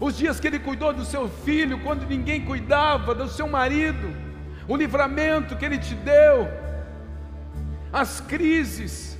os 0.00 0.16
dias 0.16 0.40
que 0.40 0.46
Ele 0.46 0.58
cuidou 0.58 0.92
do 0.94 1.04
seu 1.04 1.28
filho 1.28 1.78
quando 1.80 2.06
ninguém 2.06 2.40
cuidava, 2.44 3.14
do 3.14 3.28
seu 3.28 3.46
marido, 3.46 4.31
o 4.68 4.76
livramento 4.76 5.56
que 5.56 5.64
Ele 5.64 5.78
te 5.78 5.94
deu, 5.94 6.48
as 7.92 8.20
crises 8.20 9.18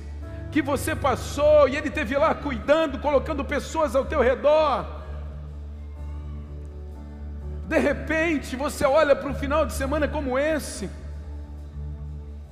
que 0.51 0.61
você 0.61 0.95
passou 0.95 1.67
e 1.67 1.75
Ele 1.75 1.89
teve 1.89 2.17
lá 2.17 2.33
cuidando, 2.33 2.99
colocando 2.99 3.43
pessoas 3.43 3.95
ao 3.95 4.05
teu 4.05 4.21
redor. 4.21 4.85
De 7.67 7.77
repente 7.79 8.55
você 8.55 8.85
olha 8.85 9.15
para 9.15 9.29
um 9.29 9.35
final 9.35 9.65
de 9.65 9.73
semana 9.73 10.07
como 10.07 10.37
esse, 10.37 10.89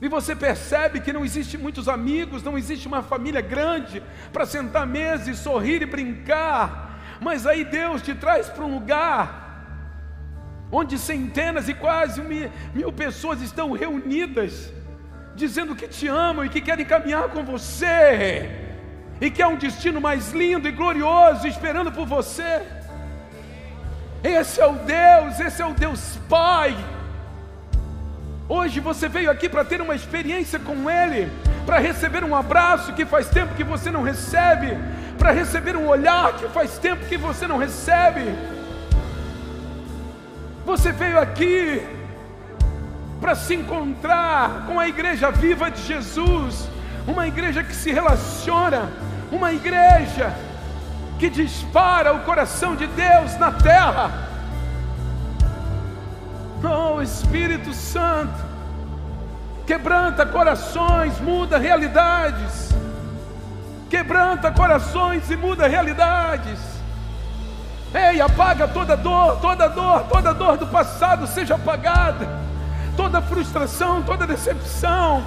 e 0.01 0.07
você 0.07 0.35
percebe 0.35 0.99
que 0.99 1.13
não 1.13 1.23
existe 1.23 1.59
muitos 1.59 1.87
amigos, 1.87 2.41
não 2.41 2.57
existe 2.57 2.87
uma 2.87 3.03
família 3.03 3.39
grande 3.39 4.01
para 4.33 4.47
sentar 4.47 4.81
à 4.81 4.85
mesa 4.85 5.29
e 5.29 5.35
sorrir 5.35 5.83
e 5.83 5.85
brincar. 5.85 6.99
Mas 7.21 7.45
aí 7.45 7.63
Deus 7.63 8.01
te 8.01 8.15
traz 8.15 8.49
para 8.49 8.65
um 8.65 8.73
lugar 8.73 9.40
onde 10.71 10.97
centenas 10.97 11.67
e 11.67 11.73
quase 11.73 12.21
mil, 12.21 12.49
mil 12.73 12.91
pessoas 12.93 13.41
estão 13.41 13.71
reunidas, 13.71 14.71
dizendo 15.35 15.75
que 15.75 15.87
te 15.87 16.07
amam 16.07 16.45
e 16.45 16.49
que 16.49 16.61
querem 16.61 16.85
caminhar 16.85 17.29
com 17.29 17.43
você, 17.43 18.49
e 19.19 19.29
que 19.29 19.41
há 19.41 19.47
um 19.47 19.57
destino 19.57 19.99
mais 19.99 20.31
lindo 20.31 20.67
e 20.67 20.71
glorioso 20.71 21.47
esperando 21.47 21.91
por 21.91 22.05
você. 22.05 22.61
Esse 24.23 24.61
é 24.61 24.65
o 24.65 24.73
Deus, 24.73 25.39
esse 25.39 25.61
é 25.61 25.65
o 25.65 25.73
Deus 25.73 26.17
Pai 26.29 26.75
Hoje 28.53 28.81
você 28.81 29.07
veio 29.07 29.31
aqui 29.31 29.47
para 29.47 29.63
ter 29.63 29.79
uma 29.79 29.95
experiência 29.95 30.59
com 30.59 30.91
Ele, 30.91 31.31
para 31.65 31.79
receber 31.79 32.21
um 32.21 32.35
abraço 32.35 32.91
que 32.91 33.05
faz 33.05 33.29
tempo 33.29 33.55
que 33.55 33.63
você 33.63 33.89
não 33.89 34.01
recebe, 34.01 34.77
para 35.17 35.31
receber 35.31 35.77
um 35.77 35.87
olhar 35.87 36.33
que 36.33 36.49
faz 36.49 36.77
tempo 36.77 37.05
que 37.05 37.15
você 37.15 37.47
não 37.47 37.57
recebe. 37.57 38.19
Você 40.65 40.91
veio 40.91 41.19
aqui 41.19 41.81
para 43.19 43.35
se 43.35 43.55
encontrar 43.55 44.65
com 44.67 44.79
a 44.79 44.87
igreja 44.87 45.31
viva 45.31 45.69
de 45.69 45.81
Jesus, 45.83 46.67
uma 47.07 47.27
igreja 47.27 47.63
que 47.63 47.75
se 47.75 47.91
relaciona, 47.91 48.89
uma 49.31 49.51
igreja 49.53 50.33
que 51.19 51.29
dispara 51.29 52.13
o 52.13 52.21
coração 52.21 52.75
de 52.75 52.87
Deus 52.87 53.37
na 53.37 53.51
terra 53.51 54.31
Oh 56.63 57.01
Espírito 57.01 57.73
Santo, 57.73 58.33
quebranta 59.65 60.25
corações, 60.25 61.19
muda 61.19 61.57
realidades. 61.57 62.69
Quebranta 63.89 64.51
corações 64.51 65.29
e 65.31 65.35
muda 65.35 65.67
realidades. 65.67 66.59
Ei, 67.93 68.21
apaga 68.21 68.67
toda 68.67 68.95
dor, 68.95 69.37
toda 69.41 69.67
dor, 69.67 70.03
toda 70.03 70.33
dor 70.33 70.57
do 70.57 70.67
passado 70.67 71.27
seja 71.27 71.55
apagada. 71.55 72.27
Toda 72.95 73.21
frustração, 73.21 74.01
toda 74.03 74.25
decepção. 74.25 75.23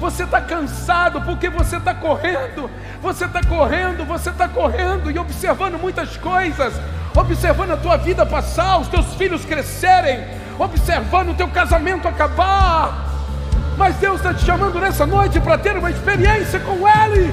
Você 0.00 0.24
está 0.24 0.40
cansado 0.40 1.20
porque 1.20 1.48
você 1.48 1.76
está 1.76 1.94
correndo, 1.94 2.68
você 3.00 3.24
está 3.24 3.40
correndo, 3.40 4.04
você 4.04 4.30
está 4.30 4.48
correndo 4.48 5.12
e 5.12 5.18
observando 5.18 5.78
muitas 5.80 6.16
coisas, 6.16 6.74
observando 7.14 7.70
a 7.70 7.76
tua 7.76 7.96
vida 7.98 8.26
passar, 8.26 8.78
os 8.78 8.88
teus 8.88 9.14
filhos 9.14 9.44
crescerem, 9.44 10.26
observando 10.58 11.30
o 11.30 11.34
teu 11.34 11.46
casamento 11.46 12.08
acabar. 12.08 13.12
Mas 13.76 13.94
Deus 13.96 14.16
está 14.16 14.34
te 14.34 14.44
chamando 14.44 14.80
nessa 14.80 15.06
noite 15.06 15.40
para 15.40 15.56
ter 15.56 15.76
uma 15.76 15.90
experiência 15.90 16.58
com 16.58 16.78
Ele. 16.88 17.32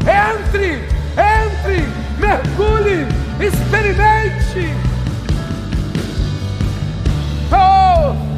Entre, 0.00 0.88
entre, 1.12 1.86
mergulhe, 2.18 3.06
experimente. 3.42 4.74
Oh! 7.52 8.30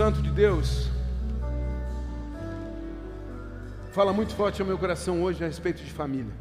Santo 0.00 0.22
de 0.22 0.30
Deus 0.30 0.88
fala 3.92 4.14
muito 4.14 4.34
forte 4.34 4.62
ao 4.62 4.66
meu 4.66 4.78
coração 4.78 5.22
hoje 5.22 5.44
a 5.44 5.46
respeito 5.46 5.84
de 5.84 5.90
família. 5.90 6.32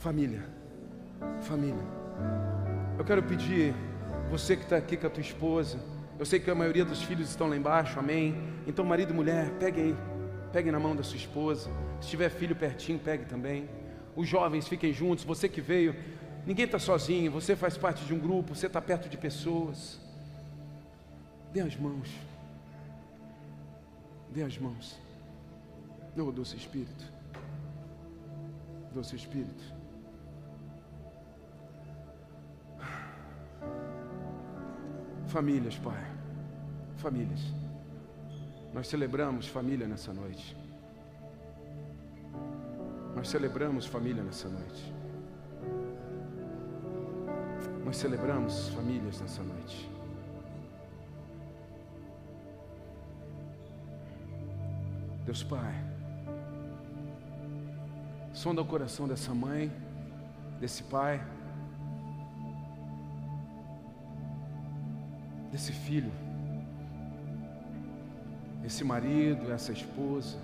Família, 0.00 0.44
família. 1.40 1.84
Eu 2.98 3.04
quero 3.04 3.22
pedir, 3.22 3.74
você 4.30 4.56
que 4.56 4.64
está 4.64 4.76
aqui 4.76 4.96
com 4.96 5.06
a 5.06 5.10
tua 5.10 5.22
esposa, 5.22 5.78
eu 6.18 6.26
sei 6.26 6.38
que 6.38 6.50
a 6.50 6.54
maioria 6.54 6.84
dos 6.84 7.02
filhos 7.02 7.30
estão 7.30 7.48
lá 7.48 7.56
embaixo, 7.56 7.98
amém? 7.98 8.36
Então, 8.66 8.84
marido 8.84 9.12
e 9.12 9.16
mulher, 9.16 9.50
pegue 9.58 9.80
aí, 9.80 9.96
pegue 10.52 10.70
na 10.70 10.78
mão 10.78 10.94
da 10.94 11.02
sua 11.02 11.16
esposa. 11.16 11.70
Se 12.00 12.08
tiver 12.08 12.28
filho 12.28 12.54
pertinho, 12.54 12.98
pegue 12.98 13.24
também. 13.24 13.68
Os 14.14 14.28
jovens 14.28 14.68
fiquem 14.68 14.92
juntos, 14.92 15.24
você 15.24 15.48
que 15.48 15.60
veio, 15.60 15.96
ninguém 16.46 16.66
está 16.66 16.78
sozinho, 16.78 17.30
você 17.30 17.56
faz 17.56 17.78
parte 17.78 18.04
de 18.04 18.12
um 18.12 18.18
grupo, 18.18 18.54
você 18.54 18.66
está 18.66 18.80
perto 18.82 19.08
de 19.08 19.16
pessoas. 19.16 19.98
Dê 21.52 21.60
as 21.60 21.74
mãos. 21.74 22.10
Dê 24.30 24.42
as 24.42 24.58
mãos. 24.58 24.98
Oh, 26.16 26.30
doce 26.30 26.56
Espírito. 26.56 27.04
Doce 28.92 29.16
Espírito. 29.16 29.79
Famílias, 35.30 35.76
Pai. 35.78 36.04
Famílias. 36.96 37.40
Nós 38.74 38.88
celebramos 38.88 39.46
família 39.46 39.86
nessa 39.86 40.12
noite. 40.12 40.56
Nós 43.14 43.28
celebramos 43.28 43.86
família 43.86 44.24
nessa 44.24 44.48
noite. 44.48 44.92
Nós 47.84 47.96
celebramos 47.96 48.70
famílias 48.70 49.20
nessa 49.20 49.42
noite. 49.42 49.88
Deus 55.24 55.44
Pai, 55.44 55.74
sonda 58.32 58.62
o 58.62 58.66
coração 58.66 59.06
dessa 59.06 59.32
mãe, 59.32 59.70
desse 60.58 60.82
pai, 60.82 61.24
desse 65.50 65.72
filho, 65.72 66.12
esse 68.64 68.84
marido, 68.84 69.52
essa 69.52 69.72
esposa. 69.72 70.38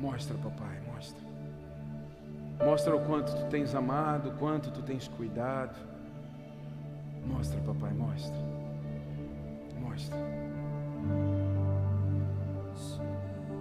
Mostra, 0.00 0.36
papai, 0.38 0.80
mostra. 0.92 1.22
Mostra 2.64 2.96
o 2.96 3.04
quanto 3.06 3.34
tu 3.34 3.46
tens 3.48 3.74
amado, 3.74 4.30
o 4.30 4.32
quanto 4.36 4.70
tu 4.70 4.82
tens 4.82 5.08
cuidado. 5.08 5.76
Mostra, 7.24 7.60
papai, 7.60 7.92
mostra. 7.92 8.36
Mostra. 9.80 10.16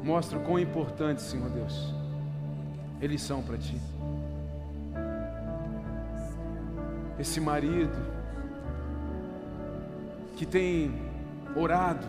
Mostra 0.03 0.39
o 0.39 0.43
quão 0.43 0.59
importante, 0.59 1.21
Senhor 1.21 1.49
Deus, 1.49 1.93
eles 2.99 3.21
são 3.21 3.43
para 3.43 3.57
ti. 3.57 3.79
Esse 7.21 7.39
marido 7.39 7.95
que 10.35 10.43
tem 10.43 10.91
orado, 11.55 12.07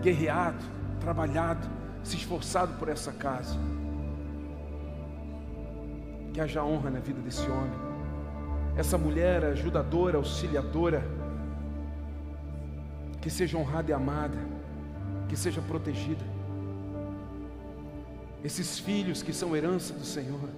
guerreado, 0.00 0.64
trabalhado, 0.98 1.68
se 2.02 2.16
esforçado 2.16 2.72
por 2.78 2.88
essa 2.88 3.12
casa. 3.12 3.54
Que 6.32 6.40
haja 6.40 6.64
honra 6.64 6.88
na 6.88 7.00
vida 7.00 7.20
desse 7.20 7.42
homem. 7.50 7.78
Essa 8.78 8.96
mulher 8.96 9.44
ajudadora, 9.44 10.16
auxiliadora, 10.16 11.04
que 13.20 13.28
seja 13.28 13.58
honrada 13.58 13.90
e 13.90 13.92
amada, 13.92 14.38
que 15.28 15.36
seja 15.36 15.60
protegida. 15.60 16.24
Esses 18.42 18.78
filhos 18.78 19.22
que 19.22 19.34
são 19.34 19.54
herança 19.54 19.92
do 19.92 20.06
Senhor, 20.06 20.48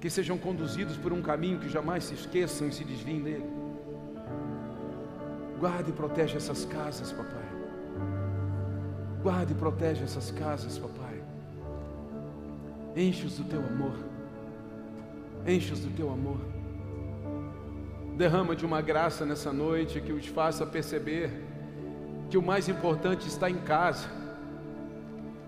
que 0.00 0.08
sejam 0.08 0.38
conduzidos 0.38 0.96
por 0.96 1.12
um 1.12 1.20
caminho 1.20 1.58
que 1.58 1.68
jamais 1.68 2.04
se 2.04 2.14
esqueçam 2.14 2.68
e 2.68 2.72
se 2.72 2.84
desviem 2.84 3.22
dele. 3.22 3.44
Guarda 5.58 5.90
e 5.90 5.92
protege 5.92 6.38
essas 6.38 6.64
casas, 6.64 7.12
papai. 7.12 7.50
Guarda 9.22 9.52
e 9.52 9.54
protege 9.54 10.02
essas 10.02 10.30
casas, 10.30 10.78
papai. 10.78 11.22
Enche-os 12.96 13.36
do 13.36 13.44
teu 13.44 13.60
amor. 13.60 13.94
Enche-os 15.46 15.80
do 15.80 15.90
teu 15.90 16.10
amor. 16.10 16.38
Derrama 18.16 18.56
de 18.56 18.64
uma 18.64 18.80
graça 18.80 19.26
nessa 19.26 19.52
noite 19.52 20.00
que 20.00 20.12
os 20.12 20.26
faça 20.26 20.64
perceber 20.64 21.30
que 22.30 22.38
o 22.38 22.42
mais 22.42 22.68
importante 22.68 23.28
está 23.28 23.50
em 23.50 23.58
casa. 23.58 24.08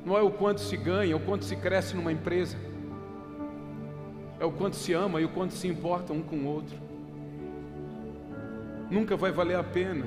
Não 0.04 0.16
é 0.16 0.20
o 0.20 0.30
quanto 0.30 0.60
se 0.60 0.76
ganha, 0.76 1.16
o 1.16 1.20
quanto 1.20 1.46
se 1.46 1.56
cresce 1.56 1.96
numa 1.96 2.12
empresa. 2.12 2.56
É 4.42 4.44
o 4.44 4.50
quanto 4.50 4.74
se 4.74 4.92
ama 4.92 5.20
e 5.20 5.24
o 5.24 5.28
quanto 5.28 5.54
se 5.54 5.68
importa 5.68 6.12
um 6.12 6.20
com 6.20 6.34
o 6.34 6.46
outro. 6.46 6.76
Nunca 8.90 9.16
vai 9.16 9.30
valer 9.30 9.56
a 9.56 9.62
pena. 9.62 10.04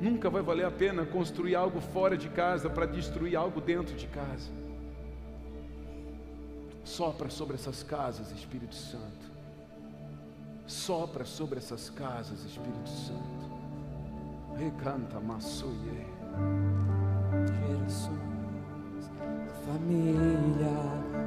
Nunca 0.00 0.30
vai 0.30 0.42
valer 0.42 0.64
a 0.64 0.70
pena 0.70 1.04
construir 1.04 1.56
algo 1.56 1.80
fora 1.80 2.16
de 2.16 2.28
casa 2.28 2.70
para 2.70 2.86
destruir 2.86 3.34
algo 3.34 3.60
dentro 3.60 3.96
de 3.96 4.06
casa. 4.06 4.48
Sopra 6.84 7.28
sobre 7.30 7.56
essas 7.56 7.82
casas, 7.82 8.30
Espírito 8.30 8.76
Santo. 8.76 9.32
Sopra 10.64 11.24
sobre 11.24 11.58
essas 11.58 11.90
casas, 11.90 12.44
Espírito 12.44 12.88
Santo. 12.88 13.50
Recanta, 14.56 15.18
maçoie. 15.18 16.06
Gerações, 17.66 18.33
família, 19.64 20.76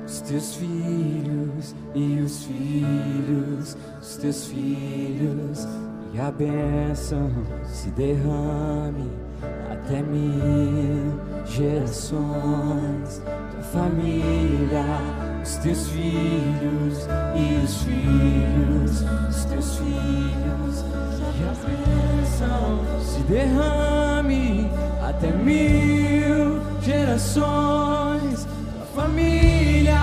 os 0.05 0.21
teus 0.21 0.55
filhos 0.55 1.75
e 1.95 2.19
os 2.21 2.43
filhos, 2.43 3.77
os 3.99 4.17
teus 4.17 4.45
filhos 4.45 5.67
e 6.13 6.19
a 6.19 6.31
bênção 6.31 7.31
se 7.65 7.89
derrame 7.91 9.09
até 9.71 10.03
mil 10.03 11.19
gerações. 11.45 13.21
Tua 13.51 13.61
família, 13.63 14.85
os 15.43 15.55
teus 15.57 15.87
filhos 15.87 17.07
e 17.35 17.63
os 17.63 17.81
filhos, 17.81 19.01
os 19.29 19.45
teus 19.45 19.77
filhos 19.77 20.85
e 21.37 21.43
a 21.43 21.53
bênção 21.65 23.01
se 23.03 23.19
derrame 23.23 24.66
até 25.07 25.31
mil 25.31 26.61
gerações. 26.81 28.45
Tua 28.45 29.03
família, 29.03 29.97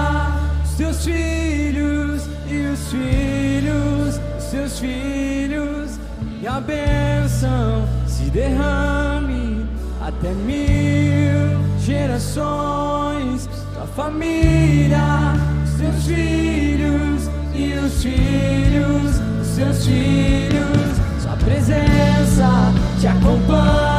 os 0.64 0.70
teus 0.76 1.04
filhos 1.04 2.28
e 2.48 2.72
os 2.72 2.90
filhos, 2.90 4.20
os 4.38 4.44
teus 4.50 4.78
filhos 4.78 6.00
e 6.40 6.46
a 6.46 6.60
bênção 6.60 7.86
se 8.06 8.24
derrame 8.30 9.66
até 10.00 10.32
mil 10.32 11.60
gerações. 11.80 13.46
Tua 13.74 13.86
família, 13.94 15.34
os 15.64 15.74
teus 15.74 16.06
filhos 16.06 17.30
e 17.54 17.74
os 17.74 18.02
filhos, 18.02 19.20
os 19.40 19.46
seus 19.48 19.86
filhos, 19.86 21.22
sua 21.22 21.36
presença 21.36 22.72
te 22.98 23.06
acompanhe 23.06 23.93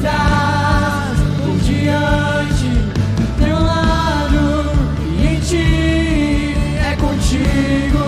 detrás, 0.00 1.18
por 1.44 1.58
diante, 1.58 2.70
do 3.16 3.44
teu 3.44 3.56
lado 3.62 4.72
e 5.18 5.26
em 5.26 5.40
ti. 5.40 6.54
É 6.90 6.96
contigo, 6.96 8.04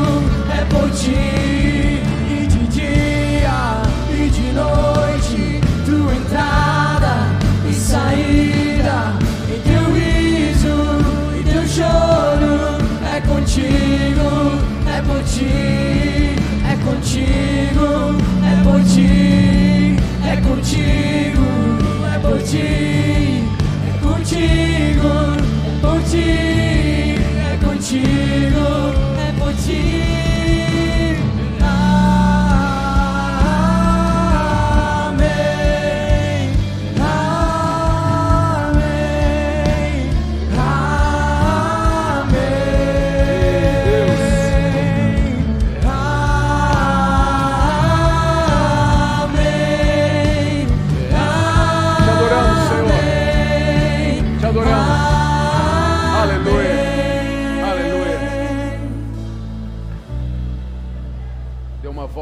é 0.51 0.65
por 0.71 0.91
ti. 0.91 2.01
E 2.31 2.47
de 2.47 2.67
dia 2.69 3.83
e 4.11 4.31
de 4.31 4.53
noite, 4.53 5.61
tua 5.85 6.15
entrada 6.15 7.15
e 7.69 7.75
saída, 7.75 9.15
e 9.49 9.59
teu 9.61 9.85
riso 9.93 10.77
e 11.39 11.43
teu 11.45 11.67
choro 11.69 12.79
é 13.15 13.21
contigo, 13.21 14.29
é 14.89 15.03
por 15.03 15.23
ti, 15.25 16.37
é 16.65 16.77
contigo, 16.85 18.17
é 18.43 18.55
por 18.65 18.81
ti, 18.85 19.97
é 20.25 20.37
contigo, 20.37 21.32
é 22.59 23.99
contigo, 24.03 25.09
é 25.65 25.81
por 25.81 26.03
é 27.41 27.57
contigo, 27.65 28.67
é 29.19 29.33
por 29.39 29.55
ti. 29.55 30.02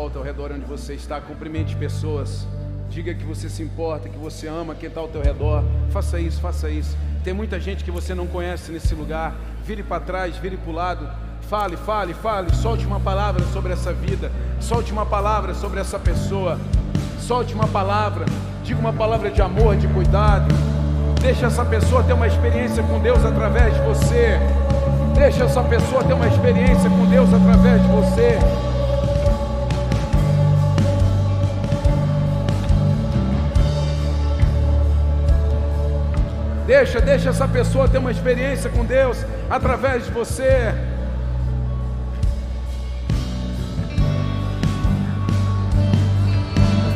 Volta 0.01 0.19
ao 0.19 0.25
redor 0.25 0.51
onde 0.51 0.65
você 0.65 0.95
está, 0.95 1.21
cumprimente 1.21 1.77
pessoas. 1.77 2.47
Diga 2.89 3.13
que 3.13 3.23
você 3.23 3.51
se 3.51 3.63
importa, 3.63 4.09
que 4.09 4.17
você 4.17 4.49
ama 4.49 4.75
quem 4.75 4.89
está 4.89 4.99
ao 4.99 5.09
teu 5.09 5.21
redor. 5.21 5.63
Faça 5.91 6.19
isso, 6.19 6.41
faça 6.41 6.71
isso. 6.71 6.97
Tem 7.23 7.35
muita 7.35 7.61
gente 7.61 7.85
que 7.85 7.91
você 7.91 8.15
não 8.15 8.27
conhece 8.27 8.73
nesse 8.73 8.95
lugar. 8.95 9.35
Vire 9.63 9.83
para 9.83 10.01
trás, 10.01 10.37
vire 10.39 10.57
para 10.57 10.71
o 10.71 10.75
lado. 10.75 11.07
Fale, 11.51 11.77
fale, 11.77 12.15
fale. 12.15 12.51
Solte 12.55 12.87
uma 12.87 12.99
palavra 12.99 13.45
sobre 13.53 13.75
essa 13.75 13.93
vida. 13.93 14.33
Solte 14.59 14.91
uma 14.91 15.05
palavra 15.05 15.53
sobre 15.53 15.79
essa 15.81 15.99
pessoa. 15.99 16.59
Solte 17.21 17.53
uma 17.53 17.69
palavra. 17.69 18.25
Diga 18.65 18.81
uma 18.81 18.95
palavra 18.95 19.31
de 19.31 19.43
amor, 19.43 19.77
de 19.77 19.87
cuidado. 19.89 20.49
Deixa 21.21 21.45
essa 21.45 21.63
pessoa 21.63 22.03
ter 22.03 22.15
uma 22.15 22.27
experiência 22.27 22.83
com 22.85 22.99
Deus 23.01 23.23
através 23.23 23.75
de 23.75 23.81
você. 23.83 24.39
Deixa 25.15 25.45
essa 25.45 25.63
pessoa 25.63 26.03
ter 26.03 26.15
uma 26.15 26.27
experiência 26.27 26.89
com 26.89 27.05
Deus 27.05 27.29
através 27.35 27.83
de 27.83 27.89
você. 27.89 28.39
Deixa, 36.71 37.01
deixa 37.01 37.31
essa 37.31 37.49
pessoa 37.49 37.89
ter 37.89 37.99
uma 37.99 38.13
experiência 38.13 38.71
com 38.71 38.85
Deus 38.85 39.27
através 39.51 40.05
de 40.05 40.13
você. 40.13 40.73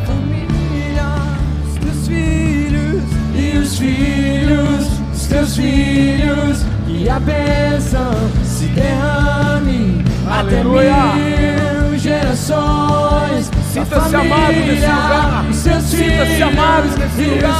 família, 0.07 1.03
os 1.67 1.75
teus 1.81 2.07
filhos 2.07 3.03
e 3.35 3.59
os 3.59 3.77
filhos, 3.77 4.87
os 5.13 5.27
teus 5.27 5.57
filhos, 5.57 6.65
e 6.87 7.11
a 7.11 7.19
bênção 7.19 8.13
se 8.45 8.67
derrame 8.67 10.05
Aleluia. 10.25 10.95
até 10.95 11.91
mil 11.91 11.99
gerações. 11.99 13.51
Sinta-se 13.75 14.15
amado 14.15 14.53
nesse 14.53 14.87
lugar. 14.87 15.45
Sinta-se 15.53 16.43
amado 16.45 16.87
nesse 16.97 17.23
e 17.23 17.31
lugar. 17.35 17.55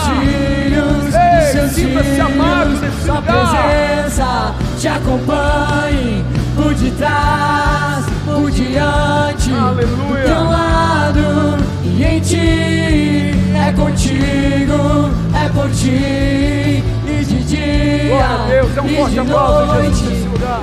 Sinta-se 1.75 2.21
amado 2.21 2.71
nesse 2.71 3.05
sua 3.05 3.15
lugar. 3.17 3.65
presença 3.67 4.55
te 4.79 4.87
acompanhe 4.89 6.25
por 6.55 6.73
detrás, 6.73 8.07
por 8.25 8.49
diante, 8.49 9.53
Aleluia. 9.53 10.23
do 10.23 10.25
teu 10.25 10.45
lado 10.45 11.65
e 11.83 12.05
em 12.05 12.21
ti 12.21 13.35
é 13.57 13.73
contigo, 13.73 15.11
é 15.35 15.49
por 15.49 15.69
ti 15.71 16.85
e 17.09 17.25
de 17.25 17.43
dia 17.43 18.09
Glória 18.09 18.27
a 18.27 18.47
Deus, 18.47 18.77
é 18.77 18.81
um 18.81 18.87
e 18.87 18.97
forte 18.97 19.13
de 19.15 19.19
aplauso, 19.19 19.83
Jesus, 19.83 19.83
noite. 19.83 20.03
nesse 20.05 20.29
lugar. 20.29 20.61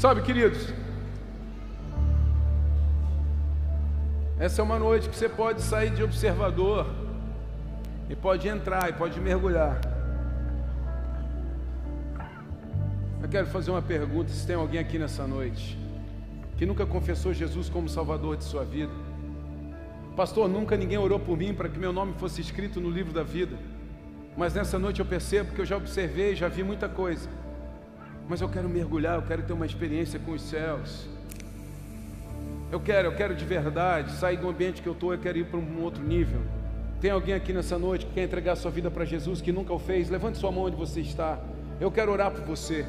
Sabe, 0.00 0.22
queridos, 0.22 0.72
Essa 4.38 4.62
é 4.62 4.64
uma 4.64 4.78
noite 4.78 5.06
que 5.10 5.14
você 5.14 5.28
pode 5.28 5.60
sair 5.60 5.90
de 5.90 6.02
observador 6.02 6.86
e 8.08 8.16
pode 8.16 8.48
entrar 8.48 8.88
e 8.88 8.94
pode 8.94 9.20
mergulhar. 9.20 9.78
Eu 13.22 13.28
quero 13.28 13.46
fazer 13.48 13.70
uma 13.70 13.82
pergunta: 13.82 14.30
se 14.30 14.46
tem 14.46 14.56
alguém 14.56 14.80
aqui 14.80 14.98
nessa 14.98 15.26
noite 15.26 15.78
que 16.56 16.64
nunca 16.64 16.86
confessou 16.86 17.34
Jesus 17.34 17.68
como 17.68 17.86
Salvador 17.86 18.38
de 18.38 18.44
sua 18.44 18.64
vida, 18.64 18.94
Pastor, 20.16 20.48
nunca 20.48 20.78
ninguém 20.78 20.96
orou 20.96 21.20
por 21.20 21.36
mim 21.36 21.52
para 21.52 21.68
que 21.68 21.78
meu 21.78 21.92
nome 21.92 22.14
fosse 22.14 22.40
escrito 22.40 22.80
no 22.80 22.88
livro 22.88 23.12
da 23.12 23.22
vida. 23.22 23.58
Mas 24.34 24.54
nessa 24.54 24.78
noite 24.78 25.00
eu 25.00 25.04
percebo 25.04 25.52
que 25.52 25.60
eu 25.60 25.66
já 25.66 25.76
observei, 25.76 26.34
já 26.34 26.48
vi 26.48 26.62
muita 26.62 26.88
coisa. 26.88 27.28
Mas 28.30 28.40
eu 28.40 28.48
quero 28.48 28.68
mergulhar, 28.68 29.16
eu 29.16 29.22
quero 29.22 29.42
ter 29.42 29.52
uma 29.52 29.66
experiência 29.66 30.16
com 30.20 30.30
os 30.30 30.42
céus. 30.42 31.04
Eu 32.70 32.78
quero, 32.78 33.08
eu 33.08 33.16
quero 33.16 33.34
de 33.34 33.44
verdade 33.44 34.12
sair 34.12 34.36
do 34.36 34.48
ambiente 34.48 34.80
que 34.80 34.88
eu 34.88 34.92
estou, 34.92 35.12
eu 35.12 35.18
quero 35.18 35.36
ir 35.36 35.46
para 35.46 35.58
um 35.58 35.82
outro 35.82 36.00
nível. 36.00 36.40
Tem 37.00 37.10
alguém 37.10 37.34
aqui 37.34 37.52
nessa 37.52 37.76
noite 37.76 38.06
que 38.06 38.12
quer 38.12 38.22
entregar 38.22 38.54
sua 38.54 38.70
vida 38.70 38.88
para 38.88 39.04
Jesus, 39.04 39.40
que 39.40 39.50
nunca 39.50 39.72
o 39.72 39.80
fez? 39.80 40.08
Levante 40.08 40.38
sua 40.38 40.52
mão 40.52 40.66
onde 40.66 40.76
você 40.76 41.00
está. 41.00 41.40
Eu 41.80 41.90
quero 41.90 42.12
orar 42.12 42.30
por 42.30 42.44
você. 42.44 42.86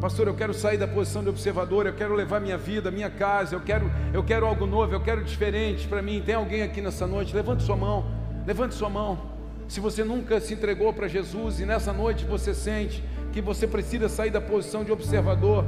Pastor, 0.00 0.28
eu 0.28 0.34
quero 0.36 0.54
sair 0.54 0.78
da 0.78 0.86
posição 0.86 1.24
de 1.24 1.30
observador, 1.30 1.86
eu 1.86 1.94
quero 1.94 2.14
levar 2.14 2.40
minha 2.40 2.56
vida, 2.56 2.92
minha 2.92 3.10
casa, 3.10 3.56
eu 3.56 3.60
quero, 3.60 3.90
eu 4.12 4.22
quero 4.22 4.46
algo 4.46 4.66
novo, 4.66 4.92
eu 4.92 5.00
quero 5.00 5.24
diferente 5.24 5.88
para 5.88 6.00
mim. 6.00 6.22
Tem 6.24 6.36
alguém 6.36 6.62
aqui 6.62 6.80
nessa 6.80 7.08
noite? 7.08 7.34
Levante 7.34 7.64
sua 7.64 7.76
mão. 7.76 8.04
Levante 8.46 8.76
sua 8.76 8.88
mão. 8.88 9.18
Se 9.66 9.80
você 9.80 10.04
nunca 10.04 10.40
se 10.40 10.54
entregou 10.54 10.92
para 10.92 11.08
Jesus 11.08 11.58
e 11.58 11.66
nessa 11.66 11.92
noite 11.92 12.24
você 12.24 12.54
sente 12.54 13.02
que 13.34 13.40
você 13.40 13.66
precisa 13.66 14.08
sair 14.08 14.30
da 14.30 14.40
posição 14.40 14.84
de 14.84 14.92
observador, 14.92 15.64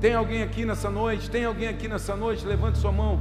tem 0.00 0.14
alguém 0.14 0.42
aqui 0.42 0.64
nessa 0.64 0.88
noite? 0.88 1.28
Tem 1.28 1.44
alguém 1.44 1.68
aqui 1.68 1.86
nessa 1.86 2.16
noite? 2.16 2.46
Levante 2.46 2.78
sua 2.78 2.90
mão. 2.90 3.20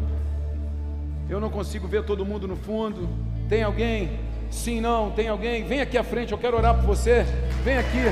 Eu 1.30 1.42
não 1.42 1.50
consigo 1.50 1.90
ver 1.90 2.06
todo 2.06 2.26
mundo 2.26 2.48
no 2.48 2.56
fundo. 2.56 3.10
Tem 3.50 3.62
alguém? 3.64 4.18
Sim, 4.50 4.80
não. 4.80 5.12
Tem 5.12 5.28
alguém? 5.28 5.66
Vem 5.66 5.82
aqui 5.82 5.98
à 5.98 6.06
frente, 6.06 6.32
eu 6.32 6.38
quero 6.38 6.56
orar 6.56 6.76
por 6.76 6.86
você. 6.86 7.26
Vem 7.66 7.78
aqui. 7.80 8.06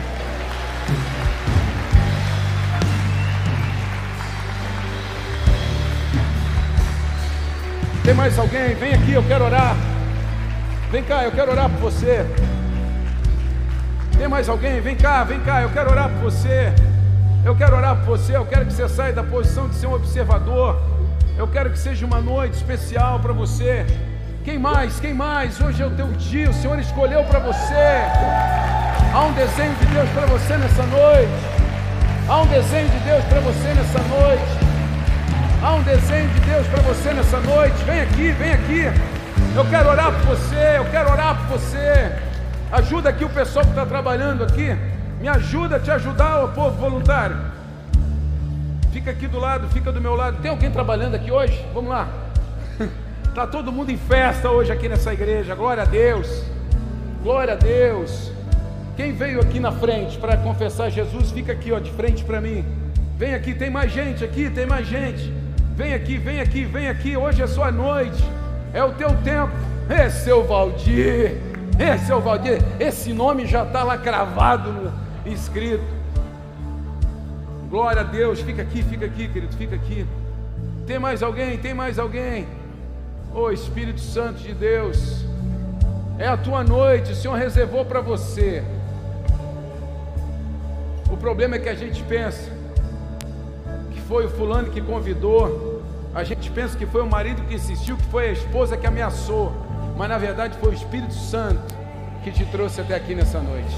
Tem 8.04 8.14
mais 8.14 8.38
alguém? 8.38 8.76
Vem 8.76 8.96
aqui, 8.96 9.14
eu 9.14 9.24
quero 9.24 9.46
orar. 9.46 9.78
Vem 10.92 11.04
cá, 11.04 11.24
eu 11.24 11.32
quero 11.32 11.52
orar 11.52 11.70
por 11.70 11.80
você. 11.80 12.26
Tem 14.20 14.28
mais 14.28 14.50
alguém? 14.50 14.82
Vem 14.82 14.98
cá, 14.98 15.24
vem 15.24 15.40
cá, 15.40 15.62
eu 15.62 15.70
quero 15.70 15.92
orar 15.92 16.10
por 16.10 16.24
você. 16.24 16.74
Eu 17.46 17.56
quero 17.56 17.74
orar 17.74 17.96
por 17.96 18.18
você, 18.18 18.36
eu 18.36 18.46
quero 18.46 18.66
que 18.66 18.74
você 18.74 18.90
saia 18.90 19.14
da 19.14 19.24
posição 19.24 19.70
de 19.70 19.76
ser 19.76 19.88
um 19.88 19.94
observador. 19.94 20.78
Eu 21.38 21.48
quero 21.48 21.70
que 21.70 21.80
seja 21.80 22.06
uma 22.06 22.20
noite 22.20 22.56
especial 22.56 23.22
para 23.22 23.32
você. 23.32 23.86
Quem 24.44 24.60
mais? 24.60 25.00
Quem 25.00 25.14
mais? 25.14 25.62
Hoje 25.62 25.82
é 25.82 25.86
o 25.86 25.92
teu 25.92 26.08
dia, 26.08 26.50
o 26.50 26.54
Senhor 26.54 26.78
escolheu 26.80 27.24
para 27.24 27.40
você. 27.40 28.04
Há 29.14 29.24
um 29.24 29.32
desenho 29.32 29.74
de 29.76 29.86
Deus 29.86 30.10
para 30.10 30.26
você 30.26 30.58
nessa 30.58 30.84
noite. 30.84 31.32
Há 32.28 32.42
um 32.42 32.48
desenho 32.48 32.90
de 32.90 33.00
Deus 33.00 33.24
para 33.24 33.40
você 33.40 33.74
nessa 33.74 34.00
noite. 34.00 34.44
Há 35.64 35.76
um 35.76 35.84
desenho 35.84 36.28
de 36.28 36.40
Deus 36.42 36.68
para 36.68 36.82
você 36.82 37.14
nessa 37.14 37.40
noite. 37.40 37.84
Vem 37.86 38.02
aqui, 38.02 38.32
vem 38.34 38.52
aqui. 38.52 38.84
Eu 39.56 39.64
quero 39.70 39.90
orar 39.90 40.12
por 40.12 40.36
você, 40.36 40.74
eu 40.76 40.86
quero 40.92 41.10
orar 41.10 41.38
por 41.38 41.58
você. 41.58 42.29
Ajuda 42.72 43.10
aqui 43.10 43.26
o 43.26 43.30
pessoal 43.30 43.66
que 43.66 43.72
está 43.72 43.86
trabalhando 43.86 44.44
aqui. 44.44 44.78
Me 45.20 45.28
ajuda 45.28 45.78
a 45.78 45.80
te 45.80 45.90
ajudar, 45.90 46.46
o 46.46 46.50
povo 46.50 46.78
voluntário. 46.78 47.36
Fica 48.92 49.12
aqui 49.12 49.28
do 49.28 49.40
lado, 49.40 49.68
fica 49.70 49.92
do 49.92 50.00
meu 50.00 50.16
lado. 50.16 50.42
Tem 50.42 50.52
alguém 50.52 50.70
trabalhando 50.70 51.16
aqui 51.16 51.32
hoje? 51.32 51.66
Vamos 51.74 51.90
lá. 51.90 52.08
Está 53.28 53.46
todo 53.48 53.72
mundo 53.72 53.92
em 53.92 53.98
festa 53.98 54.52
hoje 54.52 54.72
aqui 54.72 54.88
nessa 54.88 55.12
igreja. 55.12 55.56
Glória 55.56 55.84
a 55.84 55.86
Deus. 55.86 56.44
Glória 57.24 57.54
a 57.54 57.58
Deus. 57.58 58.32
Quem 58.96 59.14
veio 59.14 59.42
aqui 59.42 59.60
na 59.60 59.72
frente 59.72 60.18
para 60.18 60.38
confessar 60.38 60.90
Jesus, 60.90 61.32
fica 61.32 61.54
aqui, 61.54 61.72
ó, 61.72 61.80
de 61.80 61.92
frente 61.92 62.24
para 62.24 62.40
mim. 62.40 62.64
Vem 63.18 63.34
aqui, 63.34 63.54
tem 63.54 63.70
mais 63.70 63.92
gente 63.92 64.24
aqui, 64.24 64.50
tem 64.50 64.66
mais 64.68 64.88
gente. 64.88 65.34
Vem 65.76 65.94
aqui, 65.94 66.18
vem 66.18 66.40
aqui, 66.40 66.66
vem 66.66 66.88
aqui. 66.88 67.18
Hoje 67.18 67.42
é 67.42 67.48
sua 67.48 67.72
noite. 67.72 68.24
É 68.74 68.84
o 68.84 68.92
teu 68.92 69.10
tempo. 69.24 69.54
É 69.90 70.08
seu 70.10 70.46
Valdir. 70.46 71.49
É 71.80 71.98
seu 71.98 72.20
Valdir. 72.20 72.62
Esse 72.78 73.14
nome 73.14 73.48
já 73.48 73.64
está 73.64 73.84
lá 73.84 73.98
cravado 73.98 74.92
escrito. 75.26 75.84
Glória 77.70 78.02
a 78.02 78.04
Deus, 78.04 78.42
fica 78.42 78.62
aqui, 78.62 78.84
fica 78.84 79.06
aqui, 79.06 79.30
querido, 79.30 79.56
fica 79.56 79.76
aqui. 79.76 80.06
Tem 80.86 81.00
mais 81.00 81.24
alguém? 81.24 81.58
Tem 81.58 81.74
mais 81.74 81.98
alguém? 81.98 82.46
Oh 83.34 83.50
Espírito 83.50 84.02
Santo 84.02 84.40
de 84.40 84.54
Deus, 84.54 85.24
é 86.18 86.28
a 86.28 86.36
tua 86.36 86.64
noite, 86.64 87.12
o 87.12 87.16
Senhor 87.16 87.36
reservou 87.36 87.86
para 87.86 88.02
você. 88.02 88.64
O 91.10 91.16
problema 91.16 91.56
é 91.56 91.60
que 91.60 91.70
a 91.70 91.76
gente 91.76 92.02
pensa 92.04 92.52
que 93.92 94.02
foi 94.02 94.26
o 94.26 94.30
fulano 94.30 94.72
que 94.72 94.82
convidou, 94.82 95.84
a 96.14 96.24
gente 96.24 96.50
pensa 96.50 96.76
que 96.76 96.88
foi 96.88 97.04
o 97.04 97.08
marido 97.08 97.44
que 97.44 97.54
insistiu, 97.54 97.96
que 97.96 98.06
foi 98.06 98.30
a 98.30 98.32
esposa 98.32 98.76
que 98.76 98.88
ameaçou, 98.88 99.54
mas 100.00 100.08
na 100.08 100.18
verdade 100.18 100.58
foi 100.60 100.70
o 100.70 100.74
Espírito 100.74 101.14
Santo 101.14 101.76
que 102.24 102.32
te 102.32 102.46
trouxe 102.46 102.80
até 102.80 102.96
aqui 102.96 103.14
nessa 103.14 103.42
noite. 103.42 103.76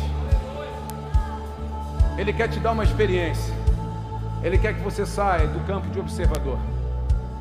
Ele 2.15 2.32
quer 2.32 2.47
te 2.47 2.59
dar 2.59 2.74
uma 2.74 2.84
experiência. 2.84 3.51
Ele 4.43 4.59
quer 4.59 4.76
que 4.76 4.82
você 4.82 5.03
saia 5.03 5.47
do 5.47 5.59
campo 5.65 5.89
de 5.89 5.99
observador. 5.99 6.59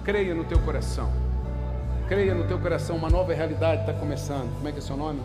Creia 0.03 0.35
no 0.35 0.45
teu 0.45 0.59
coração. 0.61 1.11
Creia 2.09 2.35
no 2.35 2.45
teu 2.45 2.59
coração, 2.59 2.97
uma 2.97 3.11
nova 3.11 3.35
realidade 3.35 3.83
está 3.83 3.93
começando. 3.93 4.51
Como 4.57 4.67
é 4.67 4.73
que 4.73 4.79
é 4.79 4.81
seu 4.81 4.97
nome? 4.97 5.21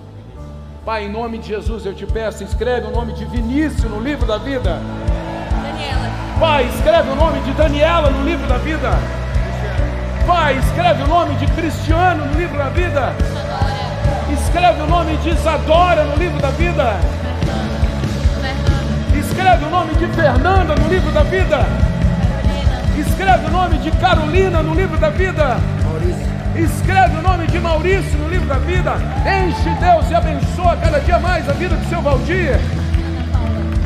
Pai, 0.84 1.06
em 1.06 1.10
nome 1.10 1.38
de 1.38 1.48
Jesus, 1.48 1.86
eu 1.86 1.96
te 1.96 2.06
peço, 2.06 2.44
escreve 2.44 2.88
o 2.88 2.92
nome 2.92 3.14
de 3.14 3.24
Vinícius 3.24 3.90
no 3.90 4.02
livro 4.02 4.28
da 4.28 4.38
vida. 4.38 4.82
Daniela. 5.64 6.10
Pai, 6.42 6.68
escreve 6.76 7.10
o 7.10 7.16
nome 7.16 7.40
de 7.40 7.54
Daniela 7.54 8.10
no 8.10 8.26
livro 8.26 8.46
da 8.48 8.58
vida. 8.58 9.25
Pai, 10.26 10.58
escreve 10.58 11.04
o 11.04 11.08
nome 11.08 11.36
de 11.36 11.46
Cristiano 11.48 12.26
no 12.26 12.40
livro 12.40 12.58
da 12.58 12.70
vida. 12.70 13.14
Escreve 14.34 14.82
o 14.82 14.88
nome 14.88 15.18
de 15.18 15.30
Isadora 15.30 16.04
no 16.04 16.16
livro 16.16 16.40
da 16.40 16.50
vida. 16.50 16.96
Escreve 19.16 19.66
o 19.66 19.70
nome 19.70 19.94
de 19.94 20.08
Fernanda 20.08 20.76
no 20.76 20.88
livro 20.88 21.12
da 21.12 21.22
vida. 21.22 21.60
Escreve 22.98 23.46
o 23.46 23.52
nome 23.52 23.78
de 23.78 23.92
Carolina 23.92 24.64
no 24.64 24.74
livro 24.74 24.98
da 24.98 25.10
vida. 25.10 25.58
Escreve 26.56 27.18
o 27.18 27.22
nome 27.22 27.46
de 27.46 27.60
Maurício 27.60 28.18
no 28.18 28.28
livro 28.28 28.48
da 28.48 28.58
vida. 28.58 28.94
Enche 29.26 29.70
Deus 29.80 30.10
e 30.10 30.16
abençoa 30.16 30.76
cada 30.78 31.00
dia 31.02 31.20
mais 31.20 31.48
a 31.48 31.54
vida 31.54 31.76
do 31.76 31.88
seu 31.88 32.02
Valdir. 32.02 32.60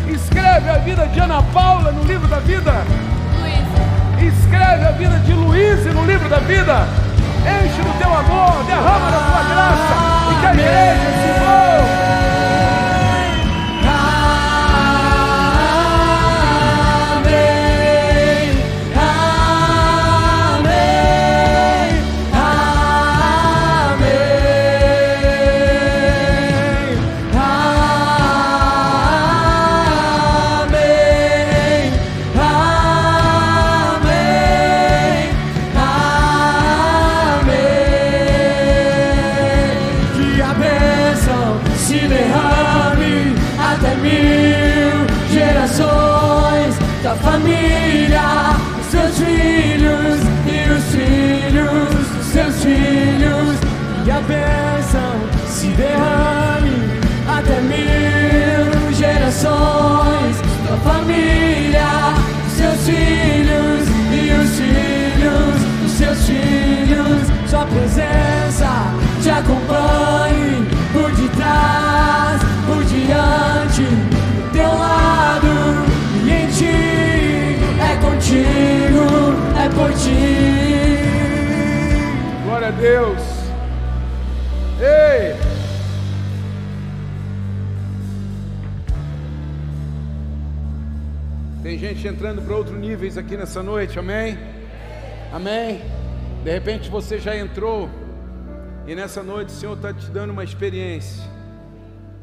Escreve 0.07 0.69
a 0.69 0.77
vida 0.77 1.05
de 1.07 1.19
Ana 1.19 1.43
Paula 1.43 1.91
no 1.91 2.03
livro 2.03 2.27
da 2.27 2.39
vida. 2.39 3.08
Escreve 4.27 4.85
a 4.85 4.91
vida 4.91 5.17
de 5.19 5.33
Luiz 5.33 5.85
no 5.85 6.05
livro 6.05 6.27
da 6.29 6.39
vida. 6.39 6.87
Enche 7.41 7.81
do 7.81 7.97
teu 7.97 8.13
amor, 8.13 8.63
derrama 8.65 9.11
da 9.11 9.17
tua 9.17 9.43
graça. 9.43 9.95
E 10.31 10.39
que 10.39 10.45
a 10.45 10.53
igreja 10.53 11.09
se 11.21 11.29
envolva. 11.29 11.68
Deus. 82.79 83.21
Ei! 84.79 85.35
Tem 91.61 91.77
gente 91.77 92.07
entrando 92.07 92.41
para 92.41 92.55
outros 92.55 92.77
níveis 92.77 93.17
aqui 93.17 93.35
nessa 93.35 93.61
noite, 93.61 93.99
amém? 93.99 94.39
Amém? 95.33 95.81
De 96.41 96.51
repente 96.51 96.89
você 96.89 97.19
já 97.19 97.35
entrou 97.35 97.89
e 98.87 98.95
nessa 98.95 99.21
noite 99.21 99.49
o 99.49 99.51
Senhor 99.51 99.75
está 99.75 99.93
te 99.93 100.09
dando 100.09 100.29
uma 100.29 100.45
experiência. 100.45 101.21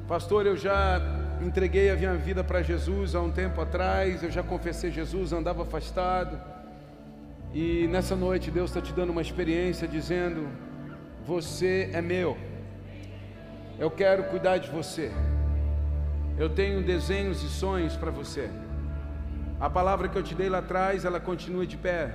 Pastor, 0.09 0.47
eu 0.47 0.57
já 0.57 1.03
entreguei 1.43 1.91
a 1.91 1.97
minha 1.97 2.15
vida 2.15 2.43
para 2.43 2.63
Jesus 2.63 3.15
há 3.15 3.21
um 3.21 3.31
tempo 3.31 3.61
atrás, 3.61 4.23
eu 4.23 4.31
já 4.31 4.43
confessei 4.43 4.91
Jesus, 4.91 5.35
andava 5.35 5.65
afastado. 5.65 6.56
E 7.59 7.89
nessa 7.89 8.15
noite 8.15 8.51
Deus 8.51 8.69
está 8.69 8.83
te 8.83 8.93
dando 8.93 9.09
uma 9.09 9.23
experiência 9.23 9.89
dizendo: 9.89 10.47
Você 11.25 11.89
é 11.91 12.03
meu, 12.03 12.37
eu 13.79 13.91
quero 13.91 14.25
cuidar 14.25 14.59
de 14.59 14.69
você, 14.69 15.11
eu 16.37 16.51
tenho 16.51 16.85
desenhos 16.85 17.43
e 17.43 17.49
sonhos 17.49 17.97
para 17.97 18.11
você. 18.11 18.51
A 19.59 19.71
palavra 19.71 20.07
que 20.07 20.19
eu 20.19 20.23
te 20.23 20.35
dei 20.35 20.51
lá 20.51 20.59
atrás, 20.59 21.07
ela 21.07 21.19
continua 21.19 21.67
de 21.67 21.79
pé. 21.79 22.13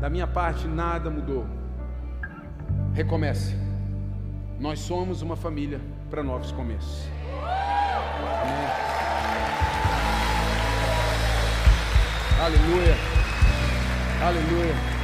Da 0.00 0.08
minha 0.08 0.26
parte, 0.26 0.66
nada 0.66 1.10
mudou. 1.10 1.46
Recomece. 2.94 3.54
Nós 4.58 4.78
somos 4.78 5.20
uma 5.20 5.36
família 5.36 5.78
para 6.08 6.22
novos 6.22 6.50
começos. 6.52 7.06
Amém. 8.42 8.66
Aleluia. 12.40 13.15
Aleluia. 14.26 14.95